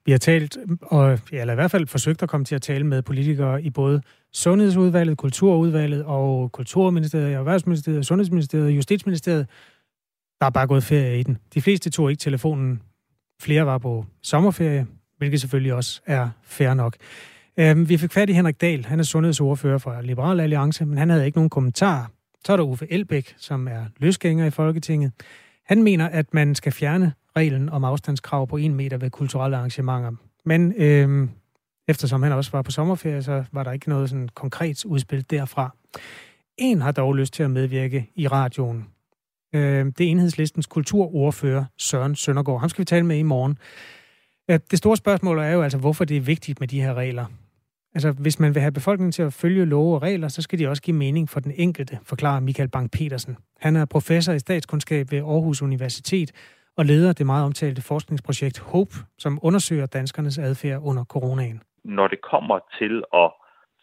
Vi 0.06 0.12
har 0.12 0.18
talt, 0.18 0.58
og, 0.82 1.20
eller 1.32 1.54
i 1.54 1.56
hvert 1.56 1.72
fald 1.72 1.88
forsøgt 1.88 2.24
at 2.24 2.30
komme 2.30 2.46
til 2.46 2.56
at 2.56 2.62
tale 2.62 2.84
med 2.84 3.02
politikere 3.02 3.64
i 3.64 3.70
både 3.70 4.02
Sundhedsudvalget, 4.34 5.18
Kulturudvalget 5.18 6.04
og 6.06 6.52
Kulturministeriet, 6.52 7.34
Erhvervsministeriet, 7.34 8.06
Sundhedsministeriet 8.06 8.68
og 8.68 8.72
Justitsministeriet. 8.72 9.48
Der 10.40 10.46
er 10.46 10.50
bare 10.50 10.68
gået 10.68 10.84
ferie 10.84 11.20
i 11.20 11.24
den. 11.24 11.38
De 11.54 11.62
fleste 11.62 11.90
tog 11.90 12.10
ikke 12.12 12.20
telefonen. 12.20 12.82
Flere 13.42 13.66
var 13.66 13.78
på 13.78 14.06
sommerferie, 14.24 14.88
hvilket 15.18 15.42
selvfølgelig 15.42 15.74
også 15.74 16.02
er 16.06 16.30
fair 16.44 16.74
nok. 16.74 16.96
Øhm, 17.58 17.90
vi 17.90 17.98
fik 17.98 18.12
fat 18.12 18.30
i 18.30 18.34
Henrik 18.34 18.62
Dahl. 18.62 18.86
Han 18.86 19.00
er 19.00 19.04
sundhedsordfører 19.04 19.78
for 19.78 20.02
Liberal 20.02 20.40
Alliance, 20.40 20.86
men 20.86 20.98
han 20.98 21.10
havde 21.10 21.26
ikke 21.26 21.38
nogen 21.38 21.50
kommentar. 21.50 22.12
Så 22.46 22.54
er 22.54 22.58
der 22.58 22.64
Uffe 22.64 22.88
Elbæk, 22.92 23.36
som 23.38 23.68
er 23.68 23.86
løsgænger 23.98 24.46
i 24.46 24.50
Folketinget. 24.50 25.12
Han 25.66 25.84
mener, 25.84 26.10
at 26.10 26.34
man 26.34 26.56
skal 26.56 26.72
fjerne 26.72 27.14
reglen 27.36 27.70
om 27.70 27.84
afstandskrav 27.84 28.48
på 28.48 28.58
1 28.58 28.72
meter 28.72 28.98
ved 28.98 29.10
kulturelle 29.10 29.58
arrangementer. 29.58 30.12
Men 30.46 30.74
øhm, 30.78 31.30
eftersom 31.88 32.24
han 32.24 32.32
også 32.32 32.52
var 32.52 32.62
på 32.62 32.72
sommerferie, 32.72 33.24
så 33.24 33.44
var 33.52 33.64
der 33.64 33.72
ikke 33.72 33.90
noget 33.90 34.10
sådan 34.10 34.30
konkret 34.34 34.86
udspil 34.86 35.26
derfra. 35.30 35.76
En 36.58 36.82
har 36.82 36.92
dog 36.92 37.16
lyst 37.16 37.34
til 37.34 37.44
at 37.44 37.52
medvirke 37.52 38.12
i 38.16 38.28
radioen. 38.28 38.88
Øh, 39.56 39.86
det 39.86 40.02
er 40.02 40.12
enhedslistens 40.12 40.66
kulturordfører 40.66 41.66
Søren 41.78 42.16
Søndergaard. 42.16 42.60
Ham 42.60 42.70
skal 42.70 42.82
vi 42.82 42.86
tale 42.86 43.06
med 43.06 43.18
i 43.18 43.24
morgen. 43.24 43.58
Øh, 44.52 44.60
det 44.72 44.78
store 44.78 44.98
spørgsmål 44.98 45.40
er 45.40 45.52
jo 45.52 45.62
altså, 45.62 45.78
hvorfor 45.78 46.06
det 46.06 46.18
er 46.18 46.22
vigtigt 46.22 46.60
med 46.60 46.68
de 46.68 46.82
her 46.82 46.94
regler. 46.94 47.26
Altså, 47.94 48.12
hvis 48.12 48.40
man 48.40 48.56
vil 48.56 48.62
have 48.62 48.72
befolkningen 48.72 49.12
til 49.12 49.24
at 49.24 49.34
følge 49.34 49.66
love 49.66 49.96
og 49.96 50.02
regler, 50.02 50.28
så 50.28 50.42
skal 50.42 50.60
de 50.60 50.68
også 50.68 50.82
give 50.82 50.98
mening 50.98 51.30
for 51.30 51.40
den 51.40 51.52
enkelte, 51.56 52.00
forklarer 52.04 52.40
Michael 52.40 52.70
Bang-Petersen. 52.76 53.36
Han 53.60 53.76
er 53.76 53.86
professor 53.86 54.34
i 54.34 54.40
statskundskab 54.40 55.12
ved 55.12 55.20
Aarhus 55.20 55.62
Universitet 55.62 56.32
og 56.78 56.86
leder 56.86 57.14
det 57.14 57.26
meget 57.26 57.46
omtalte 57.46 57.82
forskningsprojekt 57.82 58.60
HOPE, 58.60 58.96
som 59.18 59.40
undersøger 59.42 59.86
danskernes 59.86 60.38
adfærd 60.38 60.82
under 60.84 61.04
coronaen. 61.04 61.62
Når 61.84 62.08
det 62.08 62.22
kommer 62.32 62.60
til 62.80 63.04
at 63.14 63.32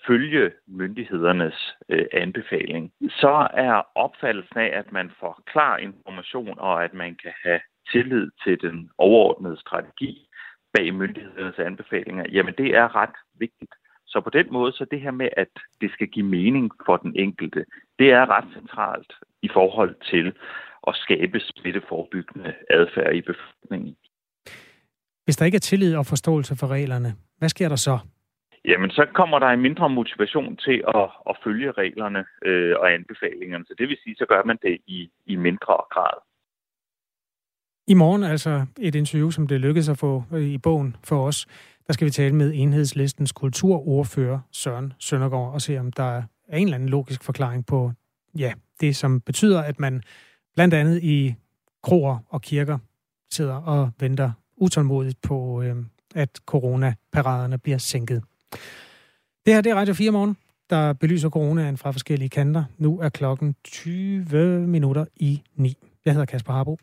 følge 0.07 0.51
myndighedernes 0.67 1.75
øh, 1.89 2.07
anbefaling, 2.13 2.93
så 3.09 3.49
er 3.55 3.83
opfattelsen 3.95 4.59
af, 4.59 4.71
at 4.79 4.93
man 4.93 5.11
får 5.21 5.43
klar 5.47 5.77
information 5.77 6.59
og 6.59 6.85
at 6.85 6.95
man 6.95 7.17
kan 7.23 7.33
have 7.45 7.61
tillid 7.93 8.31
til 8.45 8.61
den 8.61 8.91
overordnede 8.99 9.61
strategi 9.61 10.29
bag 10.75 10.95
myndighedernes 10.95 11.59
anbefalinger, 11.59 12.25
jamen 12.33 12.55
det 12.59 12.77
er 12.77 12.97
ret 12.97 13.17
vigtigt. 13.35 13.75
Så 14.07 14.21
på 14.21 14.31
den 14.31 14.47
måde, 14.53 14.73
så 14.73 14.85
det 14.91 15.01
her 15.01 15.11
med, 15.11 15.29
at 15.37 15.49
det 15.81 15.91
skal 15.93 16.07
give 16.07 16.27
mening 16.27 16.71
for 16.87 16.97
den 16.97 17.17
enkelte, 17.17 17.65
det 17.99 18.11
er 18.11 18.31
ret 18.31 18.49
centralt 18.55 19.13
i 19.43 19.49
forhold 19.53 19.95
til 20.11 20.33
at 20.89 20.95
skabe 20.95 21.41
smitteforebyggende 21.41 22.55
adfærd 22.71 23.15
i 23.15 23.21
befolkningen. 23.21 23.97
Hvis 25.25 25.37
der 25.37 25.45
ikke 25.45 25.57
er 25.57 25.67
tillid 25.71 25.97
og 25.97 26.07
forståelse 26.07 26.57
for 26.57 26.67
reglerne, 26.67 27.15
hvad 27.39 27.49
sker 27.49 27.69
der 27.69 27.77
så? 27.77 27.99
Jamen, 28.65 28.91
så 28.91 29.07
kommer 29.15 29.39
der 29.39 29.47
en 29.47 29.61
mindre 29.61 29.91
motivation 29.91 30.57
til 30.57 30.85
at, 30.95 31.09
at 31.31 31.37
følge 31.45 31.73
reglerne 31.73 32.25
øh, 32.45 32.75
og 32.81 32.93
anbefalingerne. 32.93 33.65
Så 33.69 33.75
det 33.79 33.89
vil 33.89 33.99
sige, 34.05 34.17
så 34.17 34.27
gør 34.29 34.43
man 34.45 34.59
det 34.63 34.79
i, 34.87 35.11
i 35.27 35.37
mindre 35.37 35.77
grad. 35.91 36.17
I 37.89 37.95
morgen 37.95 38.23
altså 38.23 38.67
et 38.81 38.95
interview, 38.95 39.31
som 39.31 39.47
det 39.47 39.61
lykkedes 39.61 39.89
at 39.89 39.99
få 39.99 40.25
øh, 40.33 40.43
i 40.43 40.59
bogen 40.59 40.97
for 41.05 41.27
os. 41.27 41.47
Der 41.87 41.93
skal 41.93 42.05
vi 42.05 42.11
tale 42.11 42.35
med 42.35 42.53
enhedslistens 42.55 43.33
kulturordfører 43.33 44.39
Søren 44.53 44.93
Søndergaard 44.99 45.55
og 45.55 45.61
se, 45.61 45.79
om 45.79 45.93
der 45.93 46.19
er 46.49 46.57
en 46.57 46.67
eller 46.67 46.75
anden 46.75 46.89
logisk 46.89 47.25
forklaring 47.25 47.67
på 47.67 47.93
ja, 48.39 48.53
det 48.81 48.97
som 48.97 49.21
betyder, 49.21 49.63
at 49.63 49.81
man 49.81 50.03
blandt 50.55 50.75
andet 50.75 51.03
i 51.03 51.35
kroer 51.83 52.19
og 52.29 52.43
kirker 52.43 52.79
sidder 53.31 53.55
og 53.55 53.91
venter 54.01 54.33
utålmodigt 54.57 55.23
på, 55.23 55.63
øh, 55.63 55.77
at 56.15 56.41
coronaparaderne 56.47 57.59
bliver 57.59 57.79
sænket. 57.79 58.23
Det 59.47 59.55
her 59.55 59.61
det 59.61 59.71
er 59.71 59.77
Radio 59.77 59.95
4 59.95 60.11
morgen, 60.11 60.37
der 60.71 60.93
belyser 60.93 61.31
coronaen 61.31 61.77
fra 61.77 61.91
forskellige 61.91 62.29
kanter. 62.29 62.65
Nu 62.79 63.01
er 63.01 63.09
klokken 63.09 63.57
20 63.65 64.67
minutter 64.67 65.05
i 65.17 65.43
9. 65.57 65.77
Jeg 66.05 66.13
hedder 66.13 66.27
Kasper 66.27 66.53
Harbo. 66.53 66.79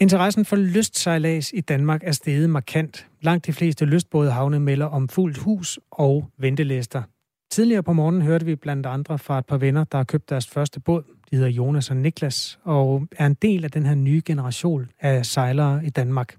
Interessen 0.00 0.44
for 0.44 0.56
lystsejlads 0.56 1.52
i 1.52 1.60
Danmark 1.60 2.02
er 2.04 2.12
steget 2.12 2.50
markant. 2.50 3.06
Langt 3.20 3.46
de 3.46 3.52
fleste 3.52 3.84
lystbådehavne 3.84 4.60
melder 4.60 4.86
om 4.86 5.08
fuldt 5.08 5.38
hus 5.38 5.78
og 5.90 6.30
ventelister. 6.38 7.02
Tidligere 7.50 7.82
på 7.82 7.92
morgenen 7.92 8.22
hørte 8.22 8.46
vi 8.46 8.56
blandt 8.56 8.86
andre 8.86 9.18
fra 9.18 9.38
et 9.38 9.46
par 9.46 9.56
venner, 9.56 9.84
der 9.84 9.98
har 9.98 10.04
købt 10.04 10.30
deres 10.30 10.46
første 10.46 10.80
båd. 10.80 11.02
De 11.30 11.36
hedder 11.36 11.50
Jonas 11.50 11.90
og 11.90 11.96
Niklas, 11.96 12.58
og 12.64 13.06
er 13.18 13.26
en 13.26 13.34
del 13.34 13.64
af 13.64 13.70
den 13.70 13.86
her 13.86 13.94
nye 13.94 14.22
generation 14.24 14.88
af 15.00 15.26
sejlere 15.26 15.86
i 15.86 15.90
Danmark. 15.90 16.36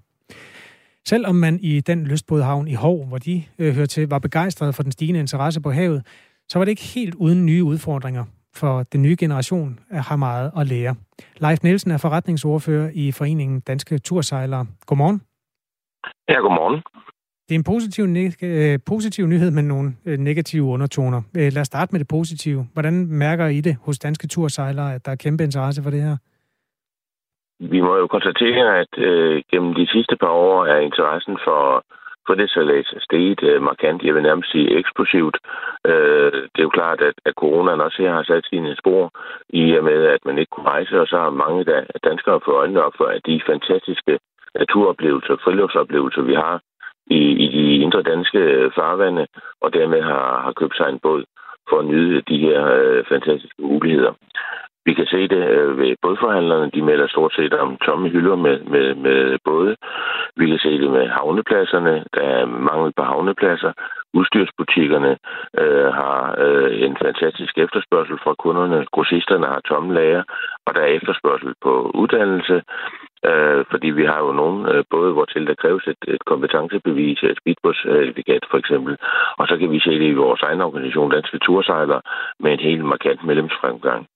Selvom 1.08 1.34
man 1.34 1.58
i 1.60 1.80
den 1.80 2.04
lystbådehavn 2.04 2.68
i 2.68 2.74
Hov, 2.74 3.06
hvor 3.06 3.18
de 3.18 3.44
øh, 3.58 3.74
hører 3.74 3.86
til, 3.86 4.08
var 4.08 4.18
begejstret 4.18 4.74
for 4.74 4.82
den 4.82 4.92
stigende 4.92 5.20
interesse 5.20 5.60
på 5.60 5.70
havet, 5.70 6.06
så 6.48 6.58
var 6.58 6.64
det 6.64 6.70
ikke 6.70 6.82
helt 6.82 7.14
uden 7.14 7.46
nye 7.46 7.64
udfordringer, 7.64 8.24
for 8.54 8.82
den 8.82 9.02
nye 9.02 9.16
generation 9.18 9.78
har 9.90 10.16
meget 10.16 10.50
at 10.56 10.66
lære. 10.66 10.94
Leif 11.36 11.62
Nielsen 11.62 11.90
er 11.90 11.96
forretningsordfører 11.96 12.90
i 12.94 13.12
Foreningen 13.12 13.60
Danske 13.60 13.98
Tursejlere. 13.98 14.66
Godmorgen. 14.86 15.20
Ja, 16.28 16.34
godmorgen. 16.34 16.82
Det 17.48 17.54
er 17.54 17.58
en 17.58 17.64
positiv, 17.64 18.04
øh, 18.42 18.78
positiv 18.86 19.26
nyhed 19.26 19.50
med 19.50 19.62
nogle 19.62 19.94
øh, 20.04 20.18
negative 20.18 20.64
undertoner. 20.64 21.22
Øh, 21.36 21.52
lad 21.52 21.60
os 21.60 21.66
starte 21.66 21.92
med 21.92 22.00
det 22.00 22.08
positive. 22.08 22.66
Hvordan 22.72 23.06
mærker 23.06 23.46
I 23.46 23.60
det 23.60 23.76
hos 23.80 23.98
danske 23.98 24.26
tursejlere, 24.26 24.94
at 24.94 25.06
der 25.06 25.12
er 25.12 25.16
kæmpe 25.16 25.44
interesse 25.44 25.82
for 25.82 25.90
det 25.90 26.02
her? 26.02 26.16
Vi 27.60 27.80
må 27.80 27.96
jo 27.96 28.06
konstatere, 28.06 28.78
at 28.78 28.98
øh, 28.98 29.42
gennem 29.50 29.74
de 29.74 29.86
sidste 29.86 30.16
par 30.16 30.30
år 30.30 30.66
er 30.66 30.78
interessen 30.78 31.38
for, 31.44 31.84
for 32.26 32.34
det 32.34 32.50
salat 32.50 32.86
steget 33.00 33.42
øh, 33.42 33.62
markant. 33.62 34.02
Jeg 34.02 34.14
vil 34.14 34.22
nærmest 34.22 34.50
sige 34.50 34.78
eksplosivt. 34.78 35.36
Øh, 35.86 36.32
det 36.52 36.58
er 36.60 36.68
jo 36.68 36.78
klart, 36.78 37.00
at, 37.00 37.14
at 37.24 37.34
coronaen 37.34 37.80
også 37.80 38.02
her 38.02 38.12
har 38.12 38.22
sat 38.22 38.44
sine 38.50 38.76
spor 38.76 39.10
i 39.48 39.76
og 39.78 39.84
med, 39.84 40.04
at 40.04 40.24
man 40.24 40.38
ikke 40.38 40.50
kunne 40.50 40.68
rejse, 40.68 41.00
og 41.00 41.06
så 41.06 41.16
har 41.18 41.30
mange 41.30 41.64
der, 41.64 41.82
danskere 42.04 42.40
fået 42.44 42.56
øjnene 42.56 42.82
op 42.82 42.94
for, 42.96 43.04
at 43.04 43.26
de 43.26 43.40
fantastiske 43.46 44.18
naturoplevelser, 44.54 45.36
friluftsoplevelser, 45.44 46.22
vi 46.22 46.34
har 46.34 46.60
i, 47.06 47.20
i 47.44 47.46
de 47.56 47.76
indre 47.84 48.02
danske 48.02 48.38
øh, 48.38 48.72
farvande, 48.74 49.26
og 49.60 49.72
dermed 49.72 50.02
har, 50.02 50.40
har 50.40 50.52
købt 50.52 50.76
sig 50.76 50.88
en 50.88 50.98
båd 50.98 51.24
for 51.68 51.78
at 51.78 51.86
nyde 51.86 52.22
de 52.28 52.38
her 52.38 52.66
øh, 52.66 53.04
fantastiske 53.08 53.62
muligheder. 53.62 54.12
Vi 54.86 54.94
kan 54.94 55.06
se 55.06 55.28
det 55.28 55.42
øh, 55.56 55.78
ved 55.78 55.96
bådforhandlerne. 56.02 56.70
De 56.74 56.82
melder 56.82 57.06
stort 57.06 57.34
set 57.34 57.54
om 57.54 57.76
tomme 57.76 58.08
hylder 58.08 58.36
med, 58.36 58.58
med, 58.74 58.94
med 58.94 59.38
både. 59.44 59.76
Vi 60.36 60.46
kan 60.50 60.58
se 60.58 60.72
det 60.82 60.90
med 60.90 61.08
havnepladserne. 61.08 62.04
Der 62.14 62.20
er 62.20 62.46
mangel 62.46 62.92
på 62.96 63.02
havnepladser. 63.02 63.72
Udstyrsbutikkerne 64.14 65.16
øh, 65.60 65.88
har 66.00 66.34
øh, 66.38 66.82
en 66.86 66.96
fantastisk 67.04 67.58
efterspørgsel 67.58 68.18
fra 68.24 68.34
kunderne. 68.34 68.86
Grossisterne 68.92 69.46
har 69.46 69.60
tomme 69.60 69.94
lager, 69.94 70.22
og 70.66 70.74
der 70.74 70.80
er 70.80 70.96
efterspørgsel 70.98 71.54
på 71.62 71.90
uddannelse. 71.94 72.62
Øh, 73.28 73.64
fordi 73.70 73.88
vi 73.90 74.04
har 74.04 74.18
jo 74.26 74.32
nogen, 74.32 74.66
øh, 74.66 74.84
både, 74.90 75.12
hvortil 75.12 75.46
der 75.46 75.54
kræves 75.54 75.84
et, 75.86 76.02
et 76.14 76.24
kompetencebevis, 76.24 77.22
et 77.22 77.38
speedbådscertifikat 77.40 78.42
for 78.50 78.58
eksempel. 78.58 78.96
Og 79.38 79.48
så 79.48 79.56
kan 79.56 79.70
vi 79.70 79.80
se 79.80 79.90
det 79.90 80.08
i 80.08 80.20
vores 80.24 80.42
egen 80.42 80.60
organisation, 80.60 81.10
Danske 81.10 81.38
Tursejler, 81.38 82.00
med 82.40 82.52
en 82.52 82.66
helt 82.68 82.84
markant 82.84 83.24
medlemsfremgang. 83.24 84.06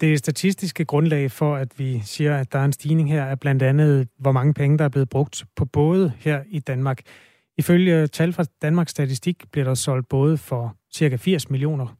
Det 0.00 0.18
statistiske 0.18 0.84
grundlag 0.84 1.30
for, 1.30 1.56
at 1.56 1.78
vi 1.78 2.02
siger, 2.04 2.36
at 2.36 2.52
der 2.52 2.58
er 2.58 2.64
en 2.64 2.72
stigning 2.72 3.10
her, 3.10 3.22
er 3.22 3.34
blandt 3.34 3.62
andet, 3.62 4.08
hvor 4.18 4.32
mange 4.32 4.54
penge, 4.54 4.78
der 4.78 4.84
er 4.84 4.88
blevet 4.88 5.08
brugt 5.08 5.44
på 5.56 5.64
både 5.64 6.12
her 6.18 6.42
i 6.48 6.58
Danmark. 6.58 7.00
Ifølge 7.58 8.06
tal 8.06 8.32
fra 8.32 8.44
Danmarks 8.62 8.90
Statistik 8.90 9.44
bliver 9.52 9.64
der 9.64 9.74
solgt 9.74 10.08
både 10.08 10.38
for 10.38 10.76
ca. 10.96 11.16
80 11.16 11.50
millioner 11.50 11.96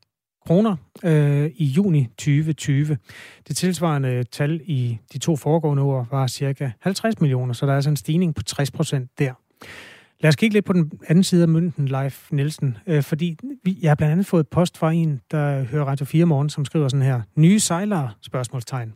kroner 0.46 0.76
øh, 1.04 1.50
i 1.56 1.64
juni 1.64 2.06
2020. 2.06 2.98
Det 3.48 3.56
tilsvarende 3.56 4.24
tal 4.24 4.60
i 4.64 4.98
de 5.12 5.18
to 5.18 5.36
foregående 5.36 5.82
år 5.82 6.06
var 6.10 6.26
ca. 6.26 6.72
50 6.80 7.20
millioner, 7.20 7.52
så 7.54 7.66
der 7.66 7.72
er 7.72 7.76
altså 7.76 7.90
en 7.90 7.96
stigning 7.96 8.34
på 8.34 8.42
60 8.42 8.70
procent 8.70 9.10
der. 9.18 9.32
Lad 10.20 10.28
os 10.28 10.36
kigge 10.36 10.52
lidt 10.54 10.64
på 10.64 10.72
den 10.72 10.92
anden 11.08 11.24
side 11.24 11.42
af 11.42 11.48
mønten, 11.48 11.88
Leif 11.88 12.28
Nielsen, 12.32 12.76
øh, 12.86 13.02
fordi 13.02 13.36
jeg 13.82 13.90
har 13.90 13.94
blandt 13.94 14.12
andet 14.12 14.26
fået 14.26 14.48
post 14.48 14.78
fra 14.78 14.92
en, 14.92 15.20
der 15.30 15.64
hører 15.64 15.84
Radio 15.84 16.04
4 16.06 16.24
morgen, 16.24 16.50
som 16.50 16.64
skriver 16.64 16.88
sådan 16.88 17.06
her. 17.06 17.20
Nye 17.36 17.60
sejlere? 17.60 18.10
Spørgsmålstegn. 18.22 18.92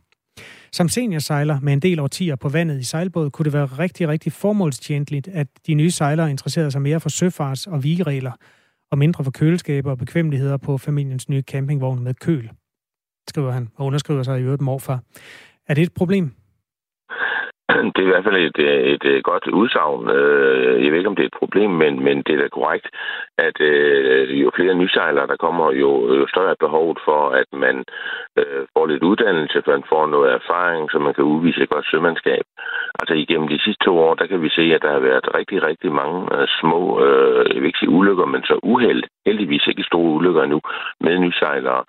Som 0.71 0.89
seniorsejler 0.89 1.59
med 1.59 1.73
en 1.73 1.79
del 1.79 1.99
årtier 1.99 2.35
på 2.35 2.49
vandet 2.49 2.79
i 2.79 2.83
sejlbåd, 2.83 3.29
kunne 3.29 3.43
det 3.43 3.53
være 3.53 3.65
rigtig, 3.65 4.07
rigtig 4.07 4.31
formålstjentligt, 4.31 5.27
at 5.27 5.47
de 5.67 5.73
nye 5.73 5.91
sejlere 5.91 6.29
interesserede 6.29 6.71
sig 6.71 6.81
mere 6.81 6.99
for 6.99 7.09
søfarts- 7.09 7.67
og 7.71 7.83
vigeregler, 7.83 8.31
og 8.91 8.97
mindre 8.97 9.23
for 9.23 9.31
køleskaber 9.31 9.91
og 9.91 9.97
bekvemmeligheder 9.97 10.57
på 10.57 10.77
familiens 10.77 11.29
nye 11.29 11.41
campingvogn 11.41 12.03
med 12.03 12.13
køl, 12.13 12.49
skriver 13.29 13.51
han, 13.51 13.69
og 13.75 13.85
underskriver 13.85 14.23
sig 14.23 14.39
i 14.39 14.43
øvrigt 14.43 14.61
morfar. 14.61 15.03
Er 15.67 15.73
det 15.73 15.81
et 15.81 15.93
problem? 15.93 16.31
Det 17.95 18.01
er 18.01 18.07
i 18.09 18.13
hvert 18.13 18.27
fald 18.27 18.37
et, 18.37 18.59
et, 18.93 19.03
et 19.05 19.23
godt 19.23 19.47
udsagn. 19.47 20.09
Øh, 20.09 20.83
jeg 20.83 20.91
ved 20.91 20.97
ikke, 20.97 21.09
om 21.09 21.15
det 21.15 21.23
er 21.23 21.31
et 21.31 21.41
problem, 21.41 21.71
men, 21.71 22.03
men 22.03 22.17
det 22.25 22.33
er 22.33 22.41
da 22.41 22.47
korrekt, 22.47 22.87
at 23.37 23.61
øh, 23.61 24.41
jo 24.41 24.51
flere 24.55 24.75
nysejlere 24.75 25.27
der 25.27 25.43
kommer, 25.45 25.71
jo, 25.71 25.89
jo 26.19 26.27
større 26.27 26.51
er 26.51 26.63
behovet 26.65 26.99
for, 27.05 27.21
at 27.41 27.49
man 27.53 27.75
øh, 28.39 28.61
får 28.73 28.85
lidt 28.87 29.03
uddannelse, 29.03 29.61
for 29.65 29.71
man 29.71 29.89
får 29.89 30.07
noget 30.07 30.33
erfaring, 30.39 30.91
så 30.91 30.99
man 30.99 31.13
kan 31.13 31.23
udvise 31.23 31.61
et 31.63 31.69
godt 31.69 31.85
sømandskab. 31.91 32.43
Altså 32.99 33.13
igennem 33.13 33.47
de 33.47 33.63
sidste 33.63 33.85
to 33.85 33.93
år, 33.99 34.13
der 34.13 34.25
kan 34.27 34.41
vi 34.41 34.49
se, 34.49 34.61
at 34.75 34.81
der 34.81 34.91
har 34.91 34.99
været 35.09 35.35
rigtig, 35.37 35.63
rigtig 35.63 35.91
mange 35.91 36.19
øh, 36.35 36.47
små, 36.59 36.81
øh, 37.05 37.45
jeg 37.53 37.61
vil 37.61 37.69
ikke 37.71 37.79
sige 37.79 37.95
ulykker, 37.99 38.25
men 38.25 38.43
så 38.43 38.59
uheld, 38.63 39.03
heldigvis 39.25 39.67
ikke 39.67 39.83
store 39.83 40.13
ulykker 40.17 40.45
nu, 40.45 40.59
med 41.01 41.19
nysejlere. 41.19 41.83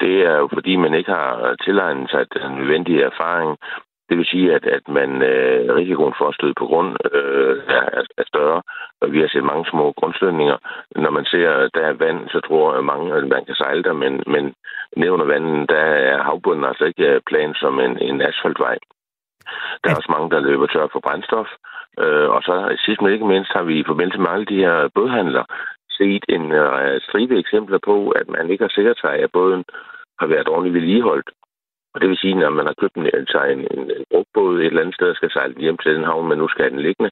Det 0.00 0.14
er 0.30 0.36
jo 0.42 0.48
fordi, 0.52 0.76
man 0.76 0.94
ikke 0.94 1.10
har 1.10 1.56
tilegnet 1.64 2.10
sig 2.10 2.26
den 2.34 2.50
nødvendige 2.58 3.02
erfaring, 3.02 3.58
det 4.10 4.18
vil 4.18 4.26
sige, 4.26 4.54
at, 4.54 4.64
at 4.66 4.88
man 4.88 5.10
øh, 5.22 5.74
risikoen 5.78 6.14
for 6.18 6.26
at 6.28 6.34
støde 6.34 6.54
på 6.58 6.66
grund 6.66 6.90
øh, 7.12 7.56
er, 7.68 8.02
er 8.20 8.24
større. 8.32 8.62
Og 9.00 9.12
vi 9.12 9.20
har 9.20 9.28
set 9.28 9.44
mange 9.44 9.66
små 9.70 9.92
grundstødninger. 9.92 10.56
Når 10.96 11.10
man 11.10 11.24
ser, 11.24 11.50
at 11.50 11.70
der 11.74 11.84
er 11.86 12.00
vand, 12.04 12.28
så 12.28 12.40
tror 12.40 12.74
jeg 12.74 12.84
mange, 12.84 13.14
at 13.14 13.28
man 13.28 13.44
kan 13.44 13.54
sejle 13.54 13.82
der, 13.82 13.92
men, 13.92 14.22
men 14.26 14.54
ned 14.96 15.10
under 15.10 15.26
vandet, 15.26 15.70
der 15.70 15.84
er 16.12 16.22
havbunden 16.22 16.64
altså 16.64 16.84
ikke 16.84 17.06
øh, 17.14 17.20
plan 17.26 17.54
som 17.54 17.80
en, 17.80 17.98
en 17.98 18.20
asfaltvej. 18.20 18.78
Der 19.80 19.90
er 19.90 19.96
også 19.96 20.12
mange, 20.12 20.30
der 20.30 20.40
løber 20.40 20.66
tør 20.66 20.86
for 20.92 21.00
brændstof. 21.00 21.48
Øh, 22.02 22.28
og 22.34 22.42
så 22.42 22.54
sidst 22.84 23.00
men 23.02 23.12
ikke 23.12 23.32
mindst 23.32 23.52
har 23.56 23.62
vi 23.62 23.74
i 23.78 23.88
forbindelse 23.90 24.20
med 24.20 24.30
alle 24.30 24.46
de 24.46 24.62
her 24.64 24.88
bådhandler 24.94 25.44
set 25.98 26.24
en 26.28 26.52
øh, 26.52 27.00
stribe 27.06 27.38
eksempler 27.38 27.78
på, 27.88 28.10
at 28.10 28.28
man 28.28 28.50
ikke 28.50 28.64
har 28.64 28.74
sikret 28.74 28.98
sig, 29.00 29.14
at 29.24 29.32
båden 29.32 29.64
har 30.20 30.26
været 30.26 30.48
ordentligt 30.48 30.74
vedligeholdt. 30.74 31.30
Og 31.94 32.00
det 32.00 32.08
vil 32.08 32.22
sige, 32.22 32.34
når 32.34 32.50
man 32.58 32.66
har 32.66 32.76
købt 32.80 32.96
en, 32.96 33.06
altså 33.20 33.38
en, 33.54 33.60
en, 33.74 33.82
en 33.96 34.04
brugbåd 34.10 34.54
et 34.58 34.66
eller 34.66 34.82
andet 34.82 34.94
sted 34.98 35.08
og 35.10 35.16
skal 35.16 35.30
sejle 35.32 35.54
hjem 35.64 35.78
til 35.82 35.94
den 35.96 36.04
havn, 36.10 36.28
men 36.28 36.38
nu 36.38 36.48
skal 36.48 36.70
den 36.70 36.80
liggende, 36.86 37.10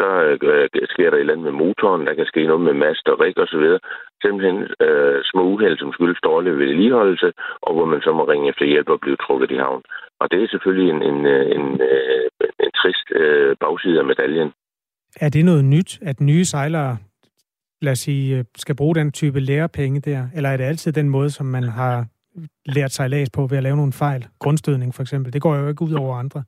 så 0.00 0.08
øh, 0.24 0.68
sker 0.94 1.08
der 1.10 1.16
et 1.16 1.20
eller 1.20 1.34
andet 1.34 1.48
med 1.48 1.58
motoren, 1.62 2.06
der 2.06 2.14
kan 2.14 2.26
ske 2.32 2.42
noget 2.46 2.62
med 2.68 2.74
mast 2.84 3.04
og 3.12 3.20
rig 3.20 3.38
og 3.44 3.48
så 3.52 3.58
videre. 3.62 3.80
Simpelthen 4.22 4.58
øh, 4.86 5.18
små 5.30 5.42
uheld, 5.52 5.78
som 5.78 5.92
skyldes 5.92 6.20
dårlig 6.28 6.58
vedligeholdelse, 6.58 7.28
og 7.66 7.70
hvor 7.74 7.86
man 7.92 8.00
så 8.06 8.12
må 8.12 8.22
ringe 8.24 8.48
efter 8.48 8.64
hjælp 8.72 8.88
og 8.88 9.00
blive 9.00 9.22
trukket 9.24 9.50
i 9.50 9.62
havn. 9.64 9.82
Og 10.20 10.26
det 10.30 10.38
er 10.42 10.48
selvfølgelig 10.48 10.88
en, 10.94 11.02
en, 11.10 11.18
en, 11.56 11.64
en, 11.82 12.50
en 12.64 12.70
trist 12.80 13.06
øh, 13.20 13.56
bagside 13.60 13.98
af 13.98 14.06
medaljen. 14.12 14.50
Er 15.24 15.28
det 15.28 15.44
noget 15.44 15.64
nyt, 15.64 15.90
at 16.02 16.20
nye 16.20 16.44
sejlere 16.44 16.96
lad 17.82 17.92
os 17.92 17.98
sige, 17.98 18.38
øh, 18.38 18.44
skal 18.56 18.76
bruge 18.76 18.94
den 18.94 19.12
type 19.12 19.40
lærepenge 19.40 20.00
der? 20.00 20.28
Eller 20.34 20.48
er 20.50 20.56
det 20.56 20.64
altid 20.64 20.92
den 20.92 21.08
måde, 21.08 21.30
som 21.30 21.46
man 21.46 21.62
har 21.62 22.06
lært 22.66 22.92
sejlads 22.92 23.30
på 23.30 23.46
ved 23.46 23.56
at 23.56 23.62
lave 23.62 23.76
nogle 23.76 23.92
fejl. 23.92 24.26
Grundstødning 24.38 24.94
for 24.94 25.02
eksempel. 25.02 25.32
Det 25.32 25.42
går 25.42 25.56
jo 25.56 25.68
ikke 25.68 25.82
ud 25.82 25.92
over 25.92 26.16
andre. 26.16 26.42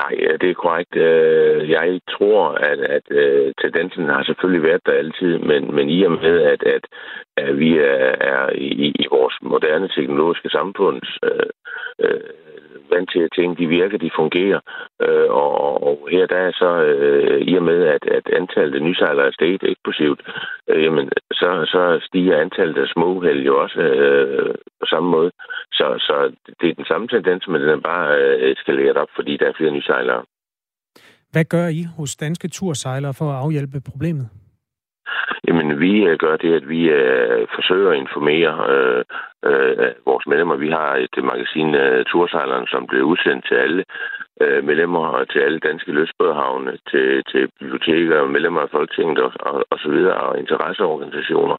Nej, 0.00 0.14
det 0.40 0.50
er 0.50 0.62
korrekt. 0.64 0.96
Øh, 0.96 1.70
jeg 1.70 2.00
tror, 2.10 2.48
at, 2.70 2.80
at 2.96 3.06
øh, 3.10 3.52
tendensen 3.62 4.04
har 4.04 4.22
selvfølgelig 4.24 4.62
været 4.62 4.86
der 4.86 4.92
altid, 4.92 5.38
men, 5.38 5.74
men 5.74 5.88
i 5.90 6.02
og 6.02 6.12
med, 6.12 6.36
at, 6.52 6.62
at, 6.62 6.84
at 7.36 7.58
vi 7.58 7.78
er, 7.78 8.14
er 8.34 8.50
i, 8.54 8.92
i 9.02 9.06
vores 9.10 9.34
moderne 9.42 9.88
teknologiske 9.88 10.50
samfund 10.50 11.02
øh, 11.24 11.50
øh, 12.04 12.20
vant 12.94 13.10
til, 13.12 13.20
at 13.26 13.34
tænke, 13.36 13.60
de 13.62 13.66
virker, 13.78 13.98
de 13.98 14.18
fungerer. 14.20 14.60
Øh, 15.04 15.28
og, 15.42 15.50
og 15.88 16.08
her 16.10 16.26
der 16.26 16.40
er 16.48 16.52
så, 16.62 16.70
øh, 16.90 17.40
i 17.50 17.52
og 17.60 17.62
med, 17.62 17.80
at, 17.94 18.04
at 18.18 18.26
antallet 18.40 18.74
af 18.74 18.82
nysejlere 18.82 19.26
er 19.26 19.36
steget 19.38 19.62
eksplosivt, 19.62 20.20
øh, 20.70 20.84
jamen, 20.84 21.06
så, 21.40 21.50
så 21.74 21.82
stiger 22.08 22.40
antallet 22.44 22.78
af 22.84 22.88
småhæld 22.88 23.40
jo 23.48 23.62
også 23.62 23.80
øh, 23.80 24.54
på 24.80 24.86
samme 24.92 25.08
måde. 25.10 25.30
Så, 25.72 25.86
så 26.08 26.16
det 26.60 26.68
er 26.68 26.74
den 26.74 26.84
samme 26.84 27.08
tendens, 27.08 27.48
men 27.48 27.60
den 27.60 27.70
er 27.70 27.80
bare 27.92 28.08
øh, 28.22 28.52
eskaleret 28.52 28.96
op, 28.96 29.08
fordi 29.16 29.36
der 29.36 29.46
er 29.46 29.58
flere 29.58 29.76
nysejlere. 29.78 30.22
Hvad 31.32 31.44
gør 31.44 31.66
I 31.68 31.82
hos 31.96 32.16
danske 32.16 32.48
tursejlere 32.48 33.14
for 33.14 33.28
at 33.30 33.38
afhjælpe 33.44 33.80
problemet? 33.90 34.28
Jamen, 35.48 35.80
vi 35.80 35.92
øh, 36.08 36.16
gør 36.18 36.36
det, 36.36 36.54
at 36.54 36.68
vi 36.68 36.80
øh, 36.88 37.46
forsøger 37.54 37.90
at 37.90 37.98
informere 37.98 38.52
øh, 38.74 39.04
øh, 39.44 39.92
vores 40.06 40.26
medlemmer. 40.26 40.56
Vi 40.56 40.70
har 40.70 40.96
et 40.96 41.24
magasin, 41.24 41.74
uh, 41.74 42.04
Tursejleren, 42.06 42.66
som 42.66 42.86
bliver 42.86 43.04
udsendt 43.04 43.46
til 43.48 43.54
alle 43.54 43.84
øh, 44.40 44.64
medlemmer 44.64 45.06
og 45.06 45.28
til 45.28 45.38
alle 45.38 45.58
danske 45.58 45.92
løsbådhavne, 45.92 46.72
til, 46.90 47.24
til 47.30 47.48
biblioteker, 47.58 48.26
medlemmer 48.26 48.60
af 48.60 48.70
Folketinget 48.70 49.18
og, 49.18 49.32
og, 49.40 49.64
og 49.70 49.78
så 49.78 49.88
videre, 49.90 50.14
og 50.14 50.38
interesseorganisationer. 50.38 51.56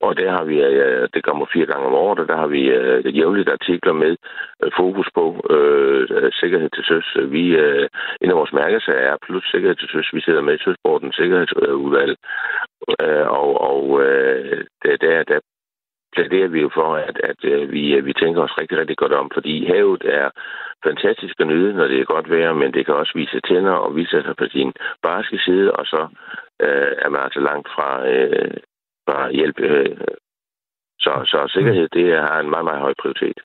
Og 0.00 0.18
der 0.18 0.30
har 0.30 0.44
vi, 0.44 0.56
øh, 0.62 1.08
det 1.14 1.24
kommer 1.24 1.46
fire 1.52 1.66
gange 1.66 1.86
om 1.86 1.94
året, 1.94 2.18
og 2.18 2.28
der 2.28 2.36
har 2.36 2.46
vi 2.46 2.62
øh, 2.62 3.16
jævnligt 3.18 3.48
artikler 3.48 3.92
med 3.92 4.16
øh, 4.62 4.70
fokus 4.76 5.08
på 5.14 5.24
øh, 5.50 6.08
øh, 6.10 6.32
sikkerhed 6.32 6.70
til 6.70 6.84
søs. 6.84 7.16
Vi, 7.34 7.44
øh, 7.56 7.88
en 8.20 8.30
af 8.30 8.36
vores 8.36 8.52
mærkesager 8.52 9.12
er 9.12 9.16
plus 9.26 9.44
sikkerhed 9.50 9.76
til 9.76 9.88
søs. 9.88 10.10
Vi 10.12 10.20
sidder 10.20 10.42
med 10.42 10.54
i 10.54 10.62
Søsportens 10.64 11.16
sikkerhedsudvalg, 11.16 12.16
øh, 13.00 13.26
og, 13.40 13.60
og 13.70 14.02
øh, 14.02 14.64
der, 14.82 14.96
der, 14.96 15.24
der 15.24 15.38
plæderer 16.14 16.48
vi 16.48 16.60
jo 16.60 16.70
for, 16.74 16.90
at, 17.08 17.16
at 17.30 17.40
øh, 17.44 17.72
vi, 17.72 17.82
øh, 17.94 18.06
vi 18.06 18.12
tænker 18.12 18.42
os 18.42 18.58
rigtig, 18.60 18.78
rigtig 18.78 18.96
godt 18.96 19.12
om, 19.12 19.30
fordi 19.34 19.66
havet 19.66 20.02
er 20.04 20.30
fantastisk 20.86 21.34
at 21.40 21.46
nyde, 21.46 21.72
når 21.74 21.86
det 21.88 22.00
er 22.00 22.12
godt 22.14 22.30
vejr, 22.30 22.52
men 22.52 22.72
det 22.72 22.86
kan 22.86 22.94
også 22.94 23.12
vise 23.14 23.40
tænder 23.40 23.76
og 23.84 23.96
vise 23.96 24.10
sig 24.10 24.36
på 24.38 24.46
sin 24.50 24.72
barske 25.02 25.38
side, 25.46 25.72
og 25.72 25.84
så 25.86 26.00
øh, 26.62 26.92
er 27.04 27.08
man 27.08 27.20
altså 27.26 27.40
langt 27.40 27.68
fra, 27.74 27.90
øh, 28.14 28.56
fra 29.06 29.32
hjælp. 29.32 29.60
Øh. 29.60 29.96
Så, 31.00 31.12
så 31.24 31.38
sikkerhed, 31.54 31.88
det 31.88 32.06
har 32.16 32.40
en 32.40 32.50
meget, 32.50 32.64
meget 32.64 32.80
høj 32.80 32.94
prioritet. 33.02 33.38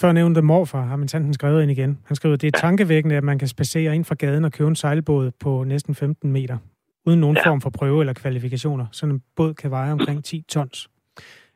Før 0.00 0.12
nævnte 0.12 0.42
morfar, 0.42 0.82
har 0.82 0.96
min 0.96 1.08
tanden 1.08 1.34
skrevet 1.34 1.62
ind 1.62 1.70
igen. 1.70 1.98
Han 2.06 2.16
skriver, 2.16 2.36
det 2.36 2.46
er 2.46 2.60
tankevækkende, 2.60 3.16
at 3.16 3.24
man 3.24 3.38
kan 3.38 3.48
spacere 3.48 3.94
ind 3.94 4.04
fra 4.04 4.14
gaden 4.14 4.44
og 4.44 4.52
købe 4.52 4.68
en 4.68 4.76
sejlbåd 4.76 5.30
på 5.44 5.64
næsten 5.64 5.94
15 5.94 6.32
meter, 6.32 6.58
uden 7.06 7.20
nogen 7.20 7.36
ja. 7.36 7.48
form 7.48 7.60
for 7.60 7.70
prøve 7.70 8.00
eller 8.00 8.12
kvalifikationer. 8.12 8.86
Sådan 8.92 9.14
en 9.14 9.22
båd 9.36 9.54
kan 9.54 9.70
veje 9.70 9.92
omkring 9.92 10.24
10 10.24 10.44
tons. 10.48 10.88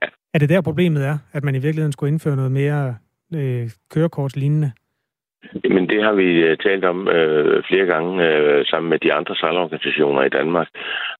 Ja. 0.02 0.08
Er 0.34 0.38
det 0.38 0.48
der 0.48 0.60
problemet 0.60 1.04
er, 1.04 1.18
at 1.32 1.44
man 1.44 1.54
i 1.54 1.58
virkeligheden 1.58 1.92
skulle 1.92 2.12
indføre 2.12 2.36
noget 2.36 2.52
mere 2.52 2.96
øh, 3.34 3.70
kørekortslignende? 3.90 4.72
Men 5.70 5.88
det 5.88 6.02
har 6.02 6.12
vi 6.12 6.28
øh, 6.40 6.56
talt 6.56 6.84
om 6.84 7.08
øh, 7.08 7.62
flere 7.68 7.86
gange 7.86 8.28
øh, 8.28 8.64
sammen 8.66 8.90
med 8.90 8.98
de 8.98 9.12
andre 9.12 9.36
sejlorganisationer 9.36 10.22
i 10.22 10.28
Danmark. 10.28 10.68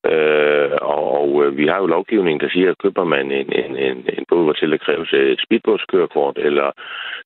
Øh, 0.05 0.71
og 0.81 1.07
og 1.27 1.45
øh, 1.45 1.57
vi 1.57 1.65
har 1.67 1.77
jo 1.77 1.85
lovgivning, 1.95 2.41
der 2.41 2.49
siger, 2.49 2.69
at 2.71 2.77
køber 2.83 3.03
man 3.03 3.31
en, 3.31 3.49
en, 3.63 3.71
en, 3.87 3.97
en 4.17 4.25
båd, 4.29 4.43
hvor 4.43 4.53
til 4.53 4.71
der 4.71 4.77
kræves 4.77 5.09
et 5.13 5.39
speedbådskørekort, 5.45 6.37
eller 6.47 6.71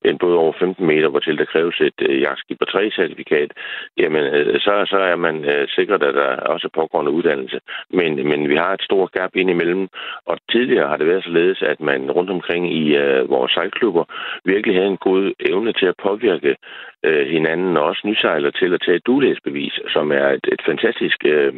en 0.05 0.17
båd 0.17 0.35
over 0.35 0.53
15 0.59 0.85
meter, 0.85 1.07
hvor 1.09 1.19
til 1.19 1.37
der 1.37 1.45
kræves 1.45 1.77
et 1.81 1.99
øh, 2.01 2.21
jagtskib 2.21 2.57
og 2.61 2.67
3-certifikat, 2.75 3.49
jamen 3.97 4.23
øh, 4.35 4.59
så, 4.59 4.73
så 4.91 4.97
er 5.11 5.15
man 5.15 5.35
øh, 5.45 5.67
sikkert, 5.75 6.03
at 6.03 6.15
der 6.15 6.29
også 6.53 6.67
er 6.67 6.79
pågående 6.79 7.11
uddannelse. 7.11 7.59
Men, 7.89 8.27
men 8.29 8.49
vi 8.49 8.55
har 8.55 8.73
et 8.73 8.83
stort 8.89 9.11
gap 9.11 9.35
indimellem, 9.35 9.87
og 10.25 10.37
tidligere 10.51 10.87
har 10.87 10.97
det 10.97 11.07
været 11.07 11.23
således, 11.23 11.61
at 11.61 11.79
man 11.81 12.11
rundt 12.11 12.29
omkring 12.29 12.73
i 12.81 12.95
øh, 12.95 13.29
vores 13.29 13.51
sejlklubber 13.51 14.05
virkelig 14.45 14.75
havde 14.75 14.91
en 14.91 15.05
god 15.09 15.33
evne 15.39 15.73
til 15.73 15.85
at 15.85 15.99
påvirke 16.03 16.55
øh, 17.05 17.27
hinanden, 17.27 17.77
og 17.77 17.83
også 17.83 18.01
nysejler 18.05 18.51
til 18.51 18.73
at 18.73 18.81
tage 18.85 18.97
et 18.97 19.05
dulæsbevis, 19.05 19.79
som 19.93 20.11
er 20.11 20.27
et, 20.27 20.45
et 20.51 20.61
fantastisk... 20.65 21.17
Øh, 21.25 21.53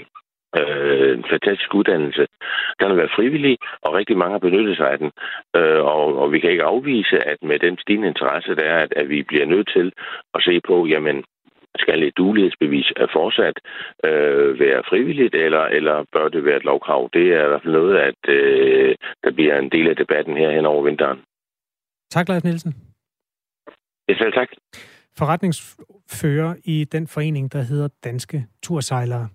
øh, 0.59 1.17
en 1.17 1.25
fantastisk 1.29 1.73
uddannelse. 1.73 2.27
Den 2.79 2.88
har 2.88 2.95
været 2.95 3.15
frivillig, 3.15 3.57
og 3.81 3.93
rigtig 3.93 4.17
mange 4.17 4.31
har 4.31 4.39
benyttet 4.47 4.77
sig 4.77 4.91
af 4.91 4.97
den. 4.97 5.11
Øh, 5.55 5.81
og, 5.95 6.17
og 6.21 6.31
vi 6.31 6.39
kan 6.39 6.51
ikke 6.51 6.63
afvise, 6.63 7.17
at 7.27 7.38
med 7.41 7.59
den 7.59 7.77
stigende 7.77 8.07
interesse, 8.07 8.55
der 8.55 8.63
er, 8.63 8.79
at, 8.79 8.93
at 8.95 9.09
vi 9.09 9.23
bliver 9.23 9.45
nødt 9.45 9.69
til 9.75 9.91
at 10.34 10.43
se 10.43 10.61
på, 10.67 10.86
jamen, 10.86 11.23
skal 11.77 12.03
et 12.03 12.17
dulighedsbevis 12.17 12.91
fortsat 13.13 13.57
øh, 14.05 14.59
være 14.59 14.84
frivilligt, 14.89 15.36
eller, 15.36 15.63
eller 15.77 16.05
bør 16.11 16.27
det 16.29 16.45
være 16.45 16.57
et 16.57 16.63
lovkrav? 16.63 17.09
Det 17.13 17.34
er 17.34 17.45
i 17.45 17.47
hvert 17.47 17.63
fald 17.63 17.73
noget, 17.73 17.97
at 17.97 18.21
øh, 18.27 18.95
der 19.23 19.31
bliver 19.31 19.59
en 19.59 19.69
del 19.69 19.88
af 19.89 19.95
debatten 19.95 20.38
her 20.38 20.51
hen 20.51 20.65
over 20.65 20.84
vinteren. 20.84 21.19
Tak, 22.11 22.29
Leif 22.29 22.43
Nielsen. 22.43 22.73
Ja, 24.09 24.13
selv 24.17 24.34
tak 24.34 24.49
forretningsfører 25.18 26.55
i 26.64 26.84
den 26.84 27.07
forening, 27.07 27.51
der 27.51 27.61
hedder 27.61 27.88
Danske 28.03 28.47
Tursejlere. 28.61 29.30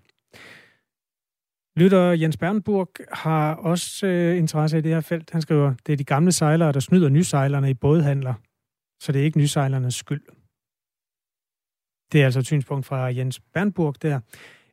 Lytter 1.75 2.11
Jens 2.11 2.37
Bernburg 2.37 2.89
har 3.11 3.55
også 3.55 4.07
øh, 4.07 4.37
interesse 4.37 4.77
i 4.77 4.81
det 4.81 4.91
her 4.91 5.01
felt. 5.01 5.31
Han 5.31 5.41
skriver, 5.41 5.73
det 5.85 5.93
er 5.93 5.97
de 5.97 6.03
gamle 6.03 6.31
sejlere, 6.31 6.71
der 6.71 6.79
snyder 6.79 7.09
nysejlerne 7.09 7.69
i 7.69 7.73
bådhandler, 7.73 8.33
så 8.99 9.11
det 9.11 9.21
er 9.21 9.25
ikke 9.25 9.37
nysejlernes 9.37 9.95
skyld. 9.95 10.21
Det 12.11 12.21
er 12.21 12.25
altså 12.25 12.39
et 12.39 12.45
synspunkt 12.45 12.85
fra 12.85 12.97
Jens 13.05 13.39
Bernburg 13.39 14.01
der. 14.01 14.19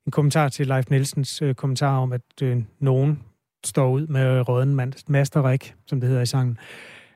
En 0.07 0.12
kommentar 0.12 0.48
til 0.48 0.66
Leif 0.66 0.90
Nielsens 0.90 1.42
øh, 1.42 1.54
kommentar 1.54 1.98
om, 1.98 2.12
at 2.12 2.42
øh, 2.42 2.62
nogen 2.78 3.22
står 3.64 3.90
ud 3.90 4.07
med 4.07 4.48
røden 4.48 4.94
masterik, 5.09 5.74
som 5.86 6.00
det 6.00 6.09
hedder 6.09 6.22
i 6.22 6.26
sangen. 6.26 6.59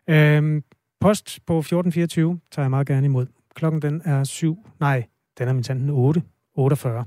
Øh, 0.09 0.63
post 1.01 1.47
på 1.47 1.59
1424 1.59 2.41
tager 2.51 2.65
jeg 2.65 2.71
meget 2.71 2.87
gerne 2.87 3.07
imod. 3.07 3.27
Klokken 3.61 3.83
den 3.83 4.03
er 4.05 4.25
7. 4.25 4.67
Nej, 4.81 5.05
den 5.39 5.49
er 5.49 5.53
min 5.53 5.63
tanden 5.63 5.91
8. 5.91 6.23
48. 6.55 7.05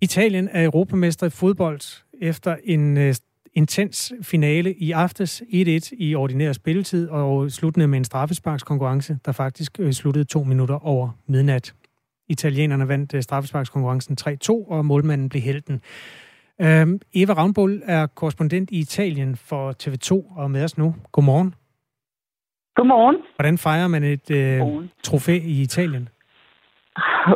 Italien 0.00 0.48
er 0.52 0.64
europamester 0.64 1.26
i 1.26 1.30
fodbold 1.30 1.80
efter 2.20 2.56
en 2.64 2.96
øh, 2.96 3.14
intens 3.54 4.12
finale 4.22 4.74
i 4.74 4.90
aftes 4.92 5.42
1-1 5.42 5.90
i 5.92 6.14
ordinær 6.14 6.52
spilletid 6.52 7.08
og 7.08 7.50
sluttende 7.50 7.88
med 7.88 7.98
en 7.98 8.04
straffesparkskonkurrence, 8.04 9.18
der 9.24 9.32
faktisk 9.32 9.80
øh, 9.80 9.92
sluttede 9.92 10.24
to 10.24 10.44
minutter 10.44 10.86
over 10.86 11.10
midnat. 11.26 11.74
Italienerne 12.28 12.88
vandt 12.88 13.14
øh, 13.14 13.22
straffesparkskonkurrencen 13.22 14.16
3-2, 14.20 14.50
og 14.50 14.84
målmanden 14.84 15.28
blev 15.28 15.42
helten. 15.42 15.80
Øhm, 16.64 17.00
Eva 17.14 17.32
Ravnbull 17.32 17.82
er 17.86 18.06
korrespondent 18.06 18.70
i 18.70 18.78
Italien 18.78 19.36
for 19.48 19.64
TV2 19.82 20.38
og 20.40 20.50
med 20.50 20.64
os 20.64 20.78
nu. 20.78 20.94
Godmorgen. 21.12 21.54
Godmorgen. 22.76 23.16
Hvordan 23.36 23.58
fejrer 23.58 23.88
man 23.88 24.02
et 24.02 24.30
øh, 24.30 24.60
trofæ 25.02 25.32
i 25.32 25.62
Italien? 25.62 26.08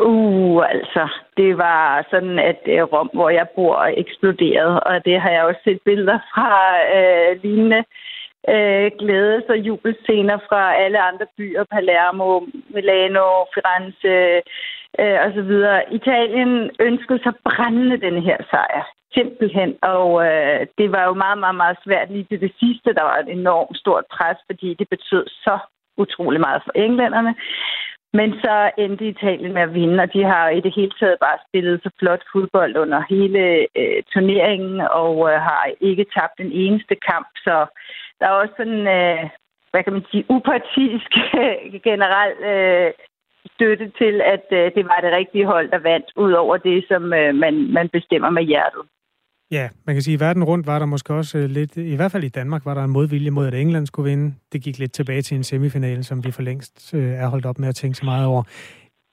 Uh, 0.00 0.62
altså, 0.74 1.08
det 1.36 1.58
var 1.58 2.06
sådan, 2.10 2.38
at 2.38 2.60
øh, 2.66 2.82
Rom, 2.82 3.10
hvor 3.12 3.30
jeg 3.30 3.46
bor, 3.56 3.76
eksploderede, 4.04 4.80
og 4.80 5.04
det 5.04 5.20
har 5.20 5.30
jeg 5.30 5.44
også 5.44 5.60
set 5.64 5.80
billeder 5.84 6.18
fra 6.34 6.50
øh, 6.96 7.42
lignende 7.42 7.82
øh, 8.52 8.90
glædes- 8.98 9.52
og 9.54 9.58
jubelscener 9.58 10.38
fra 10.48 10.74
alle 10.74 11.00
andre 11.08 11.26
byer, 11.36 11.64
Palermo, 11.74 12.40
Milano, 12.74 13.28
Firenze 13.54 14.14
øh, 15.00 15.18
osv. 15.26 15.52
Italien 15.98 16.70
ønskede 16.80 17.20
sig 17.22 17.34
brændende 17.44 17.96
denne 18.00 18.20
her 18.20 18.38
sejr 18.50 18.82
simpelthen. 19.14 19.70
Og 19.82 20.26
øh, 20.26 20.66
det 20.78 20.92
var 20.92 21.04
jo 21.08 21.14
meget, 21.14 21.38
meget, 21.38 21.58
meget 21.62 21.78
svært 21.84 22.10
lige 22.10 22.26
til 22.30 22.40
det 22.40 22.52
sidste. 22.60 22.94
Der 22.94 23.02
var 23.02 23.16
et 23.18 23.28
enormt 23.28 23.76
stort 23.78 24.04
pres, 24.16 24.38
fordi 24.46 24.74
det 24.74 24.88
betød 24.88 25.26
så 25.26 25.58
utrolig 25.96 26.40
meget 26.40 26.62
for 26.64 26.72
englænderne. 26.74 27.34
Men 28.18 28.30
så 28.44 28.70
endte 28.78 29.08
Italien 29.08 29.52
med 29.54 29.62
at 29.62 29.74
vinde, 29.74 30.02
og 30.02 30.12
de 30.12 30.22
har 30.24 30.48
i 30.48 30.60
det 30.60 30.72
hele 30.76 30.92
taget 31.00 31.16
bare 31.20 31.38
spillet 31.48 31.80
så 31.82 31.90
flot 31.98 32.22
fodbold 32.32 32.76
under 32.76 33.00
hele 33.14 33.40
øh, 33.80 34.02
turneringen, 34.12 34.80
og 34.80 35.14
øh, 35.30 35.40
har 35.40 35.64
ikke 35.80 36.06
tabt 36.16 36.38
den 36.38 36.52
eneste 36.52 36.94
kamp. 37.10 37.28
Så 37.36 37.66
der 38.18 38.26
er 38.26 38.30
også 38.30 38.54
sådan, 38.56 38.86
øh, 38.98 39.30
hvad 39.70 39.82
kan 39.84 39.92
man 39.92 40.04
sige, 40.10 40.24
upartisk 40.28 41.10
generelt 41.88 42.40
øh, 42.52 42.90
støtte 43.54 43.86
til, 44.00 44.14
at 44.34 44.46
øh, 44.52 44.64
det 44.76 44.84
var 44.84 44.98
det 45.04 45.12
rigtige 45.18 45.46
hold, 45.46 45.70
der 45.70 45.78
vandt, 45.78 46.06
ud 46.16 46.32
over 46.32 46.56
det, 46.56 46.84
som 46.88 47.12
øh, 47.12 47.34
man, 47.34 47.54
man 47.72 47.88
bestemmer 47.88 48.30
med 48.30 48.42
hjertet. 48.42 48.82
Ja, 49.50 49.68
man 49.86 49.94
kan 49.94 50.02
sige, 50.02 50.14
at 50.14 50.20
verden 50.20 50.44
rundt 50.44 50.66
var 50.66 50.78
der 50.78 50.86
måske 50.86 51.14
også 51.14 51.38
øh, 51.38 51.44
lidt, 51.44 51.76
i 51.76 51.96
hvert 51.96 52.12
fald 52.12 52.24
i 52.24 52.28
Danmark, 52.28 52.64
var 52.64 52.74
der 52.74 52.84
en 52.84 52.90
modvilje 52.90 53.30
mod, 53.30 53.46
at 53.46 53.54
England 53.54 53.86
skulle 53.86 54.10
vinde. 54.10 54.34
Det 54.52 54.62
gik 54.62 54.78
lidt 54.78 54.92
tilbage 54.92 55.22
til 55.22 55.36
en 55.36 55.44
semifinale, 55.44 56.02
som 56.02 56.24
vi 56.24 56.30
for 56.30 56.42
længst 56.42 56.94
øh, 56.94 57.12
er 57.12 57.26
holdt 57.26 57.46
op 57.46 57.58
med 57.58 57.68
at 57.68 57.74
tænke 57.74 57.98
så 57.98 58.04
meget 58.04 58.26
over. 58.26 58.42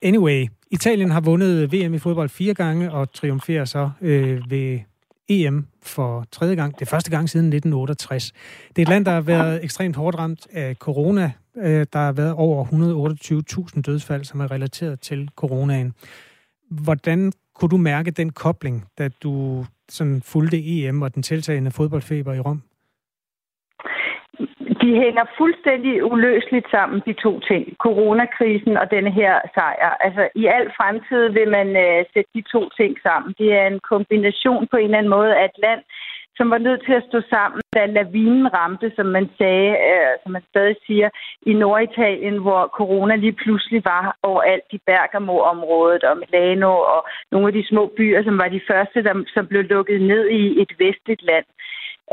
Anyway, 0.02 0.46
Italien 0.70 1.10
har 1.10 1.20
vundet 1.20 1.72
VM 1.72 1.94
i 1.94 1.98
fodbold 1.98 2.28
fire 2.28 2.54
gange 2.54 2.92
og 2.92 3.12
triumferer 3.12 3.64
så 3.64 3.90
øh, 4.00 4.50
ved 4.50 4.80
EM 5.28 5.66
for 5.82 6.26
tredje 6.32 6.54
gang. 6.54 6.74
Det 6.74 6.82
er 6.82 6.90
første 6.90 7.10
gang 7.10 7.30
siden 7.30 7.46
1968. 7.46 8.32
Det 8.68 8.78
er 8.78 8.82
et 8.82 8.88
land, 8.88 9.04
der 9.04 9.10
har 9.10 9.20
været 9.20 9.64
ekstremt 9.64 9.96
hårdt 9.96 10.18
ramt 10.18 10.46
af 10.52 10.74
corona. 10.74 11.32
Øh, 11.56 11.86
der 11.92 11.98
har 11.98 12.12
været 12.12 12.32
over 12.32 12.64
128.000 13.74 13.80
dødsfald, 13.80 14.24
som 14.24 14.40
er 14.40 14.50
relateret 14.50 15.00
til 15.00 15.30
coronaen. 15.36 15.94
Hvordan 16.70 17.32
kunne 17.54 17.68
du 17.68 17.76
mærke 17.76 18.10
den 18.10 18.30
kobling, 18.30 18.84
da 18.98 19.08
du 19.08 19.66
sådan 19.88 20.22
fulgte 20.22 20.64
EM 20.64 21.02
og 21.02 21.14
den 21.14 21.22
tiltagende 21.22 21.70
fodboldfeber 21.70 22.34
i 22.34 22.40
Rom? 22.40 22.62
De 24.82 24.90
hænger 25.04 25.24
fuldstændig 25.38 26.04
uløseligt 26.12 26.68
sammen, 26.70 27.02
de 27.06 27.12
to 27.12 27.40
ting. 27.40 27.64
Coronakrisen 27.78 28.76
og 28.76 28.90
denne 28.90 29.10
her 29.10 29.34
sejr. 29.54 29.90
Altså, 30.06 30.28
i 30.34 30.44
al 30.46 30.66
fremtid 30.76 31.22
vil 31.28 31.48
man 31.48 31.68
øh, 31.84 32.04
sætte 32.12 32.30
de 32.34 32.42
to 32.54 32.62
ting 32.78 32.92
sammen. 33.02 33.34
Det 33.38 33.48
er 33.60 33.66
en 33.66 33.80
kombination 33.92 34.66
på 34.70 34.76
en 34.76 34.84
eller 34.84 34.98
anden 34.98 35.16
måde 35.18 35.36
af 35.36 35.44
et 35.44 35.58
land, 35.66 35.82
som 36.36 36.50
var 36.50 36.58
nødt 36.58 36.82
til 36.84 36.92
at 36.92 37.06
stå 37.08 37.20
sammen, 37.30 37.60
da 37.74 37.86
lavinen 37.86 38.54
ramte, 38.54 38.92
som 38.96 39.06
man 39.06 39.26
sagde, 39.38 39.70
øh, 39.90 40.12
som 40.22 40.32
man 40.32 40.44
stadig 40.50 40.76
siger, 40.86 41.08
i 41.42 41.52
Norditalien, 41.52 42.36
hvor 42.44 42.62
corona 42.78 43.14
lige 43.16 43.38
pludselig 43.42 43.84
var 43.84 44.16
overalt 44.22 44.68
i 44.72 44.78
Bergamo-området 44.86 46.04
og 46.04 46.18
Milano 46.18 46.72
og 46.94 47.00
nogle 47.32 47.46
af 47.48 47.52
de 47.52 47.68
små 47.70 47.92
byer, 47.96 48.22
som 48.24 48.38
var 48.38 48.48
de 48.48 48.60
første, 48.70 49.02
der, 49.06 49.14
som 49.34 49.46
blev 49.46 49.62
lukket 49.62 50.00
ned 50.02 50.28
i 50.28 50.62
et 50.62 50.72
vestligt 50.78 51.22
land. 51.22 51.44
Øh, 51.48 51.61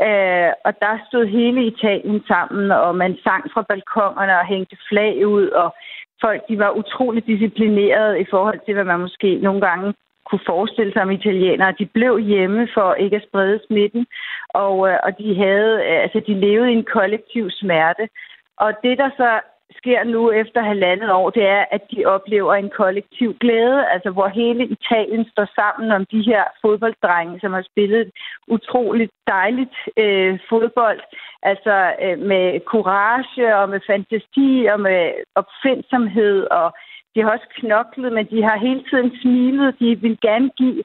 Øh, 0.06 0.50
og 0.66 0.72
der 0.84 0.94
stod 1.08 1.24
hele 1.26 1.66
Italien 1.66 2.22
sammen, 2.28 2.70
og 2.70 2.96
man 2.96 3.18
sang 3.24 3.42
fra 3.52 3.62
balkongerne 3.68 4.38
og 4.38 4.46
hængte 4.46 4.76
flag 4.88 5.26
ud, 5.26 5.48
og 5.48 5.74
folk 6.20 6.40
de 6.48 6.58
var 6.58 6.70
utroligt 6.70 7.26
disciplinerede 7.26 8.20
i 8.20 8.26
forhold 8.30 8.60
til, 8.64 8.74
hvad 8.74 8.84
man 8.84 9.00
måske 9.00 9.34
nogle 9.34 9.60
gange 9.60 9.94
kunne 10.30 10.46
forestille 10.46 10.92
sig 10.92 11.02
om 11.02 11.10
italienere. 11.10 11.78
De 11.78 11.86
blev 11.86 12.18
hjemme 12.18 12.68
for 12.74 12.94
ikke 12.94 13.16
at 13.16 13.26
sprede 13.28 13.60
smitten, 13.66 14.06
og, 14.48 14.88
øh, 14.88 14.96
og 15.02 15.18
de 15.18 15.36
havde, 15.44 15.74
øh, 15.88 16.02
altså 16.02 16.20
de 16.26 16.34
levede 16.34 16.70
i 16.70 16.78
en 16.80 16.90
kollektiv 16.96 17.50
smerte. 17.50 18.08
Og 18.56 18.70
det, 18.82 18.98
der 18.98 19.10
så 19.16 19.30
sker 19.78 20.04
nu 20.04 20.30
efter 20.30 20.62
halvandet 20.62 21.12
år, 21.12 21.30
det 21.30 21.46
er, 21.46 21.64
at 21.70 21.82
de 21.90 22.04
oplever 22.04 22.54
en 22.54 22.70
kollektiv 22.76 23.38
glæde, 23.40 23.88
altså 23.88 24.10
hvor 24.10 24.28
hele 24.28 24.64
Italien 24.66 25.24
står 25.32 25.48
sammen 25.54 25.92
om 25.92 26.06
de 26.06 26.22
her 26.22 26.44
fodbolddrenge, 26.62 27.40
som 27.40 27.52
har 27.52 27.62
spillet 27.62 28.10
utroligt 28.48 29.12
dejligt 29.28 29.76
øh, 29.96 30.38
fodbold, 30.48 31.00
altså 31.42 31.92
øh, 32.02 32.18
med 32.18 32.60
courage 32.72 33.56
og 33.56 33.68
med 33.68 33.80
fantasi 33.86 34.66
og 34.72 34.80
med 34.80 35.12
opfindsomhed, 35.34 36.46
og 36.50 36.72
de 37.14 37.22
har 37.22 37.30
også 37.30 37.48
knoklet, 37.60 38.12
men 38.12 38.26
de 38.26 38.42
har 38.42 38.58
hele 38.58 38.84
tiden 38.90 39.10
smilet. 39.20 39.78
De 39.80 40.00
vil 40.00 40.18
gerne 40.20 40.50
give 40.58 40.82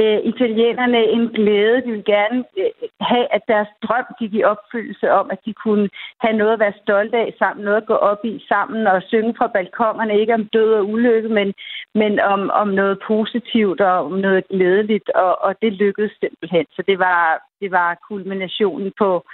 øh, 0.00 0.18
italienerne 0.32 1.00
en 1.16 1.28
glæde. 1.28 1.82
De 1.84 1.90
ville 1.90 2.12
gerne 2.16 2.44
øh, 2.58 2.88
have, 3.00 3.26
at 3.36 3.42
deres 3.48 3.68
drøm 3.84 4.06
gik 4.18 4.34
i 4.34 4.44
opfyldelse 4.52 5.12
om, 5.12 5.30
at 5.30 5.40
de 5.46 5.52
kunne 5.54 5.88
have 6.24 6.36
noget 6.36 6.52
at 6.52 6.60
være 6.60 6.80
stolte 6.82 7.16
af 7.16 7.34
sammen, 7.38 7.64
noget 7.64 7.76
at 7.76 7.86
gå 7.86 7.94
op 7.94 8.24
i 8.24 8.44
sammen 8.48 8.86
og 8.86 9.02
synge 9.02 9.34
fra 9.38 9.46
balkongerne, 9.46 10.20
ikke 10.20 10.34
om 10.34 10.48
død 10.52 10.72
og 10.74 10.88
ulykke, 10.88 11.28
men, 11.28 11.54
men 11.94 12.20
om, 12.20 12.50
om 12.50 12.68
noget 12.68 12.98
positivt 13.06 13.80
og 13.80 13.94
om 14.04 14.12
noget 14.12 14.48
glædeligt, 14.48 15.08
og, 15.10 15.42
og 15.42 15.54
det 15.62 15.72
lykkedes 15.72 16.12
simpelthen. 16.20 16.66
Så 16.76 16.82
det 16.86 16.98
var, 16.98 17.42
det 17.60 17.70
var 17.70 17.98
kulminationen 18.08 18.92
på, 18.98 19.24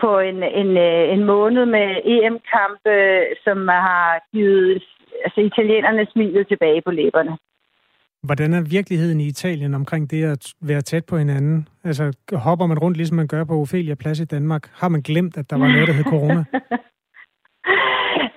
på 0.00 0.18
en, 0.18 0.42
en, 0.42 0.76
øh, 0.76 1.12
en 1.14 1.24
måned 1.24 1.64
med 1.66 1.88
EM-kampe, 2.04 2.96
som 3.44 3.68
har 3.68 4.20
givet 4.32 4.82
altså, 5.24 5.40
italienerne 5.40 6.06
smilet 6.12 6.48
tilbage 6.48 6.82
på 6.82 6.90
læberne. 6.90 7.36
Hvordan 8.26 8.52
er 8.52 8.60
virkeligheden 8.60 9.20
i 9.20 9.26
Italien 9.26 9.74
omkring 9.74 10.10
det 10.10 10.24
at 10.24 10.54
være 10.60 10.82
tæt 10.82 11.04
på 11.04 11.18
hinanden? 11.18 11.68
Altså, 11.84 12.12
hopper 12.32 12.66
man 12.66 12.78
rundt, 12.78 12.96
ligesom 12.96 13.16
man 13.16 13.26
gør 13.26 13.44
på 13.44 13.60
Ophelia 13.60 13.94
Plads 13.94 14.20
i 14.20 14.24
Danmark? 14.24 14.70
Har 14.72 14.88
man 14.88 15.00
glemt, 15.00 15.36
at 15.36 15.50
der 15.50 15.56
var 15.56 15.68
noget, 15.68 15.88
der 15.88 15.94
hed 15.94 16.04
corona? 16.04 16.44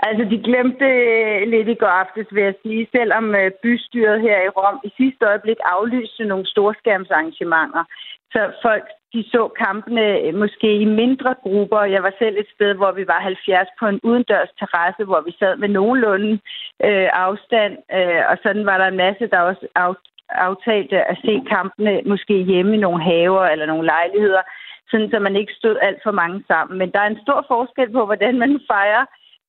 altså, 0.10 0.24
de 0.34 0.44
glemte 0.48 0.86
øh, 0.86 1.48
lidt 1.54 1.68
i 1.68 1.74
går 1.82 1.94
aftes, 2.04 2.28
vil 2.36 2.44
jeg 2.44 2.56
sige, 2.64 2.88
selvom 2.96 3.36
øh, 3.36 3.52
bystyret 3.64 4.22
her 4.22 4.38
i 4.42 4.50
Rom 4.58 4.80
i 4.84 4.90
sidste 4.98 5.26
øjeblik 5.26 5.60
aflyste 5.76 6.26
nogle 6.26 6.46
storskærmsarrangementer. 6.54 7.84
Så 8.34 8.42
folk 8.62 8.88
de 9.14 9.24
så 9.34 9.44
kampene 9.64 10.06
øh, 10.26 10.36
måske 10.44 10.70
i 10.84 10.86
mindre 10.86 11.36
grupper. 11.44 11.82
Jeg 11.96 12.04
var 12.04 12.14
selv 12.20 12.36
et 12.38 12.50
sted, 12.56 12.74
hvor 12.74 12.92
vi 12.92 13.08
var 13.08 13.20
70 13.20 13.68
på 13.80 13.86
en 13.88 14.00
udendørs 14.04 14.52
terrasse, 14.60 15.04
hvor 15.04 15.22
vi 15.28 15.32
sad 15.40 15.58
med 15.58 15.70
nogenlunde 15.70 16.34
øh, 16.88 17.10
afstand. 17.26 17.74
Øh, 17.98 18.22
og 18.30 18.36
sådan 18.44 18.66
var 18.66 18.78
der 18.78 18.88
en 18.88 19.02
masse, 19.06 19.28
der 19.34 19.40
også 19.40 19.66
aftalte 20.30 20.98
at 21.12 21.18
se 21.26 21.34
kampene 21.56 22.02
måske 22.06 22.36
hjemme 22.52 22.76
i 22.76 22.84
nogle 22.86 23.04
haver 23.04 23.46
eller 23.46 23.66
nogle 23.66 23.86
lejligheder, 23.86 24.42
sådan 24.92 25.10
så 25.12 25.20
man 25.20 25.36
ikke 25.36 25.54
stod 25.54 25.76
alt 25.82 26.00
for 26.04 26.12
mange 26.12 26.44
sammen. 26.48 26.78
Men 26.80 26.92
der 26.92 27.00
er 27.00 27.10
en 27.10 27.24
stor 27.26 27.46
forskel 27.48 27.90
på, 27.92 28.06
hvordan 28.06 28.40
man 28.40 28.60
fejrer 28.72 29.06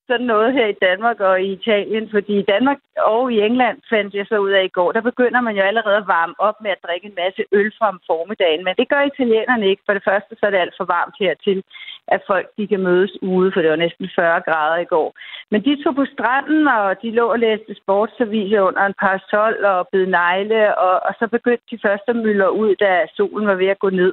sådan 0.09 0.27
noget 0.27 0.53
her 0.53 0.67
i 0.67 0.81
Danmark 0.89 1.21
og 1.21 1.43
i 1.43 1.53
Italien, 1.53 2.09
fordi 2.15 2.35
i 2.39 2.49
Danmark 2.55 2.79
og 2.97 3.33
i 3.33 3.41
England 3.41 3.79
fandt 3.91 4.15
jeg 4.15 4.27
så 4.29 4.37
ud 4.39 4.51
af 4.51 4.65
i 4.65 4.75
går, 4.79 4.93
der 4.93 5.01
begynder 5.01 5.41
man 5.41 5.57
jo 5.57 5.63
allerede 5.63 5.97
at 5.97 6.11
varme 6.17 6.35
op 6.39 6.59
med 6.61 6.71
at 6.71 6.83
drikke 6.87 7.07
en 7.07 7.19
masse 7.23 7.43
øl 7.53 7.73
fra 7.79 7.89
om 7.89 8.01
formiddagen, 8.07 8.65
men 8.65 8.75
det 8.79 8.89
gør 8.89 9.03
italienerne 9.03 9.67
ikke. 9.71 9.83
For 9.87 9.95
det 9.95 10.05
første 10.09 10.33
så 10.39 10.47
er 10.47 10.51
det 10.51 10.65
alt 10.65 10.75
for 10.77 10.85
varmt 10.85 11.17
hertil, 11.21 11.63
at 12.09 12.21
folk 12.27 12.47
de 12.57 12.67
kan 12.67 12.81
mødes 12.81 13.23
ude, 13.23 13.53
for 13.53 13.61
det 13.61 13.71
var 13.71 13.77
næsten 13.85 14.09
40 14.17 14.41
grader 14.41 14.79
i 14.83 14.91
går. 14.95 15.09
Men 15.51 15.65
de 15.65 15.83
tog 15.83 15.95
på 15.95 16.05
stranden, 16.15 16.69
og 16.69 17.03
de 17.03 17.11
lå 17.11 17.27
og 17.35 17.39
læste 17.39 17.75
sportsaviser 17.83 18.61
under 18.61 18.83
en 18.87 19.01
parasol 19.01 19.65
og 19.65 19.89
bed 19.93 20.07
negle, 20.07 20.79
og, 20.79 20.95
og 21.07 21.13
så 21.19 21.27
begyndte 21.27 21.71
de 21.71 21.79
første 21.87 22.13
møller 22.15 22.49
ud, 22.49 22.75
da 22.75 23.07
solen 23.17 23.47
var 23.47 23.55
ved 23.55 23.67
at 23.67 23.79
gå 23.79 23.91
ned. 23.91 24.13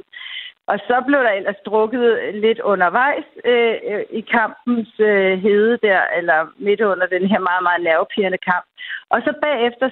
Og 0.68 0.78
så 0.88 1.04
blev 1.08 1.20
der 1.20 1.30
ellers 1.40 1.62
drukket 1.66 2.34
lidt 2.34 2.60
undervejs 2.60 3.28
øh, 3.46 3.76
øh, 3.92 4.04
i 4.20 4.22
kampens 4.22 4.90
øh, 5.00 5.40
hede 5.46 5.78
der, 5.88 6.02
eller 6.18 6.40
midt 6.58 6.82
under 6.82 7.08
den 7.08 7.26
her 7.32 7.40
meget, 7.40 7.64
meget 7.64 7.84
nervepirrende 7.84 8.38
kamp. 8.38 8.66
Og 9.10 9.22
så 9.26 9.34
bagefter, 9.42 9.90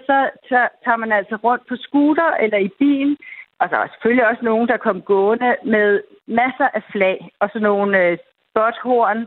så, 0.49 0.59
tager 0.83 0.97
man 1.03 1.11
altså 1.11 1.35
rundt 1.35 1.67
på 1.69 1.75
scooter 1.75 2.31
eller 2.43 2.57
i 2.57 2.69
bil, 2.79 3.17
og 3.59 3.69
der 3.69 3.77
var 3.77 3.87
selvfølgelig 3.87 4.27
også 4.27 4.43
nogen, 4.45 4.67
der 4.67 4.77
kom 4.77 5.01
gående 5.01 5.55
med 5.65 6.01
masser 6.27 6.67
af 6.73 6.83
flag 6.91 7.31
og 7.39 7.49
sådan 7.49 7.67
nogle 7.71 7.97
øh, 8.03 8.17
spothorn 8.49 9.19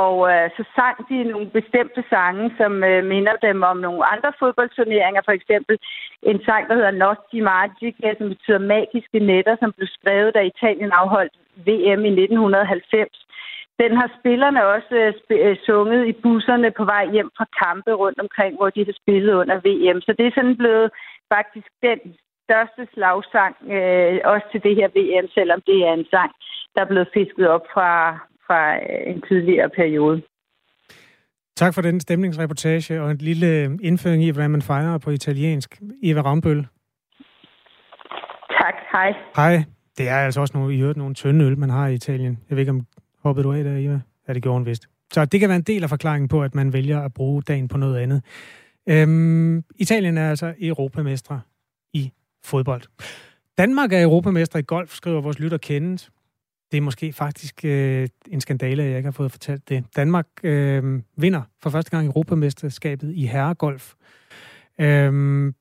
og 0.00 0.14
øh, 0.32 0.50
så 0.56 0.62
sang 0.76 0.96
de 1.08 1.16
nogle 1.32 1.48
bestemte 1.58 2.02
sange, 2.10 2.46
som 2.58 2.72
øh, 2.84 3.04
minder 3.04 3.36
dem 3.46 3.62
om 3.62 3.76
nogle 3.76 4.02
andre 4.12 4.32
fodboldturneringer. 4.40 5.22
For 5.24 5.32
eksempel 5.32 5.78
en 6.22 6.40
sang, 6.46 6.68
der 6.68 6.74
hedder 6.74 7.00
Nostri 7.04 7.40
Magica, 7.40 8.08
som 8.18 8.28
betyder 8.28 8.58
magiske 8.58 9.18
netter, 9.18 9.56
som 9.60 9.72
blev 9.76 9.88
skrevet, 9.96 10.34
da 10.34 10.40
Italien 10.40 10.92
afholdt 10.92 11.34
VM 11.66 12.02
i 12.08 12.12
1990. 12.24 13.28
Den 13.82 13.92
har 13.96 14.08
spillerne 14.18 14.66
også 14.74 14.94
øh, 15.02 15.12
øh, 15.30 15.56
sunget 15.66 16.06
i 16.06 16.12
busserne 16.12 16.70
på 16.70 16.84
vej 16.84 17.04
hjem 17.12 17.30
fra 17.36 17.46
kampe 17.62 17.92
rundt 17.92 18.20
omkring, 18.20 18.56
hvor 18.56 18.70
de 18.70 18.84
har 18.84 18.96
spillet 19.02 19.34
under 19.34 19.56
VM. 19.66 20.00
Så 20.00 20.14
det 20.18 20.26
er 20.26 20.32
sådan 20.34 20.56
blevet 20.56 20.90
faktisk 21.34 21.68
den 21.82 21.98
største 22.44 22.82
slagsang, 22.94 23.54
øh, 23.76 24.18
også 24.24 24.46
til 24.52 24.62
det 24.66 24.74
her 24.76 24.88
VM, 24.96 25.28
selvom 25.36 25.60
det 25.68 25.78
er 25.86 25.92
en 25.92 26.06
sang, 26.10 26.32
der 26.74 26.80
er 26.82 26.90
blevet 26.92 27.14
fisket 27.14 27.48
op 27.48 27.66
fra, 27.74 27.90
fra 28.48 28.76
øh, 28.76 29.14
en 29.14 29.22
tidligere 29.28 29.70
periode. 29.76 30.22
Tak 31.56 31.74
for 31.74 31.82
den 31.82 32.00
stemningsreportage 32.00 33.02
og 33.02 33.10
en 33.10 33.16
lille 33.16 33.78
indføring 33.82 34.22
i, 34.22 34.30
hvordan 34.30 34.50
man 34.50 34.62
fejrer 34.62 34.98
på 34.98 35.10
italiensk. 35.10 35.80
Eva 36.02 36.20
Rambøl. 36.20 36.66
Tak, 38.60 38.74
hej. 38.92 39.12
Hej. 39.36 39.64
Det 39.98 40.08
er 40.08 40.16
altså 40.16 40.40
også 40.40 40.58
nogle, 40.58 40.74
i 40.74 40.80
øvrigt 40.80 40.98
nogle 40.98 41.14
tynde 41.14 41.44
øl, 41.44 41.58
man 41.58 41.70
har 41.70 41.88
i 41.88 41.94
Italien. 41.94 42.38
Jeg 42.48 42.56
ved 42.56 42.62
ikke, 42.62 42.70
om 42.70 42.86
hoppede 43.22 43.44
du 43.44 43.52
af 43.52 43.64
der, 43.64 43.76
Eva? 43.76 44.00
Ja, 44.28 44.32
det 44.32 44.42
gjorde 44.42 44.58
hun 44.58 44.66
vist. 44.66 44.88
Så 45.12 45.24
det 45.24 45.40
kan 45.40 45.48
være 45.48 45.56
en 45.56 45.62
del 45.62 45.82
af 45.82 45.88
forklaringen 45.88 46.28
på, 46.28 46.42
at 46.42 46.54
man 46.54 46.72
vælger 46.72 47.00
at 47.00 47.14
bruge 47.14 47.42
dagen 47.42 47.68
på 47.68 47.78
noget 47.78 47.98
andet. 47.98 48.22
Øhm, 48.88 49.64
Italien 49.76 50.18
er 50.18 50.30
altså 50.30 50.54
europamestre 50.60 51.40
i 51.92 52.12
fodbold. 52.44 52.82
Danmark 53.58 53.92
er 53.92 54.02
europamester 54.02 54.58
i 54.58 54.62
golf, 54.62 54.90
skriver 54.90 55.20
vores 55.20 55.38
lytter 55.38 55.58
kendt 55.58 56.10
det 56.72 56.76
er 56.76 56.80
måske 56.80 57.12
faktisk 57.12 57.64
øh, 57.64 58.08
en 58.28 58.40
skandale, 58.40 58.82
at 58.82 58.88
jeg 58.88 58.96
ikke 58.96 59.06
har 59.06 59.12
fået 59.12 59.32
fortalt 59.32 59.68
det. 59.68 59.84
Danmark 59.96 60.26
øh, 60.42 61.02
vinder 61.16 61.42
for 61.62 61.70
første 61.70 61.90
gang 61.90 62.06
Europamesterskabet 62.06 63.14
i 63.14 63.26
herregolf. 63.26 63.94
Øh, 64.80 65.52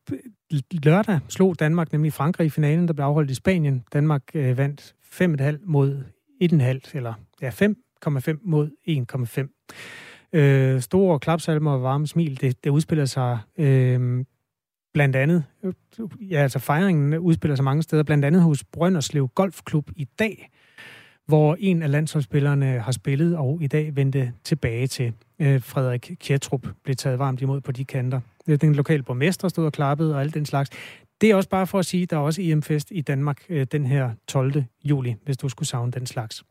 lørdag 0.71 1.19
slog 1.27 1.59
Danmark 1.59 1.91
nemlig 1.91 2.13
Frankrig 2.13 2.45
i 2.45 2.49
finalen, 2.49 2.87
der 2.87 2.93
blev 2.93 3.05
afholdt 3.05 3.31
i 3.31 3.33
Spanien. 3.33 3.83
Danmark 3.93 4.21
øh, 4.33 4.57
vandt 4.57 4.95
5,5 5.03 5.63
mod 5.65 6.03
1,5, 6.43 6.97
eller 6.97 7.13
ja, 7.41 7.49
5,5 7.49 8.39
mod 8.43 8.69
1,5. 10.33 10.39
Øh, 10.39 10.81
store 10.81 11.19
klapsalmer 11.19 11.71
og 11.71 11.83
varme 11.83 12.07
smil, 12.07 12.41
det, 12.41 12.63
det 12.63 12.69
udspiller 12.69 13.05
sig 13.05 13.39
øh, 13.57 14.25
blandt 14.93 15.15
andet, 15.15 15.43
øh, 15.63 15.73
ja 16.21 16.41
altså 16.41 16.59
fejringen 16.59 17.17
udspiller 17.17 17.55
sig 17.55 17.65
mange 17.65 17.83
steder, 17.83 18.03
blandt 18.03 18.25
andet 18.25 18.41
hos 18.41 18.63
Brønderslev 18.63 19.27
Golfklub 19.27 19.89
i 19.95 20.07
dag, 20.19 20.49
hvor 21.27 21.57
en 21.59 21.81
af 21.81 21.91
landsholdsspillerne 21.91 22.79
har 22.79 22.91
spillet 22.91 23.37
og 23.37 23.59
i 23.61 23.67
dag 23.67 23.95
vendte 23.95 24.33
tilbage 24.43 24.87
til. 24.87 25.13
Øh, 25.39 25.61
Frederik 25.61 26.11
Kjertrup 26.19 26.67
blev 26.83 26.95
taget 26.95 27.19
varmt 27.19 27.41
imod 27.41 27.61
på 27.61 27.71
de 27.71 27.85
kanter. 27.85 28.19
Den 28.61 28.75
lokale 28.75 29.03
borgmester 29.03 29.47
stod 29.47 29.65
og 29.65 29.73
klappede 29.73 30.15
og 30.15 30.21
alt 30.21 30.33
den 30.33 30.45
slags. 30.45 30.69
Det 31.21 31.31
er 31.31 31.35
også 31.35 31.49
bare 31.49 31.67
for 31.67 31.79
at 31.79 31.85
sige, 31.85 32.03
at 32.03 32.09
der 32.09 32.17
er 32.17 32.21
også 32.21 32.41
EM-fest 32.41 32.87
i 32.91 33.01
Danmark 33.01 33.41
øh, 33.49 33.67
den 33.71 33.85
her 33.85 34.11
12. 34.27 34.63
juli, 34.83 35.15
hvis 35.25 35.37
du 35.37 35.49
skulle 35.49 35.69
savne 35.69 35.91
den 35.91 36.05
slags. 36.05 36.43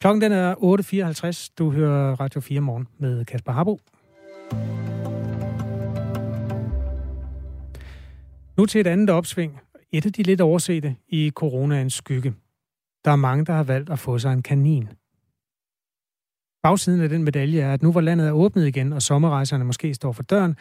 Klokken 0.00 0.22
den 0.22 0.32
er 0.32 0.54
8.54. 0.54 1.54
Du 1.58 1.70
hører 1.70 2.20
Radio 2.20 2.40
4 2.40 2.60
morgen 2.60 2.88
med 2.98 3.24
Kasper 3.24 3.52
Harbo. 3.52 3.80
Nu 8.56 8.66
til 8.66 8.80
et 8.80 8.86
andet 8.86 9.10
opsving. 9.10 9.60
Et 9.92 10.06
af 10.06 10.12
de 10.12 10.22
lidt 10.22 10.40
oversete 10.40 10.96
i 11.08 11.30
coronaens 11.34 11.94
skygge. 11.94 12.34
Der 13.06 13.12
er 13.12 13.16
mange, 13.16 13.44
der 13.44 13.52
har 13.52 13.64
valgt 13.64 13.90
at 13.90 13.98
få 13.98 14.18
sig 14.18 14.32
en 14.32 14.42
kanin. 14.42 14.88
Bagsiden 16.62 17.00
af 17.00 17.08
den 17.08 17.24
medalje 17.24 17.60
er, 17.60 17.72
at 17.72 17.82
nu 17.82 17.92
hvor 17.92 18.00
landet 18.00 18.28
er 18.28 18.32
åbnet 18.32 18.66
igen, 18.66 18.92
og 18.92 19.02
sommerrejserne 19.02 19.64
måske 19.64 19.94
står 19.94 20.12
for 20.12 20.22
døren, 20.22 20.56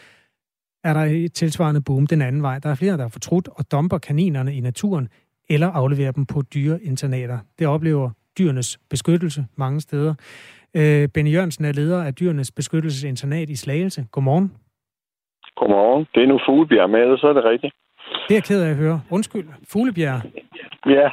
er 0.84 0.94
der 0.94 1.02
et 1.02 1.34
tilsvarende 1.34 1.82
boom 1.82 2.08
den 2.08 2.22
anden 2.22 2.42
vej. 2.42 2.60
Der 2.60 2.70
er 2.70 2.76
flere, 2.76 2.98
der 2.98 3.04
er 3.04 3.10
fortrudt 3.10 3.48
og 3.48 3.72
domper 3.72 3.98
kaninerne 3.98 4.56
i 4.56 4.60
naturen 4.60 5.10
eller 5.50 5.68
aflevere 5.68 6.12
dem 6.12 6.26
på 6.26 6.42
dyreinternater. 6.42 7.40
Det 7.60 7.68
oplever 7.68 8.10
dyrenes 8.38 8.80
beskyttelse 8.90 9.46
mange 9.56 9.82
steder. 9.82 10.14
Øh, 10.76 11.10
Benny 11.14 11.34
Jørgensen 11.34 11.66
er 11.66 11.72
leder 11.72 12.04
af 12.04 12.16
dyrenes 12.16 12.52
beskyttelsesinternat 12.52 13.50
i 13.50 13.56
Slagelse. 13.56 14.06
Godmorgen. 14.12 14.54
Godmorgen. 15.56 16.06
Det 16.16 16.24
er 16.24 16.28
nu 16.28 16.40
Fuglebjerg 16.46 16.90
med, 16.90 17.18
så 17.18 17.28
er 17.28 17.34
det 17.34 17.44
rigtigt. 17.44 17.74
Det 18.28 18.34
er 18.34 18.36
jeg 18.36 18.44
ked 18.44 18.62
af 18.64 18.70
at 18.70 18.76
høre. 18.76 19.02
Undskyld. 19.10 19.48
Fuglebjerg. 19.72 20.22
Ja. 20.86 21.10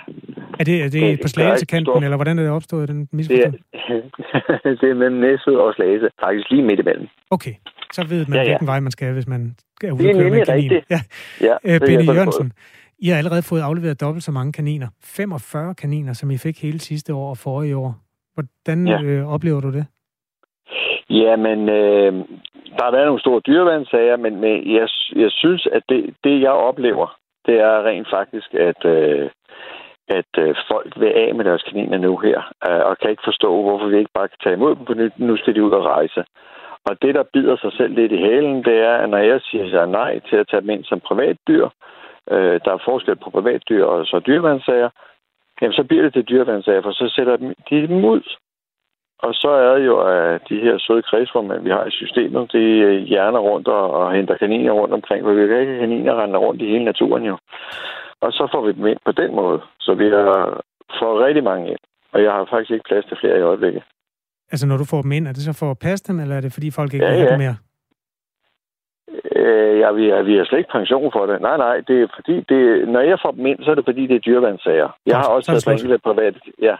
Er 0.62 0.66
det, 0.70 0.76
er 0.86 0.90
det, 0.96 1.20
på 1.22 1.28
Slagelsekanten, 1.28 2.02
eller 2.06 2.16
hvordan 2.16 2.38
er 2.38 2.42
det 2.42 2.52
opstået, 2.52 2.88
den 2.88 3.08
misforståelse? 3.12 3.58
Det 3.72 3.80
er, 4.64 4.74
det 4.80 4.90
er 4.90 4.94
mellem 4.94 5.18
Næsø 5.20 5.50
og 5.64 5.74
Slagelse. 5.76 6.08
Faktisk 6.24 6.50
lige 6.50 6.62
midt 6.62 6.80
imellem. 6.80 7.06
Okay. 7.30 7.54
Så 7.92 8.00
ved 8.12 8.26
man, 8.28 8.34
Ja, 8.36 8.42
ja. 8.42 8.48
hvilken 8.48 8.66
vej 8.66 8.80
man 8.80 8.90
skal, 8.96 9.12
hvis 9.12 9.28
man 9.28 9.40
er 9.84 9.92
ude 9.92 10.02
Det 10.02 10.10
er 10.10 10.22
nemlig 10.24 10.48
rigtigt. 10.48 10.84
Ja. 10.90 11.00
Ja, 11.48 11.54
Øh, 11.64 11.80
Benny 11.80 12.06
jeg 12.06 12.14
Jørgensen, 12.14 12.52
I 12.98 13.08
har 13.08 13.16
allerede 13.18 13.42
fået 13.42 13.60
afleveret 13.60 14.00
dobbelt 14.00 14.24
så 14.24 14.32
mange 14.32 14.52
kaniner. 14.52 14.88
45 15.04 15.74
kaniner, 15.74 16.12
som 16.12 16.30
I 16.30 16.38
fik 16.38 16.62
hele 16.62 16.80
sidste 16.80 17.14
år 17.14 17.30
og 17.30 17.38
forrige 17.38 17.76
år. 17.76 17.94
Hvordan 18.34 18.86
Ja. 18.88 19.02
øh, 19.02 19.28
oplever 19.34 19.60
du 19.60 19.70
det? 19.72 19.86
Ja, 21.10 21.36
men 21.36 21.58
øh, 21.68 22.12
der 22.76 22.84
har 22.86 22.92
været 22.96 23.06
nogle 23.06 23.20
store 23.20 23.40
dyreværnssager, 23.46 24.16
men, 24.16 24.32
men 24.40 24.52
jeg, 24.76 24.88
jeg 25.16 25.30
synes, 25.30 25.68
at 25.72 25.82
det, 25.88 26.14
det, 26.24 26.40
jeg 26.40 26.50
oplever, 26.50 27.16
det 27.46 27.54
er 27.60 27.84
rent 27.88 28.08
faktisk, 28.12 28.54
at, 28.54 28.84
øh, 28.84 29.30
at 30.18 30.32
øh, 30.38 30.54
folk 30.70 30.92
vil 31.00 31.12
af 31.24 31.34
med 31.34 31.44
deres 31.44 31.62
kaniner 31.62 31.98
nu 31.98 32.16
her, 32.16 32.38
øh, 32.68 32.82
og 32.88 32.98
kan 32.98 33.10
ikke 33.10 33.28
forstå, 33.30 33.62
hvorfor 33.62 33.86
vi 33.86 33.98
ikke 33.98 34.16
bare 34.18 34.28
kan 34.28 34.42
tage 34.42 34.56
imod 34.56 34.76
dem 34.76 34.84
på 34.84 34.94
nyt. 34.94 35.14
Nu 35.16 35.36
skal 35.36 35.54
de 35.54 35.64
ud 35.64 35.70
og 35.70 35.84
rejse. 35.84 36.24
Og 36.88 37.02
det, 37.02 37.14
der 37.14 37.30
bider 37.32 37.56
sig 37.56 37.72
selv 37.72 37.92
lidt 37.94 38.12
i 38.12 38.24
halen, 38.26 38.64
det 38.64 38.76
er, 38.90 38.94
at 38.94 39.10
når 39.10 39.18
jeg 39.18 39.40
siger 39.40 39.70
sig 39.70 39.86
nej 39.86 40.20
til 40.28 40.36
at 40.36 40.48
tage 40.50 40.60
dem 40.60 40.70
ind 40.70 40.84
som 40.84 41.00
privatdyr, 41.00 41.68
øh, 42.30 42.60
der 42.64 42.72
er 42.72 42.84
forskel 42.84 43.16
på 43.16 43.30
privatdyr 43.30 43.84
og 43.84 44.06
så 44.06 44.18
dyrevandsager, 44.26 44.90
jamen 45.60 45.74
så 45.74 45.84
bliver 45.84 46.02
det 46.02 46.12
til 46.12 46.28
dyrevandsager, 46.28 46.82
for 46.82 46.92
så 46.92 47.12
sætter 47.16 47.36
de 47.70 47.86
dem 47.88 48.04
ud. 48.04 48.22
Og 49.18 49.34
så 49.34 49.48
er 49.48 49.78
det 49.78 49.86
jo, 49.86 49.96
at 50.00 50.40
de 50.48 50.60
her 50.60 50.78
søde 50.78 51.02
kredsformænd, 51.02 51.62
vi 51.62 51.70
har 51.70 51.84
i 51.84 51.90
systemet, 51.90 52.52
de 52.52 52.58
øh, 52.58 53.02
hjerner 53.02 53.38
rundt 53.38 53.68
og, 53.68 53.90
og 53.90 54.12
henter 54.12 54.36
kaniner 54.36 54.72
rundt 54.72 54.94
omkring, 54.94 55.24
for 55.24 55.32
vi 55.32 55.46
kan 55.46 55.60
ikke 55.60 55.78
kaniner 55.78 56.22
rende 56.22 56.38
rundt 56.38 56.62
i 56.62 56.66
hele 56.66 56.84
naturen 56.84 57.24
jo. 57.24 57.36
Og 58.24 58.32
så 58.32 58.48
får 58.52 58.62
vi 58.66 58.72
dem 58.72 58.86
ind 58.86 58.98
på 59.04 59.12
den 59.12 59.30
måde. 59.40 59.60
Så 59.80 59.94
vi 59.94 60.04
har 60.04 60.62
fået 61.00 61.24
rigtig 61.26 61.44
mange 61.44 61.64
ind. 61.72 61.82
Og 62.12 62.22
jeg 62.22 62.32
har 62.32 62.44
faktisk 62.50 62.70
ikke 62.70 62.88
plads 62.88 63.04
til 63.04 63.16
flere 63.20 63.38
i 63.38 63.42
øjeblikket. 63.50 63.82
Altså, 64.52 64.66
når 64.66 64.76
du 64.76 64.84
får 64.84 65.02
dem 65.02 65.12
ind, 65.12 65.28
er 65.28 65.32
det 65.32 65.42
så 65.42 65.52
for 65.52 65.70
at 65.70 65.78
passe 65.78 66.04
dem, 66.08 66.20
eller 66.20 66.36
er 66.36 66.40
det 66.40 66.52
fordi 66.52 66.70
folk 66.70 66.94
ikke 66.94 67.06
Ja, 67.06 67.10
vil 67.10 67.18
have 67.20 67.30
ja. 67.32 67.34
dem 67.34 67.40
mere? 67.44 67.56
Øh, 69.36 69.78
ja, 69.82 69.92
vi, 69.92 70.04
har, 70.08 70.22
vi 70.22 70.34
har 70.36 70.44
slet 70.44 70.58
ikke 70.58 70.72
pension 70.72 71.10
for 71.12 71.26
det. 71.26 71.40
Nej, 71.40 71.56
nej, 71.56 71.76
det 71.88 71.96
er 72.02 72.08
fordi, 72.16 72.36
det, 72.50 72.88
når 72.88 73.00
jeg 73.00 73.18
får 73.24 73.30
dem 73.30 73.46
ind, 73.46 73.58
så 73.64 73.70
er 73.70 73.74
det 73.74 73.84
fordi, 73.84 74.02
det 74.06 74.16
er 74.16 74.24
dyreværnssager. 74.26 74.88
Jeg 75.06 75.16
har 75.16 75.28
også 75.28 75.52
er 75.52 75.58
taget 75.58 75.74
enkelte 75.80 75.98
privat. 75.98 76.34
Ja, 76.62 76.76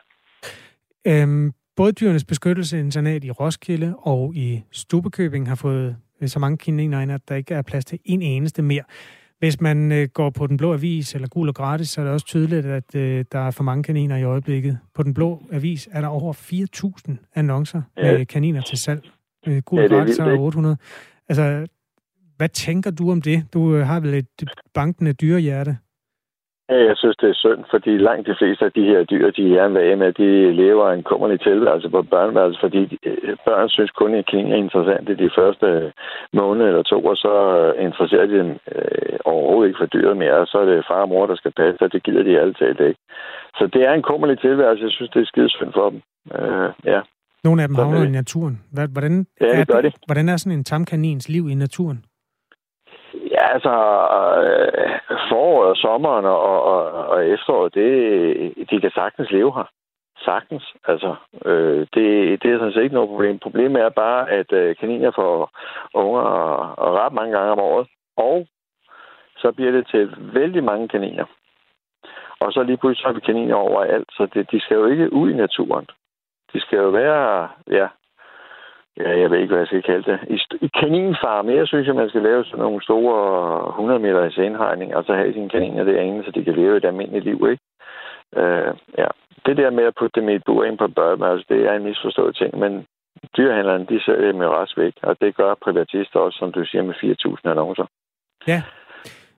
Øhm, 1.07 1.53
både 1.76 1.93
Dyrenes 1.93 2.24
Beskyttelse 2.24 2.78
Internat 2.78 3.24
i 3.24 3.30
Roskilde 3.30 3.95
og 3.99 4.32
i 4.34 4.62
Stubekøbing 4.72 5.49
har 5.49 5.55
fået 5.62 5.97
så 6.26 6.38
mange 6.38 6.59
kaniner 6.59 7.01
ind, 7.01 7.12
at 7.12 7.20
der 7.28 7.34
ikke 7.34 7.55
er 7.55 7.62
plads 7.62 7.84
til 7.84 7.99
en 8.05 8.22
eneste 8.22 8.62
mere. 8.62 8.82
Hvis 9.43 9.61
man 9.61 9.93
øh, 9.93 10.09
går 10.09 10.30
på 10.30 10.47
Den 10.47 10.57
Blå 10.57 10.72
Avis 10.72 11.14
eller 11.14 11.28
Gul 11.28 11.49
og 11.49 11.55
Gratis, 11.55 11.88
så 11.90 12.01
er 12.01 12.05
det 12.05 12.14
også 12.14 12.26
tydeligt, 12.26 12.66
at 12.66 12.95
øh, 12.95 13.24
der 13.32 13.38
er 13.38 13.51
for 13.51 13.62
mange 13.64 13.82
kaniner 13.82 14.16
i 14.16 14.22
øjeblikket. 14.22 14.78
På 14.95 15.03
Den 15.03 15.14
Blå 15.14 15.43
Avis 15.53 15.88
er 15.93 16.01
der 16.01 16.09
over 16.09 16.32
4.000 17.09 17.16
annoncer 17.34 17.82
Ja. 17.97 18.18
med 18.18 18.26
kaniner 18.26 18.61
til 18.61 18.78
salg. 18.78 19.03
Øh, 19.47 19.62
Gul 19.62 19.78
Ja, 19.78 19.84
og 19.84 19.90
Gratis 19.90 20.18
er 20.18 20.30
ikke? 20.30 20.43
800. 20.45 20.76
Altså, 21.28 21.66
hvad 22.36 22.49
tænker 22.49 22.90
du 22.90 23.11
om 23.11 23.22
det? 23.22 23.45
Du 23.55 23.76
øh, 23.76 23.86
har 23.86 24.01
vel 24.01 24.14
et 24.14 24.26
bankende 24.74 25.12
dyrehjerte. 25.12 25.76
Ja, 26.73 26.79
jeg 26.91 26.97
synes, 26.97 27.16
det 27.16 27.29
er 27.31 27.41
synd, 27.45 27.62
fordi 27.70 27.93
langt 28.09 28.29
de 28.29 28.35
fleste 28.41 28.64
af 28.64 28.73
de 28.73 28.85
her 28.91 29.03
dyr, 29.12 29.31
de 29.31 29.43
vil 29.43 29.59
af 29.59 29.97
med, 29.99 30.12
de 30.12 30.53
lever 30.62 30.87
en 30.91 31.03
kummerlig 31.03 31.41
tilværelse 31.41 31.89
på 31.91 32.03
børneværelse, 32.03 32.59
fordi 32.61 32.83
øh, 33.07 33.37
børn 33.47 33.68
synes 33.68 33.91
kun, 33.91 34.14
at 34.14 34.27
kanin 34.27 34.53
er 34.53 34.57
interessant 34.57 35.09
i 35.09 35.14
de 35.25 35.31
første 35.39 35.66
øh, 35.66 35.91
måned 36.33 36.64
eller 36.66 36.83
to, 36.83 36.99
og 37.12 37.16
så 37.16 37.35
øh, 37.59 37.85
interesserer 37.87 38.27
de 38.27 38.39
dem 38.43 38.51
øh, 38.75 39.16
overhovedet 39.25 39.68
ikke 39.68 39.81
for 39.83 39.87
dyret 39.97 40.16
mere, 40.16 40.37
og 40.43 40.47
så 40.47 40.57
er 40.59 40.64
det 40.64 40.85
far 40.91 41.03
og 41.03 41.09
mor, 41.09 41.27
der 41.27 41.37
skal 41.37 41.53
passe, 41.62 41.85
og 41.85 41.93
det 41.93 42.03
gider 42.03 42.23
de 42.23 42.41
alle 42.41 42.55
talt 42.55 42.81
ikke. 42.81 43.01
Så 43.59 43.64
det 43.73 43.83
er 43.89 43.93
en 43.93 44.03
kummerlig 44.11 44.39
tilværelse, 44.41 44.85
jeg 44.85 44.93
synes, 44.93 45.11
det 45.11 45.20
er 45.23 45.27
skide 45.33 45.51
synd 45.57 45.73
for 45.79 45.91
dem. 45.91 46.01
Øh, 46.37 46.70
ja. 46.85 47.01
Nogle 47.45 47.62
af 47.62 47.68
dem 47.68 47.77
er 47.77 47.83
havner 47.83 48.01
det. 48.01 48.09
i 48.09 48.18
naturen. 48.20 48.55
Hvordan, 48.95 49.27
Ja, 49.41 49.47
det 49.47 49.61
er, 49.61 49.64
gør 49.75 49.81
de. 49.81 49.93
hvordan 50.07 50.29
er 50.29 50.37
sådan 50.37 50.59
en 50.59 50.64
tamkanins 50.64 51.29
liv 51.29 51.45
i 51.51 51.55
naturen? 51.55 52.05
Ja, 53.15 53.53
altså 53.55 53.75
øh, 54.43 54.99
foråret 55.31 55.71
og 55.71 55.77
sommeren 55.77 56.25
og, 56.25 56.63
og, 56.63 56.93
og 57.09 57.29
efteråret, 57.29 57.75
det, 57.75 58.71
de 58.71 58.81
kan 58.81 58.91
sagtens 58.91 59.31
leve 59.31 59.55
her. 59.55 59.71
Sagtens. 60.25 60.75
Altså, 60.85 61.15
øh, 61.45 61.81
det, 61.95 62.43
det 62.43 62.51
er 62.51 62.59
sådan 62.59 62.73
set 62.73 62.83
ikke 62.83 62.95
noget 62.95 63.11
problem. 63.11 63.39
Problemet 63.39 63.83
er 63.83 63.89
bare, 63.89 64.31
at 64.31 64.53
øh, 64.53 64.77
kaniner 64.77 65.11
får 65.11 65.51
unger 65.95 66.21
og, 66.21 66.79
og 66.79 66.95
ret 66.95 67.13
mange 67.13 67.33
gange 67.33 67.53
om 67.53 67.59
året. 67.59 67.89
Og 68.17 68.47
så 69.37 69.53
bliver 69.53 69.73
det 69.73 69.87
til 69.87 70.15
vældig 70.19 70.65
mange 70.65 70.89
kaniner. 70.89 71.25
Og 72.41 72.53
så 72.53 72.63
lige 72.63 72.77
pludselig 72.77 73.03
så 73.03 73.09
har 73.09 73.15
vi 73.15 73.21
kaniner 73.21 73.55
overalt, 73.55 74.09
så 74.13 74.27
det, 74.35 74.51
de 74.51 74.61
skal 74.61 74.75
jo 74.75 74.87
ikke 74.87 75.13
ud 75.13 75.31
i 75.31 75.37
naturen. 75.37 75.87
De 76.53 76.61
skal 76.61 76.79
jo 76.79 76.89
være, 76.89 77.49
ja, 77.71 77.89
ja, 78.97 79.20
jeg 79.20 79.30
ved 79.30 79.38
ikke, 79.38 79.53
hvad 79.53 79.59
jeg 79.59 79.66
skal 79.66 79.82
kalde 79.82 80.11
det. 80.11 80.18
I, 80.36 80.38
i 80.66 80.70
kaninfarme, 80.80 81.53
jeg 81.53 81.68
synes, 81.68 81.88
at 81.88 81.97
man 81.97 82.09
skal 82.09 82.22
lave 82.22 82.45
sådan 82.45 82.59
nogle 82.59 82.82
store 82.82 83.68
100 83.68 84.01
meter 84.01 84.22
i 84.24 84.47
indhegning, 84.47 84.97
og 84.97 85.05
så 85.05 85.14
have 85.14 85.32
sine 85.32 85.49
kaniner 85.49 85.84
derinde, 85.84 86.24
så 86.24 86.30
de 86.30 86.45
kan 86.45 86.55
leve 86.55 86.76
et 86.76 86.84
almindeligt 86.84 87.24
liv, 87.24 87.49
ikke? 87.51 87.62
Øh, 88.36 88.74
ja. 88.99 89.09
Det 89.47 89.57
der 89.57 89.70
med 89.70 89.84
at 89.84 89.95
putte 89.99 90.20
dem 90.20 90.28
i 90.28 90.34
et 90.34 90.45
bur 90.47 90.64
ind 90.64 90.78
på 90.78 90.88
børneværelse, 90.88 91.47
det 91.49 91.61
er 91.68 91.72
en 91.72 91.84
misforstået 91.84 92.36
ting, 92.36 92.59
men 92.59 92.86
dyrhandlerne, 93.36 93.86
de 93.86 94.05
sælger 94.05 94.32
dem 94.32 94.43
jo 94.43 94.66
væk, 94.76 94.95
og 95.03 95.16
det 95.20 95.36
gør 95.36 95.55
privatister 95.55 96.20
også, 96.20 96.38
som 96.38 96.53
du 96.53 96.64
siger, 96.64 96.82
med 96.82 96.95
4.000 96.95 97.51
annoncer. 97.51 97.86
Ja. 98.47 98.62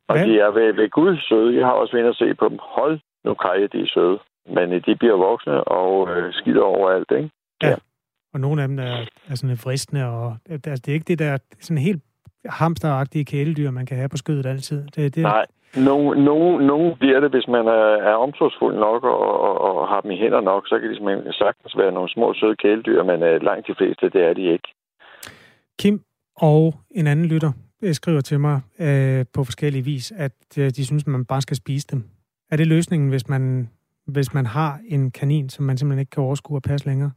Og 0.08 0.18
de 0.18 0.40
er 0.40 0.50
ved, 0.50 0.72
ved 0.72 0.90
Gud 0.90 1.16
søde. 1.28 1.56
Jeg 1.56 1.66
har 1.66 1.72
også 1.72 1.96
været 1.96 2.08
og 2.08 2.14
se 2.14 2.34
på 2.34 2.48
dem. 2.48 2.58
Hold 2.62 3.00
nu 3.24 3.34
kaj, 3.34 3.66
de 3.72 3.80
er 3.82 3.90
søde. 3.94 4.18
Men 4.46 4.72
øh, 4.72 4.86
de 4.86 4.96
bliver 4.96 5.16
voksne 5.16 5.64
og 5.64 6.08
øh, 6.10 6.32
skider 6.32 6.62
overalt, 6.62 7.10
ikke? 7.10 7.30
Ja. 7.62 7.74
Og 8.34 8.40
nogle 8.40 8.62
af 8.62 8.68
dem 8.68 8.78
er, 8.78 8.96
er 9.28 9.34
sådan 9.34 9.50
lidt 9.50 9.60
fristende, 9.60 10.04
og 10.06 10.36
altså, 10.50 10.82
det 10.86 10.88
er 10.88 10.94
ikke 10.94 11.10
det 11.12 11.18
der 11.18 11.38
sådan 11.60 11.78
helt 11.78 12.02
hamsteragtige 12.46 13.24
kæledyr, 13.24 13.70
man 13.70 13.86
kan 13.86 13.96
have 13.96 14.08
på 14.08 14.16
skødet 14.16 14.46
altid. 14.46 14.86
Det, 14.96 15.14
det, 15.14 15.22
Nej, 15.22 15.46
nogen, 15.76 16.24
nogen, 16.24 16.66
nogen 16.66 16.96
bliver 16.98 17.20
det, 17.20 17.30
hvis 17.30 17.48
man 17.48 17.66
er, 17.66 17.86
er 18.10 18.14
omsorgsfuld 18.14 18.74
nok 18.74 19.04
og, 19.04 19.40
og, 19.40 19.60
og 19.60 19.88
har 19.88 20.00
dem 20.00 20.10
i 20.10 20.16
hænder 20.16 20.40
nok, 20.40 20.62
så 20.66 20.78
kan 20.78 20.90
de 20.90 20.96
simpelthen 20.96 21.32
sagtens 21.32 21.76
være 21.76 21.92
nogle 21.92 22.10
små 22.10 22.34
søde 22.34 22.56
kæledyr, 22.56 23.02
men 23.02 23.22
øh, 23.22 23.42
langt 23.42 23.66
de 23.66 23.74
fleste, 23.78 24.08
det 24.08 24.22
er 24.28 24.34
de 24.34 24.52
ikke. 24.52 24.68
Kim 25.78 26.00
og 26.36 26.74
en 26.90 27.06
anden 27.06 27.26
lytter 27.26 27.52
øh, 27.82 27.94
skriver 27.94 28.20
til 28.20 28.40
mig 28.40 28.60
øh, 28.78 29.24
på 29.34 29.44
forskellige 29.44 29.84
vis, 29.84 30.12
at 30.16 30.58
øh, 30.58 30.70
de 30.70 30.86
synes, 30.86 31.02
at 31.02 31.08
man 31.08 31.24
bare 31.24 31.42
skal 31.42 31.56
spise 31.56 31.86
dem. 31.90 32.04
Er 32.50 32.56
det 32.56 32.66
løsningen, 32.66 33.08
hvis 33.08 33.28
man, 33.28 33.68
hvis 34.06 34.34
man 34.34 34.46
har 34.46 34.78
en 34.88 35.10
kanin, 35.10 35.48
som 35.48 35.64
man 35.64 35.76
simpelthen 35.76 36.00
ikke 36.00 36.10
kan 36.10 36.22
overskue 36.22 36.56
at 36.56 36.62
passe 36.62 36.86
længere? 36.86 37.10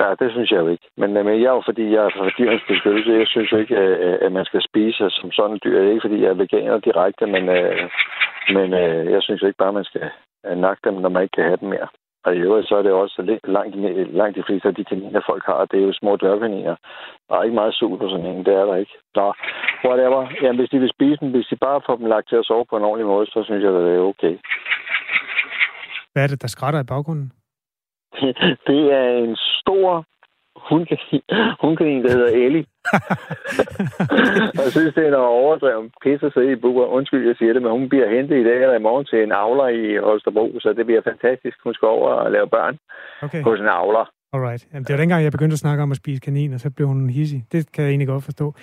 Ja, 0.00 0.08
det 0.20 0.28
synes 0.32 0.50
jeg 0.50 0.60
jo 0.60 0.68
ikke. 0.68 0.86
Men, 0.96 1.16
øh, 1.16 1.24
men 1.26 1.34
jeg 1.42 1.48
er 1.50 1.56
jo, 1.58 1.62
fordi 1.64 1.84
jeg 1.94 2.02
er 2.04 2.10
fra 2.16 2.30
dyrens 2.38 2.64
beskyttelse, 2.68 3.10
jeg 3.22 3.26
synes 3.26 3.52
jo 3.52 3.56
ikke, 3.56 3.76
øh, 3.76 3.96
øh, 4.06 4.18
at 4.26 4.32
man 4.32 4.44
skal 4.44 4.62
spise 4.62 5.10
som 5.10 5.32
sådan 5.32 5.58
dyr. 5.64 5.78
Det 5.78 5.86
er 5.86 5.90
ikke, 5.94 6.06
fordi 6.06 6.22
jeg 6.22 6.30
er 6.30 6.42
veganer 6.42 6.78
direkte, 6.78 7.26
men, 7.26 7.44
men 8.56 8.68
jeg 9.14 9.22
synes 9.22 9.42
jo 9.42 9.46
ikke 9.46 9.62
bare, 9.64 9.72
man 9.72 9.84
skal 9.84 10.10
nakke 10.56 10.80
dem, 10.84 10.94
når 10.94 11.08
man 11.08 11.22
ikke 11.22 11.36
kan 11.36 11.44
have 11.44 11.62
dem 11.62 11.68
mere. 11.68 11.88
Og 12.24 12.34
i 12.36 12.38
øvrigt, 12.38 12.68
så 12.68 12.74
er 12.76 12.82
det 12.82 12.92
også 12.92 13.22
lidt- 13.22 13.48
langt, 13.48 13.76
langt 14.20 14.36
de 14.36 14.42
fleste 14.46 14.68
af 14.68 14.74
de 14.74 14.84
kaniner, 14.84 15.20
folk 15.30 15.44
har, 15.46 15.64
det 15.64 15.78
er 15.80 15.86
jo 15.86 15.92
små 15.92 16.16
dørkaniner. 16.16 16.76
Der 17.28 17.34
er 17.36 17.42
ikke 17.42 17.54
meget 17.54 17.74
sult 17.74 18.00
på 18.00 18.08
sådan 18.08 18.26
en, 18.26 18.44
det 18.44 18.54
er 18.54 18.64
der 18.64 18.76
ikke. 18.76 18.94
Nå, 19.14 19.32
whatever. 19.84 20.20
Jamen, 20.42 20.58
hvis 20.60 20.70
de 20.70 20.78
vil 20.78 20.94
spise 20.96 21.16
dem, 21.20 21.30
hvis 21.30 21.46
de 21.50 21.56
bare 21.56 21.80
får 21.86 21.96
dem 21.96 22.06
lagt 22.06 22.28
til 22.28 22.36
at 22.36 22.44
sove 22.44 22.64
på 22.70 22.76
en 22.76 22.84
ordentlig 22.84 23.06
måde, 23.06 23.26
så 23.26 23.42
synes 23.44 23.62
jeg, 23.64 23.72
det 23.72 23.94
er 23.96 24.00
okay. 24.12 24.34
Hvad 26.12 26.22
er 26.24 26.26
det, 26.28 26.42
der 26.42 26.48
skrætter 26.48 26.80
i 26.80 26.90
baggrunden? 26.94 27.32
Det 28.70 28.82
er 29.00 29.08
en 29.24 29.36
stor 29.60 30.04
hundkanin, 30.68 31.22
hundkanin 31.62 32.02
der 32.04 32.10
hedder 32.16 32.32
Ellie. 32.46 32.64
og 34.58 34.62
jeg 34.66 34.72
synes, 34.76 34.94
det 34.94 35.06
er 35.06 35.10
noget 35.10 35.26
overdrevet 35.42 35.92
pisse 36.02 36.30
sidde 36.34 36.52
i 36.52 36.56
buer. 36.64 36.86
Undskyld, 36.86 37.26
jeg 37.26 37.36
siger 37.38 37.52
det, 37.52 37.62
men 37.62 37.70
hun 37.70 37.88
bliver 37.88 38.08
hentet 38.16 38.36
i 38.40 38.44
dag 38.44 38.58
eller 38.62 38.76
i 38.78 38.86
morgen 38.88 39.04
til 39.10 39.18
en 39.22 39.32
avler 39.32 39.68
i 39.68 39.96
Holstebro, 40.06 40.46
så 40.60 40.68
det 40.78 40.86
bliver 40.86 41.02
fantastisk. 41.10 41.56
Hun 41.64 41.74
skal 41.74 41.86
over 41.88 42.08
og 42.10 42.30
lave 42.32 42.48
børn 42.48 42.78
Okay. 43.22 43.42
hos 43.42 43.60
en 43.60 43.66
avler. 43.80 44.04
Alright. 44.32 44.66
Jamen, 44.72 44.84
det 44.84 44.92
var 44.94 45.00
dengang, 45.00 45.22
jeg 45.24 45.32
begyndte 45.32 45.54
at 45.54 45.58
snakke 45.58 45.82
om 45.82 45.90
at 45.90 45.96
spise 45.96 46.20
kanin, 46.20 46.52
og 46.54 46.60
så 46.60 46.70
blev 46.70 46.86
hun 46.88 47.10
hissig. 47.10 47.44
Det 47.52 47.72
kan 47.72 47.84
jeg 47.84 47.90
egentlig 47.90 48.08
godt 48.08 48.24
forstå. 48.24 48.54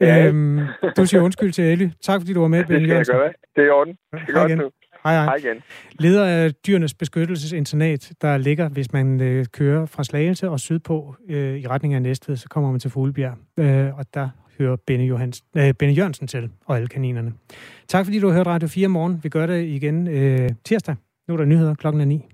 Ja. 0.00 0.26
Øhm, 0.26 0.60
du 0.96 1.06
siger 1.06 1.22
undskyld 1.22 1.52
til 1.52 1.64
Ellie. 1.64 1.92
Tak 2.02 2.20
fordi 2.20 2.32
du 2.32 2.40
var 2.40 2.48
med, 2.48 2.58
Det 2.58 2.68
Benny 2.68 2.84
skal 2.86 2.96
jeg 2.96 3.06
gøre. 3.06 3.32
Det 3.56 3.62
er 3.62 3.66
i 3.66 3.70
orden. 3.70 3.92
Det 4.12 4.18
er 4.20 4.32
Hej 4.32 4.40
godt 4.40 4.50
igen. 4.50 4.58
nu. 4.58 4.70
Hej, 5.06 5.14
hej. 5.14 5.24
Hej 5.24 5.34
igen. 5.34 5.62
Leder 5.98 6.24
af 6.24 6.54
Dyrenes 6.54 6.94
Beskyttelsesinternat, 6.94 8.12
der 8.20 8.36
ligger, 8.36 8.68
hvis 8.68 8.92
man 8.92 9.20
øh, 9.20 9.46
kører 9.52 9.86
fra 9.86 10.04
Slagelse 10.04 10.50
og 10.50 10.60
sydpå 10.60 11.16
øh, 11.28 11.58
i 11.58 11.66
retning 11.66 11.94
af 11.94 12.02
Næstved, 12.02 12.36
så 12.36 12.48
kommer 12.48 12.70
man 12.70 12.80
til 12.80 12.90
Fuglebjerg. 12.90 13.34
Øh, 13.56 13.98
og 13.98 14.14
der 14.14 14.28
hører 14.58 14.76
Benny, 14.86 15.08
Johans, 15.08 15.42
øh, 15.56 15.74
Benny 15.74 15.96
Jørgensen 15.96 16.26
til, 16.26 16.50
og 16.66 16.76
alle 16.76 16.88
kaninerne. 16.88 17.32
Tak 17.88 18.04
fordi 18.04 18.20
du 18.20 18.26
har 18.28 18.34
hørt 18.34 18.46
Radio 18.46 18.68
4 18.68 18.88
morgen. 18.88 19.20
Vi 19.22 19.28
gør 19.28 19.46
det 19.46 19.64
igen 19.64 20.08
øh, 20.08 20.50
tirsdag. 20.64 20.96
Nu 21.28 21.34
er 21.34 21.38
der 21.38 21.44
nyheder 21.44 21.74
klokken 21.74 22.00
er 22.00 22.04
9. 22.04 22.24